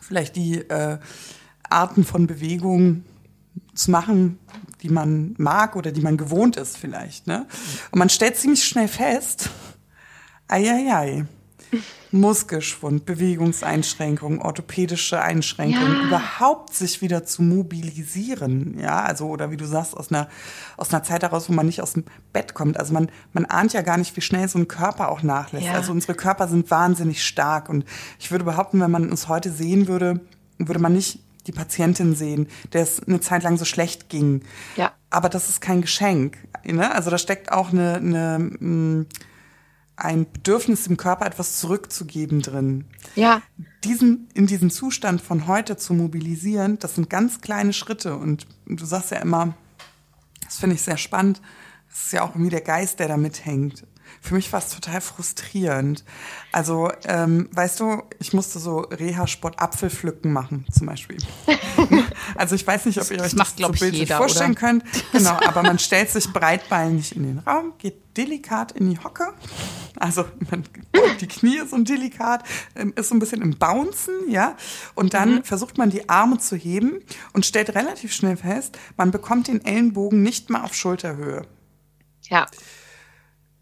vielleicht 0.00 0.36
die 0.36 0.58
äh, 0.58 0.98
Arten 1.68 2.04
von 2.04 2.26
Bewegung 2.26 3.04
zu 3.74 3.90
machen, 3.90 4.38
die 4.84 4.90
man 4.90 5.34
mag 5.38 5.76
oder 5.76 5.90
die 5.90 6.02
man 6.02 6.18
gewohnt 6.18 6.56
ist 6.56 6.76
vielleicht. 6.76 7.26
Ne? 7.26 7.46
Und 7.90 7.98
man 7.98 8.10
stellt 8.10 8.36
ziemlich 8.36 8.64
schnell 8.64 8.86
fest, 8.86 9.48
eieiei, 10.46 11.24
Muskelschwund, 12.10 13.06
Bewegungseinschränkungen, 13.06 14.40
orthopädische 14.40 15.20
Einschränkungen, 15.20 16.02
ja. 16.02 16.06
überhaupt 16.06 16.74
sich 16.74 17.00
wieder 17.00 17.24
zu 17.24 17.42
mobilisieren, 17.42 18.78
ja, 18.78 19.02
also 19.02 19.26
oder 19.26 19.50
wie 19.50 19.56
du 19.56 19.64
sagst, 19.64 19.96
aus 19.96 20.12
einer, 20.12 20.28
aus 20.76 20.92
einer 20.92 21.02
Zeit 21.02 21.22
heraus, 21.22 21.48
wo 21.48 21.54
man 21.54 21.66
nicht 21.66 21.80
aus 21.80 21.94
dem 21.94 22.04
Bett 22.32 22.54
kommt. 22.54 22.78
Also 22.78 22.92
man, 22.92 23.10
man 23.32 23.46
ahnt 23.46 23.72
ja 23.72 23.80
gar 23.80 23.96
nicht, 23.96 24.14
wie 24.16 24.20
schnell 24.20 24.48
so 24.48 24.58
ein 24.58 24.68
Körper 24.68 25.08
auch 25.08 25.22
nachlässt. 25.22 25.66
Ja. 25.66 25.72
Also 25.72 25.90
unsere 25.92 26.14
Körper 26.14 26.46
sind 26.46 26.70
wahnsinnig 26.70 27.24
stark 27.24 27.68
und 27.70 27.84
ich 28.20 28.30
würde 28.30 28.44
behaupten, 28.44 28.80
wenn 28.80 28.90
man 28.90 29.10
uns 29.10 29.28
heute 29.28 29.50
sehen 29.50 29.88
würde, 29.88 30.20
würde 30.58 30.80
man 30.80 30.92
nicht 30.92 31.23
die 31.46 31.52
Patientin 31.52 32.14
sehen, 32.14 32.48
der 32.72 32.82
es 32.82 33.02
eine 33.02 33.20
Zeit 33.20 33.42
lang 33.42 33.56
so 33.56 33.64
schlecht 33.64 34.08
ging. 34.08 34.42
Ja. 34.76 34.92
Aber 35.10 35.28
das 35.28 35.48
ist 35.48 35.60
kein 35.60 35.82
Geschenk. 35.82 36.38
Ne? 36.64 36.90
Also 36.92 37.10
da 37.10 37.18
steckt 37.18 37.52
auch 37.52 37.72
eine, 37.72 37.94
eine, 37.96 38.38
mm, 38.38 39.06
ein 39.96 40.26
Bedürfnis 40.32 40.86
im 40.86 40.96
Körper, 40.96 41.26
etwas 41.26 41.58
zurückzugeben 41.60 42.40
drin. 42.42 42.84
Ja. 43.14 43.42
Diesen, 43.84 44.28
in 44.34 44.46
diesen 44.46 44.70
Zustand 44.70 45.20
von 45.20 45.46
heute 45.46 45.76
zu 45.76 45.94
mobilisieren, 45.94 46.78
das 46.78 46.96
sind 46.96 47.10
ganz 47.10 47.40
kleine 47.40 47.72
Schritte. 47.72 48.16
Und 48.16 48.46
du 48.66 48.84
sagst 48.84 49.10
ja 49.10 49.18
immer, 49.18 49.54
das 50.44 50.56
finde 50.56 50.74
ich 50.74 50.82
sehr 50.82 50.96
spannend, 50.96 51.40
das 51.88 52.06
ist 52.06 52.12
ja 52.12 52.22
auch 52.22 52.30
irgendwie 52.30 52.50
der 52.50 52.60
Geist, 52.60 52.98
der 52.98 53.08
da 53.08 53.16
mithängt. 53.16 53.86
Für 54.24 54.32
mich 54.32 54.50
war 54.54 54.60
es 54.60 54.70
total 54.70 55.02
frustrierend. 55.02 56.02
Also, 56.50 56.90
ähm, 57.04 57.50
weißt 57.52 57.78
du, 57.78 58.02
ich 58.18 58.32
musste 58.32 58.58
so 58.58 58.78
Reha-Sport 58.78 59.58
Apfelpflücken 59.58 60.32
machen, 60.32 60.64
zum 60.72 60.86
Beispiel. 60.86 61.18
also 62.34 62.54
ich 62.54 62.66
weiß 62.66 62.86
nicht, 62.86 62.98
ob 63.02 63.10
ihr 63.10 63.18
euch 63.18 63.22
das, 63.22 63.34
macht, 63.34 63.60
das 63.60 63.66
so 63.66 63.72
bildlich 63.72 64.08
jeder, 64.08 64.16
vorstellen 64.16 64.52
oder? 64.52 64.60
könnt. 64.60 64.84
Genau, 65.12 65.38
aber 65.46 65.62
man 65.62 65.78
stellt 65.78 66.08
sich 66.08 66.32
breitbeinig 66.32 67.14
in 67.14 67.24
den 67.24 67.38
Raum, 67.40 67.74
geht 67.76 68.16
delikat 68.16 68.72
in 68.72 68.88
die 68.88 68.98
Hocke. 68.98 69.34
Also 69.98 70.24
man, 70.50 70.64
die 71.20 71.28
Knie 71.28 71.60
so 71.68 71.76
delikat, 71.76 72.44
ähm, 72.76 72.94
ist 72.96 73.10
so 73.10 73.14
ein 73.14 73.18
bisschen 73.18 73.42
im 73.42 73.58
Bouncen, 73.58 74.14
ja. 74.30 74.56
Und 74.94 75.12
dann 75.12 75.34
mhm. 75.34 75.44
versucht 75.44 75.76
man 75.76 75.90
die 75.90 76.08
Arme 76.08 76.38
zu 76.38 76.56
heben 76.56 77.00
und 77.34 77.44
stellt 77.44 77.74
relativ 77.74 78.14
schnell 78.14 78.38
fest, 78.38 78.78
man 78.96 79.10
bekommt 79.10 79.48
den 79.48 79.62
Ellenbogen 79.62 80.22
nicht 80.22 80.48
mal 80.48 80.62
auf 80.62 80.72
Schulterhöhe. 80.74 81.42
Ja 82.22 82.46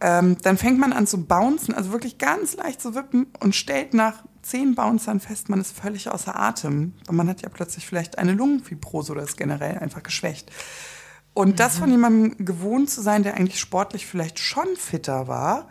ähm, 0.03 0.37
dann 0.43 0.59
fängt 0.59 0.81
man 0.81 0.93
an 0.93 1.07
zu 1.07 1.25
bouncen, 1.27 1.75
also 1.75 1.93
wirklich 1.93 2.19
ganz 2.19 2.57
leicht 2.57 2.83
zu 2.83 2.97
wippen 2.97 3.29
und 3.39 3.55
stellt 3.55 3.95
nach 3.95 4.25
zehn 4.43 4.75
Bouncern 4.75 5.21
fest, 5.21 5.49
man 5.49 5.61
ist 5.61 5.79
völlig 5.79 6.11
außer 6.11 6.39
Atem. 6.39 6.95
Und 7.07 7.15
man 7.15 7.29
hat 7.29 7.43
ja 7.43 7.49
plötzlich 7.49 7.87
vielleicht 7.87 8.19
eine 8.19 8.33
Lungenfibrose 8.33 9.13
oder 9.13 9.23
ist 9.23 9.37
generell 9.37 9.79
einfach 9.79 10.03
geschwächt. 10.03 10.51
Und 11.35 11.51
mhm. 11.51 11.57
das 11.57 11.79
von 11.79 11.91
jemandem 11.91 12.45
gewohnt 12.45 12.91
zu 12.91 13.01
sein, 13.01 13.23
der 13.23 13.35
eigentlich 13.35 13.61
sportlich 13.61 14.07
vielleicht 14.07 14.41
schon 14.41 14.67
fitter 14.77 15.29
war, 15.29 15.69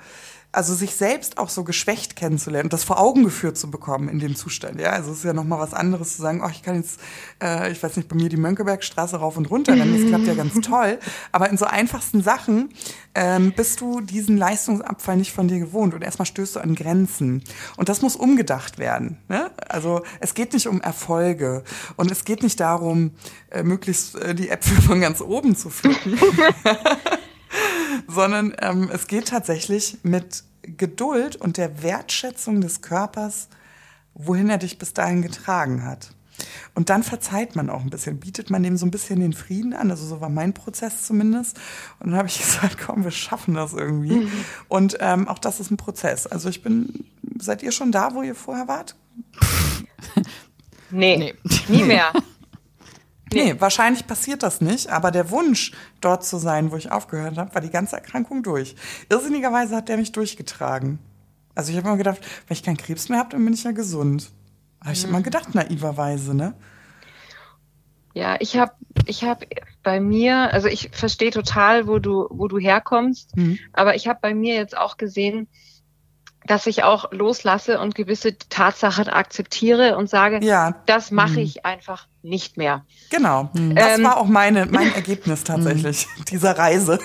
also 0.52 0.74
sich 0.74 0.96
selbst 0.96 1.38
auch 1.38 1.50
so 1.50 1.64
geschwächt 1.64 2.16
kennenzulernen 2.16 2.66
und 2.66 2.74
das 2.74 2.84
vor 2.84 3.00
Augen 3.00 3.24
geführt 3.24 3.58
zu 3.58 3.72
bekommen 3.72 4.10
in 4.10 4.20
dem 4.20 4.36
Zustand. 4.36 4.80
Ja, 4.82 4.90
also 4.90 5.12
es 5.12 5.20
ist 5.20 5.24
ja 5.24 5.34
noch 5.34 5.46
mal 5.46 5.60
was 5.60 5.74
anderes 5.74 6.16
zu 6.16 6.22
sagen, 6.22 6.42
oh, 6.46 6.50
ich 6.52 6.62
kann 6.62 6.76
jetzt, 6.76 7.00
äh, 7.42 7.72
ich 7.72 7.82
weiß 7.82 7.96
nicht, 7.96 8.10
bei 8.10 8.16
mir 8.16 8.28
die 8.28 8.38
Mönckebergstraße 8.38 9.18
rauf 9.18 9.38
und 9.38 9.50
runter 9.50 9.74
rennen, 9.74 9.98
das 9.98 10.08
klappt 10.08 10.28
ja 10.28 10.34
ganz 10.34 10.54
toll. 10.62 11.00
Aber 11.32 11.50
in 11.50 11.58
so 11.58 11.66
einfachsten 11.66 12.22
Sachen 12.22 12.70
ähm, 13.16 13.54
bist 13.56 13.80
du 13.80 14.02
diesen 14.02 14.38
Leistungsabfall 14.38 15.16
nicht 15.16 15.32
von 15.32 15.48
dir 15.48 15.60
gewohnt 15.60 15.94
und 15.94 16.02
erstmal 16.02 16.26
stößt 16.26 16.58
du 16.58 16.60
an 16.60 16.76
Grenzen. 16.76 17.44
Und 17.78 17.88
das 17.88 18.02
muss 18.02 18.18
umgedacht 18.18 18.78
werden. 18.78 19.18
Ne? 19.30 19.52
Also 19.70 20.04
es 20.20 20.34
geht 20.34 20.54
nicht 20.54 20.68
um 20.68 20.82
Erfolge 20.82 21.64
und 21.96 22.12
es 22.12 22.26
geht 22.26 22.44
nicht 22.44 22.60
darum, 22.60 23.12
äh, 23.52 23.64
möglichst 23.64 24.16
äh, 24.16 24.36
die 24.36 24.50
Äpfel 24.50 24.82
von 24.82 25.00
ganz 25.00 25.22
oben 25.22 25.56
zu 25.56 25.70
pflücken. 25.70 26.20
sondern 28.08 28.54
ähm, 28.62 28.90
es 28.92 29.08
geht 29.08 29.30
tatsächlich 29.30 30.00
mit 30.04 30.44
Geduld 30.64 31.36
und 31.36 31.58
der 31.58 31.82
Wertschätzung 31.84 32.62
des 32.62 32.82
Körpers, 32.82 33.48
wohin 34.14 34.50
er 34.50 34.58
dich 34.58 34.78
bis 34.78 34.94
dahin 34.94 35.22
getragen 35.22 35.86
hat. 35.86 36.14
Und 36.74 36.90
dann 36.90 37.04
verzeiht 37.04 37.56
man 37.56 37.70
auch 37.70 37.82
ein 37.82 37.90
bisschen, 37.90 38.20
bietet 38.20 38.50
man 38.50 38.64
dem 38.64 38.78
so 38.78 38.86
ein 38.86 38.92
bisschen 38.92 39.20
den 39.20 39.34
Frieden 39.34 39.74
an. 39.74 39.92
Also 39.92 40.06
so 40.06 40.22
war 40.22 40.30
mein 40.30 40.54
Prozess 40.54 41.04
zumindest. 41.04 41.60
Und 42.00 42.12
dann 42.12 42.18
habe 42.18 42.28
ich 42.28 42.38
gesagt, 42.42 42.78
komm, 42.84 43.04
wir 43.04 43.12
schaffen 43.12 43.54
das 43.54 43.74
irgendwie. 43.74 44.22
Mhm. 44.22 44.32
Und 44.68 44.98
ähm, 45.00 45.28
auch 45.28 45.40
das 45.40 45.60
ist 45.60 45.72
ein 45.72 45.78
Prozess. 45.78 46.28
Also 46.28 46.50
ich 46.50 46.64
bin, 46.64 47.06
seid 47.40 47.64
ihr 47.64 47.72
schon 47.72 47.92
da, 47.92 48.14
wo 48.14 48.22
ihr 48.22 48.36
vorher 48.36 48.68
wart? 48.68 48.96
Nee, 50.90 51.18
nee. 51.18 51.34
nie 51.68 51.84
mehr. 51.84 52.12
Nee, 53.34 53.56
wahrscheinlich 53.60 54.08
passiert 54.08 54.44
das 54.44 54.62
nicht, 54.62 54.90
aber 54.90 55.12
der 55.12 55.30
Wunsch, 55.30 55.72
dort 56.02 56.26
zu 56.26 56.38
sein, 56.38 56.72
wo 56.72 56.76
ich 56.76 56.92
aufgehört 56.92 57.38
habe, 57.38 57.54
war 57.54 57.62
die 57.62 57.70
ganze 57.70 57.96
Erkrankung 57.96 58.44
durch. 58.44 58.76
Irrsinnigerweise 59.10 59.76
hat 59.76 59.90
der 59.90 59.98
mich 59.98 60.12
durchgetragen. 60.12 61.00
Also 61.56 61.72
ich 61.72 61.78
habe 61.78 61.88
immer 61.88 61.98
gedacht, 61.98 62.20
wenn 62.48 62.56
ich 62.56 62.64
keinen 62.64 62.78
Krebs 62.78 63.10
mehr 63.10 63.20
habe, 63.20 63.30
dann 63.30 63.44
bin 63.44 63.54
ich 63.54 63.64
ja 63.64 63.72
gesund. 63.72 64.32
Habe 64.82 64.94
ich 64.94 65.04
mhm. 65.04 65.10
immer 65.10 65.22
gedacht, 65.22 65.56
naiverweise, 65.56 66.34
ne? 66.34 66.54
Ja, 68.14 68.36
ich 68.40 68.58
habe 68.58 68.74
ich 69.06 69.24
hab 69.24 69.46
bei 69.84 70.02
mir, 70.02 70.54
also 70.54 70.68
ich 70.68 70.90
verstehe 70.92 71.32
total, 71.32 71.88
wo 71.88 72.00
du, 72.00 72.28
wo 72.30 72.48
du 72.48 72.60
herkommst, 72.60 73.36
mhm. 73.38 73.58
aber 73.72 73.96
ich 73.96 74.08
habe 74.08 74.20
bei 74.22 74.34
mir 74.34 74.56
jetzt 74.56 74.78
auch 74.78 74.98
gesehen, 74.98 75.48
dass 76.46 76.66
ich 76.66 76.84
auch 76.84 77.12
loslasse 77.12 77.80
und 77.80 77.96
gewisse 77.96 78.38
Tatsachen 78.38 79.08
akzeptiere 79.08 79.98
und 79.98 80.10
sage, 80.10 80.44
ja. 80.44 80.76
das 80.86 81.12
mache 81.12 81.34
mhm. 81.34 81.40
ich 81.40 81.66
einfach 81.66 82.08
nicht 82.24 82.58
mehr. 82.58 82.84
Genau. 83.10 83.50
Mhm. 83.54 83.76
Das 83.76 83.98
ähm, 83.98 84.04
war 84.04 84.18
auch 84.18 84.28
meine, 84.28 84.66
mein 84.66 84.92
Ergebnis 84.96 85.44
tatsächlich, 85.44 86.08
mhm. 86.18 86.26
dieser 86.32 86.58
Reise. 86.58 87.00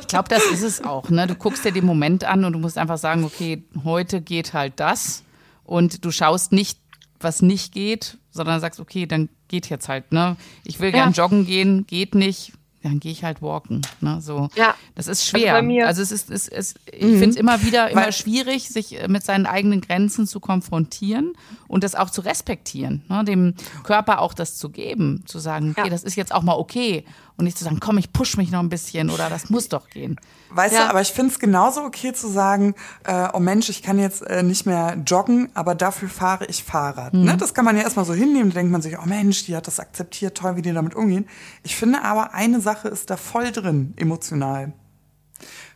Ich 0.00 0.08
glaube, 0.08 0.28
das 0.28 0.44
ist 0.46 0.62
es 0.62 0.84
auch. 0.84 1.08
Ne? 1.10 1.26
Du 1.26 1.34
guckst 1.34 1.64
dir 1.64 1.72
den 1.72 1.86
Moment 1.86 2.24
an 2.24 2.44
und 2.44 2.52
du 2.52 2.58
musst 2.58 2.78
einfach 2.78 2.98
sagen, 2.98 3.24
okay, 3.24 3.64
heute 3.84 4.20
geht 4.20 4.52
halt 4.52 4.74
das. 4.76 5.22
Und 5.64 6.04
du 6.04 6.10
schaust 6.10 6.50
nicht, 6.50 6.80
was 7.20 7.42
nicht 7.42 7.72
geht, 7.72 8.18
sondern 8.30 8.60
sagst, 8.60 8.80
okay, 8.80 9.06
dann 9.06 9.28
geht 9.46 9.68
jetzt 9.68 9.88
halt. 9.88 10.10
Ne? 10.10 10.36
Ich 10.64 10.80
will 10.80 10.90
gern 10.90 11.12
ja. 11.12 11.22
joggen 11.22 11.46
gehen, 11.46 11.86
geht 11.86 12.14
nicht 12.14 12.52
dann 12.82 13.00
gehe 13.00 13.12
ich 13.12 13.24
halt 13.24 13.42
walken. 13.42 13.82
Ne? 14.00 14.20
So, 14.20 14.48
ja. 14.54 14.74
Das 14.94 15.06
ist 15.06 15.20
also 15.32 15.38
schwer. 15.38 15.54
Also, 15.56 15.86
also 15.86 16.02
es 16.02 16.12
ist, 16.12 16.30
es, 16.30 16.48
es, 16.48 16.74
ich 16.90 17.02
mhm. 17.02 17.18
finde 17.18 17.30
es 17.30 17.36
immer 17.36 17.62
wieder 17.62 17.90
immer 17.90 18.04
Weil, 18.04 18.12
schwierig, 18.12 18.68
sich 18.68 19.00
äh, 19.00 19.08
mit 19.08 19.24
seinen 19.24 19.46
eigenen 19.46 19.80
Grenzen 19.80 20.26
zu 20.26 20.40
konfrontieren 20.40 21.34
und 21.68 21.84
das 21.84 21.94
auch 21.94 22.10
zu 22.10 22.22
respektieren. 22.22 23.02
Ne? 23.08 23.24
Dem 23.24 23.54
Körper 23.82 24.20
auch 24.20 24.34
das 24.34 24.56
zu 24.56 24.70
geben, 24.70 25.24
zu 25.26 25.38
sagen, 25.38 25.74
okay, 25.76 25.88
ja. 25.88 25.90
das 25.90 26.02
ist 26.02 26.16
jetzt 26.16 26.34
auch 26.34 26.42
mal 26.42 26.54
okay 26.54 27.04
und 27.40 27.44
nicht 27.44 27.58
zu 27.58 27.64
sagen, 27.64 27.80
komm, 27.80 27.98
ich 27.98 28.12
push 28.12 28.36
mich 28.36 28.50
noch 28.50 28.60
ein 28.60 28.68
bisschen 28.68 29.10
oder 29.10 29.28
das 29.30 29.50
muss 29.50 29.68
doch 29.68 29.88
gehen. 29.88 30.16
Weißt 30.50 30.74
ja. 30.74 30.84
du, 30.84 30.90
aber 30.90 31.00
ich 31.00 31.12
finde 31.12 31.32
es 31.32 31.38
genauso 31.38 31.82
okay 31.82 32.12
zu 32.12 32.28
sagen, 32.28 32.74
äh, 33.04 33.28
oh 33.32 33.38
Mensch, 33.38 33.68
ich 33.68 33.82
kann 33.82 33.98
jetzt 33.98 34.22
äh, 34.22 34.42
nicht 34.42 34.66
mehr 34.66 34.98
joggen, 35.06 35.48
aber 35.54 35.74
dafür 35.74 36.08
fahre 36.08 36.46
ich 36.46 36.64
Fahrrad. 36.64 37.14
Mhm. 37.14 37.24
Ne? 37.24 37.36
Das 37.36 37.54
kann 37.54 37.64
man 37.64 37.76
ja 37.76 37.82
erstmal 37.82 38.04
so 38.04 38.12
hinnehmen, 38.12 38.50
da 38.50 38.54
denkt 38.54 38.72
man 38.72 38.82
sich, 38.82 38.98
oh 38.98 39.06
Mensch, 39.06 39.44
die 39.44 39.56
hat 39.56 39.66
das 39.66 39.80
akzeptiert, 39.80 40.36
toll, 40.36 40.56
wie 40.56 40.62
die 40.62 40.72
damit 40.72 40.94
umgehen. 40.94 41.26
Ich 41.62 41.76
finde 41.76 42.02
aber, 42.02 42.34
eine 42.34 42.60
Sache 42.60 42.69
ist 42.72 43.10
da 43.10 43.16
voll 43.16 43.52
drin, 43.52 43.94
emotional. 43.96 44.72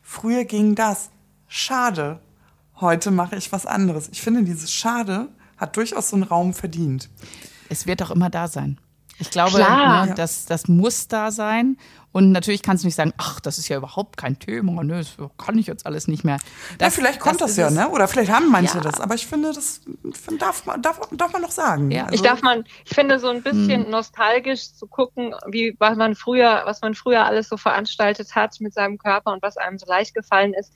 Früher 0.02 0.44
ging 0.44 0.74
das. 0.74 1.10
Schade. 1.48 2.20
Heute 2.80 3.10
mache 3.10 3.36
ich 3.36 3.52
was 3.52 3.66
anderes. 3.66 4.08
Ich 4.12 4.22
finde, 4.22 4.42
dieses 4.42 4.72
Schade 4.72 5.28
hat 5.56 5.76
durchaus 5.76 6.10
so 6.10 6.16
einen 6.16 6.24
Raum 6.24 6.52
verdient. 6.52 7.08
Es 7.68 7.86
wird 7.86 8.02
auch 8.02 8.10
immer 8.10 8.30
da 8.30 8.48
sein. 8.48 8.78
Ich 9.18 9.30
glaube, 9.30 9.58
ne, 9.58 10.12
das, 10.16 10.46
das 10.46 10.66
muss 10.68 11.06
da 11.08 11.30
sein. 11.30 11.76
Und 12.14 12.30
natürlich 12.30 12.62
kannst 12.62 12.84
du 12.84 12.86
nicht 12.86 12.94
sagen, 12.94 13.12
ach, 13.16 13.40
das 13.40 13.58
ist 13.58 13.66
ja 13.66 13.76
überhaupt 13.76 14.16
kein 14.16 14.38
Thema, 14.38 14.84
ne, 14.84 14.98
das 14.98 15.16
kann 15.36 15.58
ich 15.58 15.66
jetzt 15.66 15.84
alles 15.84 16.06
nicht 16.06 16.22
mehr. 16.22 16.38
Das, 16.78 16.86
ja, 16.86 16.90
vielleicht 16.90 17.18
kommt 17.18 17.40
das, 17.40 17.56
das 17.56 17.56
ja, 17.56 17.70
ne? 17.70 17.90
Oder 17.90 18.06
vielleicht 18.06 18.30
haben 18.30 18.52
manche 18.52 18.76
ja. 18.76 18.84
das. 18.84 19.00
Aber 19.00 19.16
ich 19.16 19.26
finde, 19.26 19.52
das 19.52 19.80
darf 20.38 20.64
man, 20.64 20.80
darf, 20.80 21.00
darf 21.10 21.32
man 21.32 21.42
noch 21.42 21.50
sagen. 21.50 21.90
Ja. 21.90 22.04
Also, 22.04 22.14
ich 22.14 22.22
darf 22.22 22.40
man, 22.40 22.62
ich 22.84 22.94
finde 22.94 23.18
so 23.18 23.30
ein 23.30 23.42
bisschen 23.42 23.86
hm. 23.86 23.90
nostalgisch 23.90 24.74
zu 24.74 24.86
gucken, 24.86 25.34
wie 25.48 25.74
was 25.80 25.96
man 25.96 26.14
früher, 26.14 26.62
was 26.66 26.82
man 26.82 26.94
früher 26.94 27.24
alles 27.24 27.48
so 27.48 27.56
veranstaltet 27.56 28.36
hat 28.36 28.60
mit 28.60 28.74
seinem 28.74 28.96
Körper 28.96 29.32
und 29.32 29.42
was 29.42 29.56
einem 29.56 29.76
so 29.76 29.86
leicht 29.86 30.14
gefallen 30.14 30.54
ist. 30.54 30.72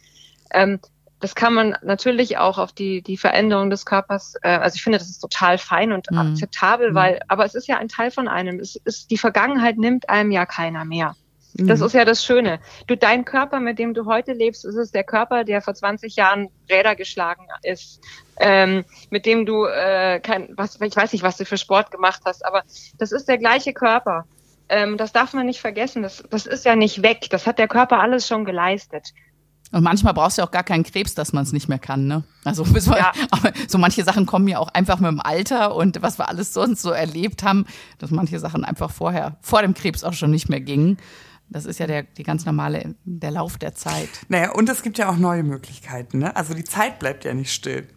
Ähm, 0.51 0.80
das 1.20 1.36
kann 1.36 1.55
man 1.55 1.76
natürlich 1.82 2.39
auch 2.39 2.59
auf 2.59 2.72
die, 2.72 3.01
die 3.01 3.16
Veränderung 3.16 3.70
des 3.70 3.86
Körpers, 3.86 4.34
äh, 4.43 4.49
also 4.49 4.74
ich 4.74 4.82
finde, 4.82 4.99
das 4.99 5.09
ist 5.09 5.20
total 5.20 5.57
fein 5.59 5.93
und 5.93 6.11
mhm. 6.11 6.18
akzeptabel, 6.18 6.97
weil, 6.97 7.20
aber 7.28 7.45
es 7.45 7.55
ist 7.55 7.68
ja 7.68 7.76
ein 7.76 7.89
Teil 7.89 8.11
von 8.11 8.26
einem. 8.26 8.59
Es 8.59 8.74
ist, 8.74 9.12
die 9.12 9.18
Vergangenheit 9.18 9.78
nimmt 9.78 10.09
einem 10.09 10.32
ja 10.32 10.45
keiner 10.45 10.84
mehr. 10.84 11.14
Das 11.59 11.80
mhm. 11.80 11.86
ist 11.86 11.92
ja 11.92 12.04
das 12.04 12.24
Schöne. 12.24 12.61
Du, 12.86 12.96
dein 12.96 13.24
Körper, 13.24 13.59
mit 13.59 13.80
dem 13.80 13.92
du 13.92 14.06
heute 14.06 14.32
lebst, 14.32 14.64
ist 14.64 14.76
es 14.76 14.92
der 14.92 15.02
Körper, 15.02 15.42
der 15.42 15.61
vor 15.61 15.74
20 15.74 16.14
Jahren 16.14 16.48
Räder 16.70 16.94
geschlagen 16.94 17.46
ist, 17.62 18.00
ähm, 18.38 18.84
mit 19.11 19.26
dem 19.26 19.44
du 19.44 19.64
äh, 19.64 20.20
kein, 20.20 20.50
was, 20.56 20.80
ich 20.80 20.94
weiß 20.94 21.12
nicht, 21.12 21.22
was 21.22 21.36
du 21.36 21.44
für 21.44 21.59
Sport 21.59 21.90
gemacht 21.90 22.22
hast, 22.24 22.46
aber 22.46 22.62
das 22.98 23.11
ist 23.11 23.28
der 23.28 23.38
gleiche 23.38 23.72
Körper. 23.72 24.24
Ähm, 24.68 24.96
das 24.96 25.12
darf 25.12 25.32
man 25.32 25.46
nicht 25.46 25.61
vergessen. 25.61 26.02
Das, 26.02 26.22
das 26.30 26.46
ist 26.46 26.64
ja 26.64 26.76
nicht 26.76 27.02
weg. 27.02 27.26
Das 27.30 27.46
hat 27.46 27.59
der 27.59 27.68
Körper 27.68 27.98
alles 28.00 28.28
schon 28.28 28.44
geleistet. 28.44 29.12
Und 29.72 29.82
manchmal 29.82 30.14
brauchst 30.14 30.38
du 30.38 30.42
auch 30.42 30.50
gar 30.50 30.62
keinen 30.62 30.84
Krebs, 30.84 31.14
dass 31.14 31.32
man 31.32 31.42
es 31.42 31.52
nicht 31.52 31.68
mehr 31.68 31.78
kann, 31.78 32.06
ne? 32.06 32.22
Also 32.44 32.64
ja. 32.86 33.12
so 33.66 33.78
manche 33.78 34.04
Sachen 34.04 34.26
kommen 34.26 34.48
ja 34.48 34.59
auch 34.59 34.68
einfach 34.68 34.98
mit 34.98 35.11
dem 35.11 35.20
Alter 35.20 35.74
und 35.74 36.00
was 36.02 36.18
wir 36.18 36.28
alles 36.28 36.54
sonst 36.54 36.82
so 36.82 36.90
erlebt 36.90 37.42
haben, 37.42 37.66
dass 37.98 38.11
manche 38.11 38.38
Sachen 38.38 38.64
einfach 38.64 38.90
vorher, 38.90 39.36
vor 39.42 39.61
dem 39.61 39.74
Krebs 39.74 40.04
auch 40.04 40.14
schon 40.14 40.30
nicht 40.30 40.48
mehr 40.48 40.61
gingen. 40.61 40.98
Das 41.51 41.64
ist 41.64 41.78
ja 41.78 41.86
der, 41.86 42.03
die 42.03 42.24
ganz 42.24 42.44
normale, 42.44 42.94
der 43.05 43.30
Lauf 43.30 43.57
der 43.57 43.74
Zeit. 43.74 44.09
Naja, 44.28 44.53
und 44.53 44.68
es 44.68 44.82
gibt 44.82 44.99
ja 44.99 45.09
auch 45.09 45.16
neue 45.16 45.42
Möglichkeiten. 45.42 46.18
Ne? 46.18 46.36
Also 46.36 46.53
die 46.53 46.64
Zeit 46.64 46.99
bleibt 46.99 47.24
ja 47.24 47.32
nicht 47.32 47.53
still. 47.53 47.88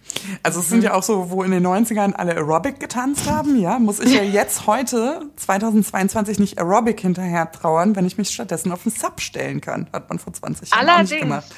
Also 0.41 0.62
es 0.62 0.70
sind 0.70 0.80
mhm. 0.80 0.86
ja 0.86 0.93
auch 0.93 1.04
so, 1.04 1.30
wo 1.32 1.43
in 1.43 1.52
den 1.52 1.66
90ern 1.66 2.14
alle 2.14 2.34
Aerobic 2.34 2.80
getanzt 2.80 3.30
haben, 3.30 3.60
ja, 3.60 3.78
muss 3.80 3.99
ich 3.99 4.14
ja 4.14 4.24
jetzt 4.24 4.68
heute, 4.68 5.30
2022, 5.36 6.39
nicht 6.39 6.60
Aerobic 6.60 7.02
hinterher 7.02 7.52
trauern, 7.52 7.95
wenn 7.95 8.06
ich 8.06 8.18
mich 8.18 8.30
stattdessen 8.30 8.72
auf 8.72 8.84
den 8.84 8.91
Sub 8.93 9.20
stellen 9.20 9.60
kann. 9.60 9.88
Hat 9.91 10.08
man 10.10 10.20
vor 10.20 10.32
20 10.32 10.72
Jahren 10.72 10.88
Allerdings. 10.88 11.22
gemacht. 11.22 11.56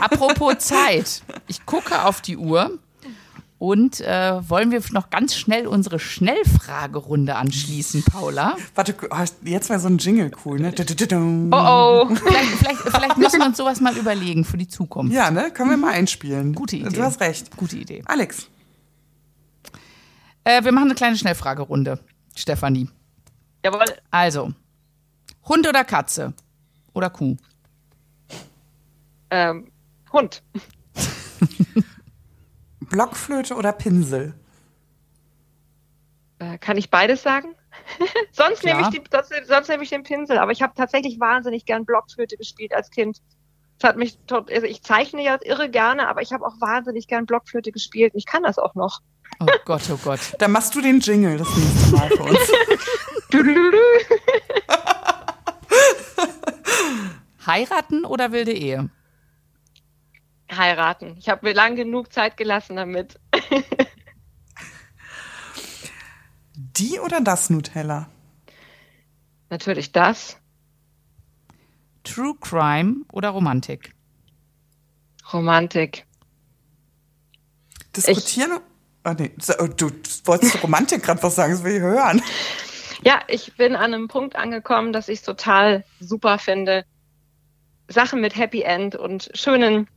Apropos 0.00 0.58
Zeit. 0.58 1.22
Ich 1.46 1.64
gucke 1.64 2.04
auf 2.04 2.20
die 2.20 2.36
Uhr. 2.36 2.78
Und 3.64 4.02
äh, 4.02 4.46
wollen 4.46 4.70
wir 4.72 4.82
noch 4.92 5.08
ganz 5.08 5.34
schnell 5.34 5.66
unsere 5.66 5.98
Schnellfragerunde 5.98 7.34
anschließen, 7.36 8.02
Paula? 8.02 8.58
Warte, 8.74 8.94
oh, 9.08 9.16
jetzt 9.42 9.70
wäre 9.70 9.80
so 9.80 9.88
ein 9.88 9.96
Jingle 9.96 10.32
cool, 10.44 10.60
ne? 10.60 10.74
Oh 11.50 11.56
oh. 11.56 12.14
Vielleicht, 12.14 12.50
vielleicht, 12.58 12.80
vielleicht 12.80 13.16
müssen 13.16 13.40
wir 13.40 13.46
uns 13.46 13.56
sowas 13.56 13.80
mal 13.80 13.96
überlegen 13.96 14.44
für 14.44 14.58
die 14.58 14.68
Zukunft. 14.68 15.14
Ja, 15.14 15.30
ne? 15.30 15.50
Können 15.50 15.70
wir 15.70 15.78
mal 15.78 15.94
einspielen. 15.94 16.54
Gute 16.54 16.76
Idee. 16.76 16.94
Du 16.94 17.02
hast 17.02 17.22
recht. 17.22 17.56
Gute 17.56 17.78
Idee. 17.78 18.02
Alex. 18.04 18.50
Äh, 20.44 20.62
wir 20.62 20.72
machen 20.72 20.88
eine 20.88 20.94
kleine 20.94 21.16
Schnellfragerunde, 21.16 22.00
Stefanie. 22.36 22.90
Jawohl. 23.64 23.86
Also, 24.10 24.52
Hund 25.48 25.66
oder 25.66 25.84
Katze? 25.84 26.34
Oder 26.92 27.08
Kuh? 27.08 27.38
Ähm, 29.30 29.68
Hund. 30.12 30.42
Blockflöte 32.86 33.54
oder 33.54 33.72
Pinsel? 33.72 34.34
Äh, 36.38 36.58
kann 36.58 36.76
ich 36.76 36.90
beides 36.90 37.22
sagen? 37.22 37.54
sonst, 38.32 38.64
nehme 38.64 38.82
ich 38.82 38.88
die, 38.88 39.02
sonst, 39.10 39.32
sonst 39.46 39.68
nehme 39.68 39.82
ich 39.82 39.90
den 39.90 40.02
Pinsel. 40.02 40.38
Aber 40.38 40.52
ich 40.52 40.62
habe 40.62 40.72
tatsächlich 40.76 41.20
wahnsinnig 41.20 41.66
gern 41.66 41.84
Blockflöte 41.84 42.36
gespielt 42.36 42.74
als 42.74 42.90
Kind. 42.90 43.18
Das 43.78 43.90
hat 43.90 43.96
mich 43.96 44.18
tot, 44.26 44.52
also 44.52 44.66
ich 44.66 44.82
zeichne 44.82 45.22
ja 45.22 45.38
irre 45.42 45.68
gerne, 45.68 46.08
aber 46.08 46.22
ich 46.22 46.32
habe 46.32 46.46
auch 46.46 46.60
wahnsinnig 46.60 47.08
gern 47.08 47.26
Blockflöte 47.26 47.72
gespielt. 47.72 48.12
Ich 48.14 48.26
kann 48.26 48.44
das 48.44 48.58
auch 48.58 48.74
noch. 48.74 49.00
Oh 49.40 49.46
Gott, 49.64 49.82
oh 49.90 49.98
Gott. 50.02 50.20
Dann 50.38 50.52
machst 50.52 50.74
du 50.74 50.80
den 50.80 51.00
Jingle 51.00 51.38
das 51.38 51.48
nächste 51.56 51.96
Mal 51.96 52.08
für 52.08 52.22
uns. 52.22 52.38
Heiraten 57.46 58.04
oder 58.04 58.32
wilde 58.32 58.52
Ehe? 58.52 58.90
Heiraten. 60.50 61.16
Ich 61.18 61.28
habe 61.28 61.46
mir 61.46 61.52
lang 61.54 61.76
genug 61.76 62.12
Zeit 62.12 62.36
gelassen 62.36 62.76
damit. 62.76 63.18
Die 66.56 67.00
oder 67.00 67.20
das 67.20 67.50
Nutella? 67.50 68.08
Natürlich 69.50 69.92
das. 69.92 70.36
True 72.04 72.34
Crime 72.40 73.04
oder 73.12 73.30
Romantik? 73.30 73.94
Romantik. 75.32 76.06
Diskutieren? 77.96 78.52
Ich, 78.52 79.10
oh, 79.10 79.14
nee. 79.18 79.32
Du 79.76 79.90
wolltest 80.24 80.62
Romantik 80.62 81.02
gerade 81.02 81.22
was 81.22 81.34
sagen, 81.34 81.52
das 81.52 81.64
will 81.64 81.76
ich 81.76 81.80
hören. 81.80 82.22
Ja, 83.02 83.20
ich 83.28 83.54
bin 83.56 83.76
an 83.76 83.92
einem 83.92 84.08
Punkt 84.08 84.34
angekommen, 84.34 84.94
dass 84.94 85.10
ich 85.10 85.18
es 85.18 85.24
total 85.24 85.84
super 86.00 86.38
finde. 86.38 86.86
Sachen 87.86 88.22
mit 88.22 88.34
Happy 88.34 88.62
End 88.62 88.96
und 88.96 89.30
schönen 89.34 89.88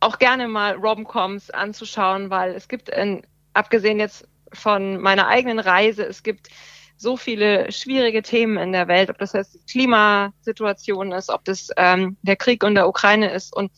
auch 0.00 0.18
gerne 0.18 0.48
mal 0.48 0.74
Romcoms 0.74 1.50
anzuschauen, 1.50 2.30
weil 2.30 2.54
es 2.54 2.68
gibt, 2.68 2.88
in, 2.88 3.22
abgesehen 3.54 3.98
jetzt 3.98 4.28
von 4.52 5.00
meiner 5.00 5.28
eigenen 5.28 5.58
Reise, 5.58 6.04
es 6.04 6.22
gibt 6.22 6.48
so 6.96 7.16
viele 7.16 7.70
schwierige 7.72 8.22
Themen 8.22 8.56
in 8.56 8.72
der 8.72 8.88
Welt, 8.88 9.10
ob 9.10 9.18
das 9.18 9.32
jetzt 9.32 9.54
die 9.54 9.64
Klimasituation 9.70 11.12
ist, 11.12 11.30
ob 11.30 11.44
das 11.44 11.70
ähm, 11.76 12.16
der 12.22 12.36
Krieg 12.36 12.62
in 12.62 12.74
der 12.74 12.88
Ukraine 12.88 13.30
ist. 13.30 13.54
Und 13.54 13.70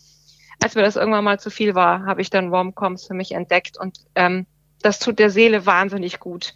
als 0.62 0.74
mir 0.74 0.82
das 0.82 0.96
irgendwann 0.96 1.24
mal 1.24 1.40
zu 1.40 1.50
viel 1.50 1.74
war, 1.74 2.06
habe 2.06 2.20
ich 2.20 2.30
dann 2.30 2.54
Romcoms 2.54 3.06
für 3.06 3.14
mich 3.14 3.32
entdeckt 3.32 3.78
und 3.78 3.98
ähm, 4.14 4.46
das 4.82 5.00
tut 5.00 5.18
der 5.18 5.30
Seele 5.30 5.66
wahnsinnig 5.66 6.20
gut. 6.20 6.54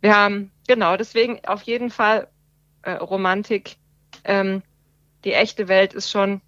Wir 0.00 0.14
haben, 0.14 0.52
genau, 0.66 0.96
deswegen 0.96 1.42
auf 1.46 1.62
jeden 1.62 1.90
Fall 1.90 2.28
äh, 2.82 2.92
Romantik. 2.92 3.76
Ähm, 4.24 4.62
die 5.24 5.32
echte 5.32 5.68
Welt 5.68 5.94
ist 5.94 6.10
schon 6.10 6.42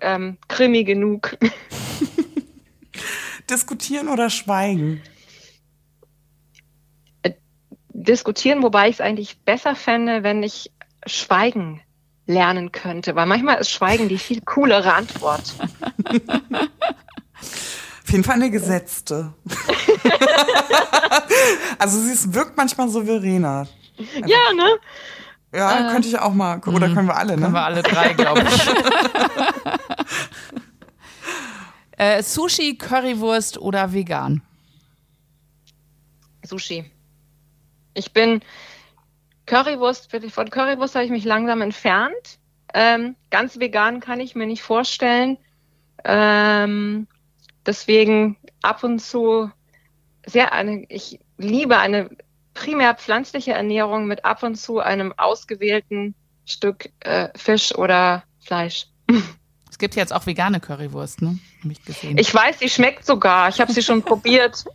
ähm, 0.00 0.38
krimi 0.48 0.84
genug. 0.84 1.36
Diskutieren 3.50 4.08
oder 4.08 4.30
schweigen? 4.30 5.02
Äh, 7.22 7.32
diskutieren, 7.90 8.62
wobei 8.62 8.88
ich 8.88 8.96
es 8.96 9.00
eigentlich 9.00 9.38
besser 9.40 9.74
fände, 9.74 10.22
wenn 10.22 10.42
ich 10.42 10.70
schweigen 11.06 11.82
lernen 12.26 12.72
könnte, 12.72 13.14
weil 13.14 13.26
manchmal 13.26 13.58
ist 13.58 13.70
Schweigen 13.70 14.08
die 14.08 14.18
viel 14.18 14.40
coolere 14.40 14.94
Antwort. 14.94 15.54
Auf 18.02 18.10
jeden 18.10 18.24
Fall 18.24 18.36
eine 18.36 18.50
gesetzte. 18.50 19.34
also 21.78 22.00
sie 22.00 22.12
ist, 22.12 22.32
wirkt 22.32 22.56
manchmal 22.56 22.88
souveräner. 22.88 23.66
Ja, 24.26 24.52
ne? 24.54 24.78
Ja, 25.54 25.88
äh, 25.88 25.92
könnte 25.92 26.08
ich 26.08 26.18
auch 26.18 26.34
mal. 26.34 26.60
Oder 26.66 26.88
mhm. 26.88 26.94
können 26.94 27.08
wir 27.08 27.16
alle, 27.16 27.36
ne? 27.36 27.42
Können 27.42 27.54
wir 27.54 27.64
alle 27.64 27.82
drei, 27.82 28.12
glaube 28.12 28.42
ich. 28.42 28.70
äh, 31.98 32.22
Sushi, 32.22 32.76
Currywurst 32.76 33.58
oder 33.58 33.92
vegan? 33.92 34.42
Sushi. 36.44 36.90
Ich 37.94 38.12
bin 38.12 38.40
Currywurst, 39.46 40.10
von 40.10 40.50
Currywurst 40.50 40.96
habe 40.96 41.04
ich 41.04 41.10
mich 41.12 41.24
langsam 41.24 41.60
entfernt. 41.62 42.38
Ähm, 42.72 43.14
ganz 43.30 43.60
vegan 43.60 44.00
kann 44.00 44.18
ich 44.18 44.34
mir 44.34 44.46
nicht 44.46 44.62
vorstellen. 44.62 45.38
Ähm, 46.04 47.06
deswegen 47.64 48.36
ab 48.62 48.82
und 48.82 48.98
zu 48.98 49.50
sehr 50.26 50.52
eine, 50.52 50.84
ich 50.88 51.20
liebe 51.38 51.78
eine 51.78 52.10
primär 52.54 52.94
pflanzliche 52.94 53.52
Ernährung 53.52 54.06
mit 54.06 54.24
ab 54.24 54.42
und 54.42 54.56
zu 54.56 54.78
einem 54.80 55.12
ausgewählten 55.16 56.14
Stück 56.46 56.90
äh, 57.00 57.28
Fisch 57.36 57.74
oder 57.74 58.24
Fleisch. 58.40 58.86
Es 59.70 59.78
gibt 59.78 59.96
jetzt 59.96 60.12
auch 60.12 60.24
vegane 60.24 60.60
Currywurst, 60.60 61.20
ne? 61.20 61.36
Hab 61.64 61.70
ich 61.72 61.84
gesehen. 61.84 62.16
Ich 62.16 62.32
weiß, 62.32 62.58
die 62.58 62.70
schmeckt 62.70 63.04
sogar. 63.04 63.48
Ich 63.48 63.60
habe 63.60 63.72
sie 63.72 63.82
schon 63.82 64.02
probiert. 64.04 64.64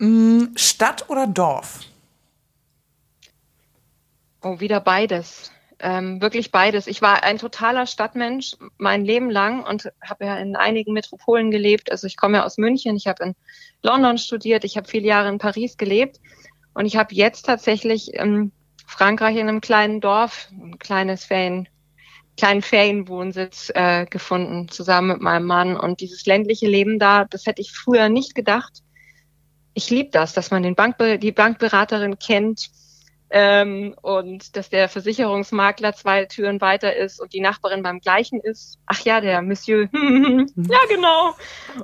Mm, 0.00 0.54
Stadt 0.54 1.10
oder 1.10 1.26
Dorf? 1.26 1.80
Oh, 4.42 4.60
wieder 4.60 4.78
beides. 4.78 5.50
Ähm, 5.80 6.20
wirklich 6.20 6.50
beides. 6.50 6.86
Ich 6.86 7.02
war 7.02 7.22
ein 7.22 7.38
totaler 7.38 7.86
Stadtmensch 7.86 8.56
mein 8.78 9.04
Leben 9.04 9.30
lang 9.30 9.64
und 9.64 9.92
habe 10.02 10.24
ja 10.24 10.36
in 10.38 10.56
einigen 10.56 10.92
Metropolen 10.92 11.50
gelebt. 11.50 11.92
Also 11.92 12.06
ich 12.06 12.16
komme 12.16 12.38
ja 12.38 12.44
aus 12.44 12.58
München, 12.58 12.96
ich 12.96 13.06
habe 13.06 13.22
in 13.22 13.34
London 13.82 14.18
studiert, 14.18 14.64
ich 14.64 14.76
habe 14.76 14.88
viele 14.88 15.06
Jahre 15.06 15.28
in 15.28 15.38
Paris 15.38 15.76
gelebt 15.76 16.20
und 16.74 16.86
ich 16.86 16.96
habe 16.96 17.14
jetzt 17.14 17.46
tatsächlich 17.46 18.12
in 18.12 18.50
Frankreich 18.86 19.36
in 19.36 19.48
einem 19.48 19.60
kleinen 19.60 20.00
Dorf, 20.00 20.48
ein 20.50 20.78
kleines 20.78 21.24
Ferien, 21.24 21.68
kleinen 22.36 22.62
Ferienwohnsitz 22.62 23.70
äh, 23.74 24.06
gefunden, 24.06 24.68
zusammen 24.68 25.08
mit 25.08 25.20
meinem 25.20 25.46
Mann. 25.46 25.76
Und 25.76 26.00
dieses 26.00 26.26
ländliche 26.26 26.66
Leben 26.66 26.98
da, 26.98 27.24
das 27.24 27.46
hätte 27.46 27.62
ich 27.62 27.72
früher 27.72 28.08
nicht 28.08 28.34
gedacht 28.34 28.82
ich 29.78 29.90
liebe 29.90 30.10
das, 30.10 30.32
dass 30.32 30.50
man 30.50 30.64
den 30.64 30.74
Bankbe 30.74 31.20
die 31.20 31.30
Bankberaterin 31.30 32.18
kennt 32.18 32.68
ähm, 33.30 33.94
und 34.00 34.56
dass 34.56 34.70
der 34.70 34.88
Versicherungsmakler 34.88 35.94
zwei 35.94 36.24
Türen 36.24 36.60
weiter 36.60 36.96
ist 36.96 37.20
und 37.20 37.32
die 37.32 37.40
Nachbarin 37.40 37.82
beim 37.82 38.00
gleichen 38.00 38.40
ist. 38.40 38.78
Ach 38.86 39.00
ja, 39.00 39.20
der 39.20 39.42
Monsieur. 39.42 39.88
ja, 39.92 40.78
genau. 40.88 41.34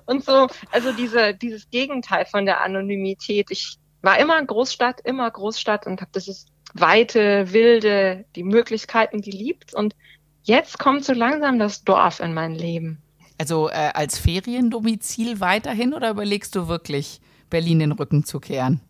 Und 0.07 0.25
so, 0.25 0.49
also 0.71 0.93
diese, 0.93 1.35
dieses 1.35 1.69
Gegenteil 1.71 2.27
von 2.27 2.47
der 2.47 2.63
Anonymität. 2.63 3.51
Ich 3.51 3.77
war 4.03 4.19
immer 4.19 4.43
Großstadt, 4.45 5.01
immer 5.05 5.31
Großstadt 5.31 5.87
und 5.87 6.01
habe 6.01 6.11
dieses 6.15 6.47
weite, 6.75 7.53
wilde, 7.53 8.25
die 8.37 8.43
Möglichkeiten 8.43 9.21
geliebt 9.21 9.75
und 9.75 9.95
jetzt 10.43 10.79
kommt 10.79 11.05
so 11.05 11.13
langsam 11.13 11.59
das 11.59 11.85
Dorf 11.85 12.21
in 12.21 12.35
mein 12.35 12.55
Leben. 12.55 13.03
Also 13.39 13.69
äh, 13.69 13.91
als 13.95 14.19
Feriendomizil 14.19 15.41
weiterhin 15.41 15.95
oder 15.95 16.11
überlegst 16.11 16.55
du 16.55 16.69
wirklich 16.69 17.21
Berlin 17.51 17.81
den 17.81 17.93
Rücken 17.93 18.25
zu 18.25 18.41
kehren? 18.41 18.81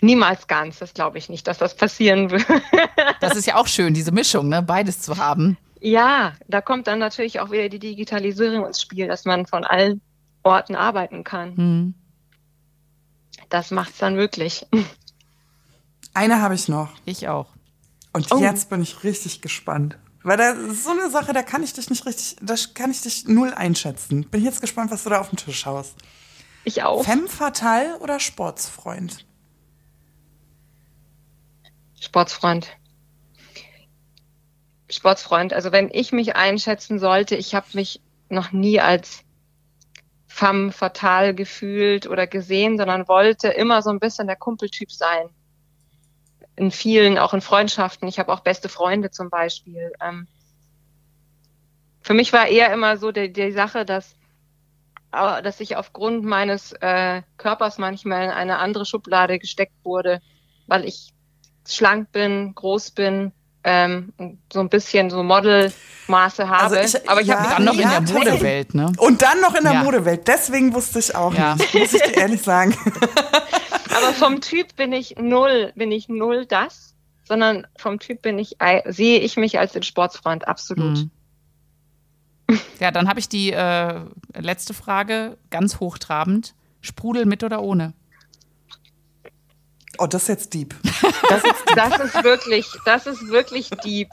Niemals 0.00 0.46
ganz, 0.46 0.78
das 0.78 0.94
glaube 0.94 1.18
ich 1.18 1.28
nicht, 1.28 1.46
dass 1.46 1.58
das 1.58 1.74
passieren 1.74 2.30
wird. 2.30 2.46
das 3.20 3.36
ist 3.36 3.46
ja 3.46 3.56
auch 3.56 3.66
schön, 3.66 3.94
diese 3.94 4.12
Mischung, 4.12 4.48
ne? 4.48 4.62
beides 4.62 5.00
zu 5.00 5.16
haben. 5.16 5.56
Ja, 5.80 6.32
da 6.48 6.60
kommt 6.60 6.86
dann 6.86 6.98
natürlich 6.98 7.40
auch 7.40 7.50
wieder 7.50 7.68
die 7.68 7.78
Digitalisierung 7.78 8.66
ins 8.66 8.80
Spiel, 8.80 9.06
dass 9.06 9.24
man 9.24 9.46
von 9.46 9.64
allen 9.64 10.00
Orten 10.42 10.74
arbeiten 10.74 11.24
kann. 11.24 11.56
Hm. 11.56 11.94
Das 13.48 13.70
macht 13.70 13.90
es 13.90 13.98
dann 13.98 14.14
möglich. 14.14 14.66
Eine 16.14 16.42
habe 16.42 16.54
ich 16.54 16.68
noch. 16.68 16.90
Ich 17.04 17.28
auch. 17.28 17.46
Und 18.12 18.32
oh. 18.32 18.38
jetzt 18.38 18.70
bin 18.70 18.82
ich 18.82 19.04
richtig 19.04 19.40
gespannt. 19.40 19.98
Weil 20.22 20.36
da 20.36 20.50
ist 20.50 20.84
so 20.84 20.90
eine 20.90 21.10
Sache, 21.10 21.32
da 21.32 21.42
kann 21.42 21.62
ich 21.62 21.72
dich 21.72 21.90
nicht 21.90 22.04
richtig, 22.04 22.36
da 22.42 22.54
kann 22.74 22.90
ich 22.90 23.02
dich 23.02 23.28
null 23.28 23.54
einschätzen. 23.54 24.28
Bin 24.28 24.42
jetzt 24.42 24.60
gespannt, 24.60 24.90
was 24.90 25.04
du 25.04 25.10
da 25.10 25.20
auf 25.20 25.30
dem 25.30 25.38
Tisch 25.38 25.64
haust. 25.64 25.94
Ich 26.64 26.82
auch. 26.82 27.04
Femme 27.04 27.28
fatale 27.28 27.98
oder 28.00 28.18
Sportsfreund? 28.18 29.24
Sportsfreund. 32.00 32.68
Sportsfreund. 34.90 35.52
Also 35.52 35.72
wenn 35.72 35.90
ich 35.92 36.12
mich 36.12 36.36
einschätzen 36.36 36.98
sollte, 36.98 37.36
ich 37.36 37.54
habe 37.54 37.66
mich 37.74 38.00
noch 38.28 38.52
nie 38.52 38.80
als 38.80 39.24
femme 40.26 40.72
fatale 40.72 41.34
gefühlt 41.34 42.06
oder 42.06 42.26
gesehen, 42.26 42.78
sondern 42.78 43.08
wollte 43.08 43.48
immer 43.48 43.82
so 43.82 43.90
ein 43.90 44.00
bisschen 44.00 44.26
der 44.26 44.36
Kumpeltyp 44.36 44.90
sein. 44.92 45.30
In 46.56 46.70
vielen, 46.70 47.18
auch 47.18 47.34
in 47.34 47.40
Freundschaften. 47.40 48.08
Ich 48.08 48.18
habe 48.18 48.32
auch 48.32 48.40
beste 48.40 48.68
Freunde 48.68 49.10
zum 49.10 49.30
Beispiel. 49.30 49.92
Ähm, 50.00 50.26
für 52.00 52.14
mich 52.14 52.32
war 52.32 52.46
eher 52.46 52.72
immer 52.72 52.96
so 52.96 53.12
die, 53.12 53.32
die 53.32 53.52
Sache, 53.52 53.84
dass 53.84 54.14
dass 55.10 55.60
ich 55.60 55.76
aufgrund 55.76 56.24
meines 56.24 56.72
äh, 56.72 57.22
Körpers 57.38 57.78
manchmal 57.78 58.24
in 58.24 58.30
eine 58.30 58.58
andere 58.58 58.84
Schublade 58.84 59.38
gesteckt 59.38 59.72
wurde, 59.82 60.20
weil 60.66 60.84
ich 60.84 61.14
schlank 61.74 62.12
bin, 62.12 62.54
groß 62.54 62.92
bin, 62.92 63.32
ähm, 63.64 64.12
so 64.52 64.60
ein 64.60 64.68
bisschen 64.68 65.10
so 65.10 65.22
Modelmaße 65.22 66.48
habe. 66.48 66.78
Also 66.78 66.98
ich, 66.98 67.08
aber 67.08 67.20
ich 67.20 67.26
ja, 67.26 67.38
habe 67.38 67.54
dann 67.56 67.64
noch 67.64 67.74
ja, 67.74 67.98
in 67.98 68.06
der 68.06 68.14
Modewelt, 68.14 68.74
ne? 68.74 68.92
Und 68.98 69.22
dann 69.22 69.40
noch 69.40 69.54
in 69.54 69.64
der 69.64 69.74
ja. 69.74 69.82
Modewelt. 69.82 70.26
Deswegen 70.26 70.74
wusste 70.74 70.98
ich 70.98 71.14
auch 71.14 71.34
ja. 71.34 71.54
nicht, 71.56 71.74
muss 71.74 71.92
ich 71.92 72.02
dir 72.02 72.16
ehrlich 72.16 72.42
sagen. 72.42 72.74
aber 73.96 74.12
vom 74.14 74.40
Typ 74.40 74.76
bin 74.76 74.92
ich 74.92 75.16
null, 75.18 75.72
bin 75.74 75.92
ich 75.92 76.08
null 76.08 76.46
das, 76.46 76.94
sondern 77.24 77.66
vom 77.76 77.98
Typ 77.98 78.22
bin 78.22 78.38
ich, 78.38 78.56
sehe 78.86 79.20
ich 79.20 79.36
mich 79.36 79.58
als 79.58 79.72
den 79.72 79.82
Sportsfreund, 79.82 80.48
absolut. 80.48 80.98
Mhm. 80.98 81.10
Ja, 82.80 82.90
dann 82.90 83.08
habe 83.08 83.20
ich 83.20 83.28
die 83.28 83.52
äh, 83.52 84.00
letzte 84.34 84.72
Frage, 84.72 85.36
ganz 85.50 85.80
hochtrabend. 85.80 86.54
Sprudel 86.80 87.26
mit 87.26 87.44
oder 87.44 87.60
ohne? 87.60 87.92
Oh, 89.98 90.06
das 90.06 90.22
ist 90.22 90.28
jetzt 90.28 90.54
deep. 90.54 90.74
Das 91.28 91.44
ist, 91.44 91.64
das 91.76 91.98
ist 92.00 92.24
wirklich, 92.24 92.66
das 92.84 93.06
ist 93.06 93.28
wirklich 93.28 93.70
deep. 93.84 94.10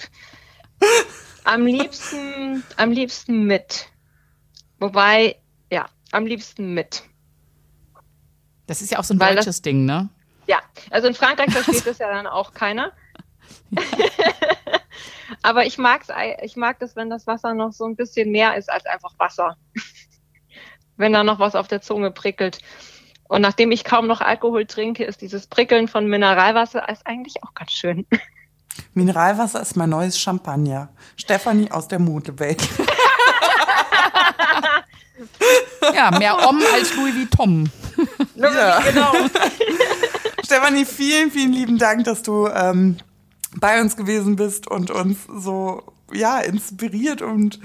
Am 1.43 1.65
liebsten, 1.65 2.63
am 2.75 2.91
liebsten 2.91 3.43
mit. 3.43 3.87
Wobei, 4.79 5.37
ja, 5.71 5.85
am 6.11 6.25
liebsten 6.25 6.73
mit. 6.73 7.03
Das 8.67 8.81
ist 8.81 8.91
ja 8.91 8.99
auch 8.99 9.03
so 9.03 9.13
ein 9.13 9.19
Weil 9.19 9.35
deutsches 9.35 9.57
das, 9.57 9.61
Ding, 9.61 9.85
ne? 9.85 10.09
Ja, 10.47 10.59
also 10.89 11.07
in 11.07 11.13
Frankreich 11.13 11.51
versteht 11.51 11.85
das 11.85 11.99
ja 11.99 12.09
dann 12.09 12.27
auch 12.27 12.53
keiner. 12.53 12.91
Aber 15.41 15.65
ich 15.65 15.77
mag's, 15.77 16.07
ich 16.41 16.55
mag 16.55 16.79
das, 16.79 16.95
wenn 16.95 17.09
das 17.09 17.27
Wasser 17.27 17.53
noch 17.53 17.71
so 17.71 17.85
ein 17.85 17.95
bisschen 17.95 18.31
mehr 18.31 18.55
ist 18.57 18.71
als 18.71 18.85
einfach 18.85 19.13
Wasser. 19.17 19.55
wenn 20.97 21.13
da 21.13 21.23
noch 21.23 21.39
was 21.39 21.55
auf 21.55 21.67
der 21.67 21.81
Zunge 21.81 22.11
prickelt. 22.11 22.59
Und 23.27 23.41
nachdem 23.41 23.71
ich 23.71 23.83
kaum 23.83 24.07
noch 24.07 24.21
Alkohol 24.21 24.65
trinke, 24.65 25.03
ist 25.03 25.21
dieses 25.21 25.47
Prickeln 25.47 25.87
von 25.87 26.07
Mineralwasser 26.07 26.87
ist 26.89 27.05
eigentlich 27.07 27.43
auch 27.43 27.53
ganz 27.53 27.71
schön. 27.71 28.05
Mineralwasser 28.93 29.61
ist 29.61 29.75
mein 29.75 29.89
neues 29.89 30.19
Champagner. 30.19 30.89
Stefanie 31.15 31.71
aus 31.71 31.87
der 31.87 31.99
Modewelt. 31.99 32.61
ja, 35.93 36.11
mehr 36.17 36.47
Om 36.47 36.61
als 36.73 36.95
Louis 36.95 37.15
Vuitton. 37.15 37.69
Ja. 38.35 38.79
Genau. 38.81 39.13
Stefanie, 40.43 40.85
vielen, 40.85 41.31
vielen 41.31 41.53
lieben 41.53 41.77
Dank, 41.77 42.03
dass 42.03 42.21
du 42.21 42.47
ähm, 42.47 42.97
bei 43.57 43.81
uns 43.81 43.95
gewesen 43.95 44.35
bist 44.35 44.67
und 44.67 44.91
uns 44.91 45.19
so 45.37 45.83
ja 46.13 46.39
inspiriert 46.39 47.21
und 47.21 47.59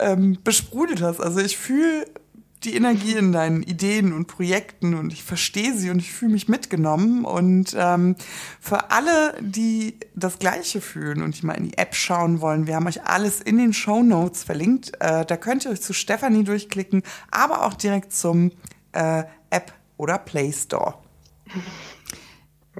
ähm, 0.00 0.38
besprudelt 0.42 1.02
hast. 1.02 1.20
Also 1.20 1.40
ich 1.40 1.58
fühle 1.58 2.06
die 2.64 2.74
Energie 2.74 3.14
in 3.14 3.32
deinen 3.32 3.62
Ideen 3.62 4.12
und 4.12 4.26
Projekten 4.26 4.94
und 4.94 5.12
ich 5.12 5.22
verstehe 5.22 5.74
sie 5.74 5.90
und 5.90 5.98
ich 5.98 6.12
fühle 6.12 6.32
mich 6.32 6.48
mitgenommen. 6.48 7.24
Und 7.24 7.74
ähm, 7.78 8.16
für 8.60 8.90
alle, 8.90 9.34
die 9.40 9.94
das 10.14 10.38
Gleiche 10.38 10.80
fühlen 10.80 11.22
und 11.22 11.40
die 11.40 11.46
mal 11.46 11.54
in 11.54 11.70
die 11.70 11.78
App 11.78 11.94
schauen 11.94 12.40
wollen, 12.40 12.66
wir 12.66 12.76
haben 12.76 12.86
euch 12.86 13.04
alles 13.04 13.40
in 13.40 13.58
den 13.58 13.72
Show 13.72 14.02
Notes 14.02 14.44
verlinkt. 14.44 14.92
Äh, 15.00 15.24
da 15.24 15.36
könnt 15.36 15.64
ihr 15.64 15.70
euch 15.70 15.80
zu 15.80 15.92
Stefanie 15.92 16.44
durchklicken, 16.44 17.02
aber 17.30 17.64
auch 17.64 17.74
direkt 17.74 18.12
zum 18.12 18.52
äh, 18.92 19.24
App 19.50 19.72
oder 19.96 20.18
Play 20.18 20.52
Store. 20.52 20.94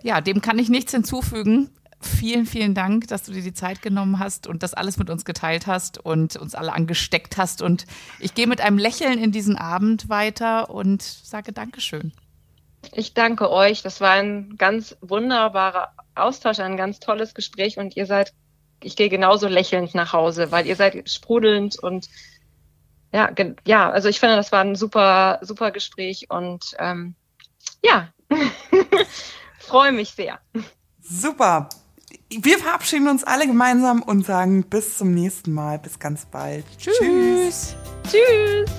Ja, 0.03 0.21
dem 0.21 0.43
kann 0.43 0.59
ich 0.59 0.69
nichts 0.69 0.93
hinzufügen 0.93 1.71
vielen, 2.01 2.47
vielen 2.47 2.75
Dank, 2.75 3.09
dass 3.09 3.25
du 3.25 3.33
dir 3.33 3.43
die 3.43 3.55
Zeit 3.55 3.83
genommen 3.83 4.19
hast 4.19 4.47
und 4.47 4.63
das 4.63 4.75
alles 4.75 4.99
mit 4.99 5.11
uns 5.11 5.25
geteilt 5.25 5.67
hast 5.67 5.99
und 5.99 6.37
uns 6.37 6.55
alle 6.55 6.73
angesteckt 6.73 7.37
hast. 7.37 7.63
Und 7.63 7.87
ich 8.21 8.35
gehe 8.35 8.47
mit 8.47 8.61
einem 8.61 8.79
Lächeln 8.79 9.19
in 9.19 9.33
diesen 9.33 9.57
Abend 9.57 10.09
weiter 10.09 10.71
und 10.71 11.03
sage 11.03 11.53
Dankeschön. 11.53 12.13
Ich 12.93 13.15
danke 13.15 13.51
euch. 13.51 13.83
Das 13.83 14.01
war 14.01 14.13
ein 14.13 14.57
ganz 14.57 14.97
wunderbarer 15.01 15.93
Austausch, 16.15 16.61
ein 16.61 16.77
ganz 16.77 17.01
tolles 17.01 17.35
Gespräch 17.35 17.79
und 17.79 17.97
ihr 17.97 18.07
seid, 18.07 18.33
ich 18.83 18.95
gehe 18.95 19.09
genauso 19.09 19.49
lächelnd 19.49 19.95
nach 19.95 20.13
Hause, 20.13 20.53
weil 20.53 20.67
ihr 20.67 20.77
seid 20.77 21.11
sprudelnd 21.11 21.79
und 21.79 22.09
ja, 23.13 23.31
ja, 23.67 23.91
also 23.91 24.09
ich 24.09 24.21
finde, 24.21 24.37
das 24.37 24.53
war 24.53 24.61
ein 24.61 24.77
super, 24.77 25.39
super 25.43 25.71
Gespräch 25.71 26.27
und 26.29 26.77
ähm, 26.79 27.15
ja, 27.83 28.09
freue 29.59 29.93
mich 29.93 30.11
sehr. 30.11 30.39
Super 31.01 31.69
wir 32.31 32.59
verabschieden 32.59 33.09
uns 33.09 33.25
alle 33.25 33.47
gemeinsam 33.47 34.03
und 34.03 34.27
sagen 34.27 34.65
bis 34.65 34.99
zum 34.99 35.15
nächsten 35.15 35.53
Mal. 35.53 35.79
Bis 35.79 35.99
ganz 35.99 36.27
bald. 36.27 36.65
Tschüss. 36.79 37.77
Tschüss. 38.05 38.71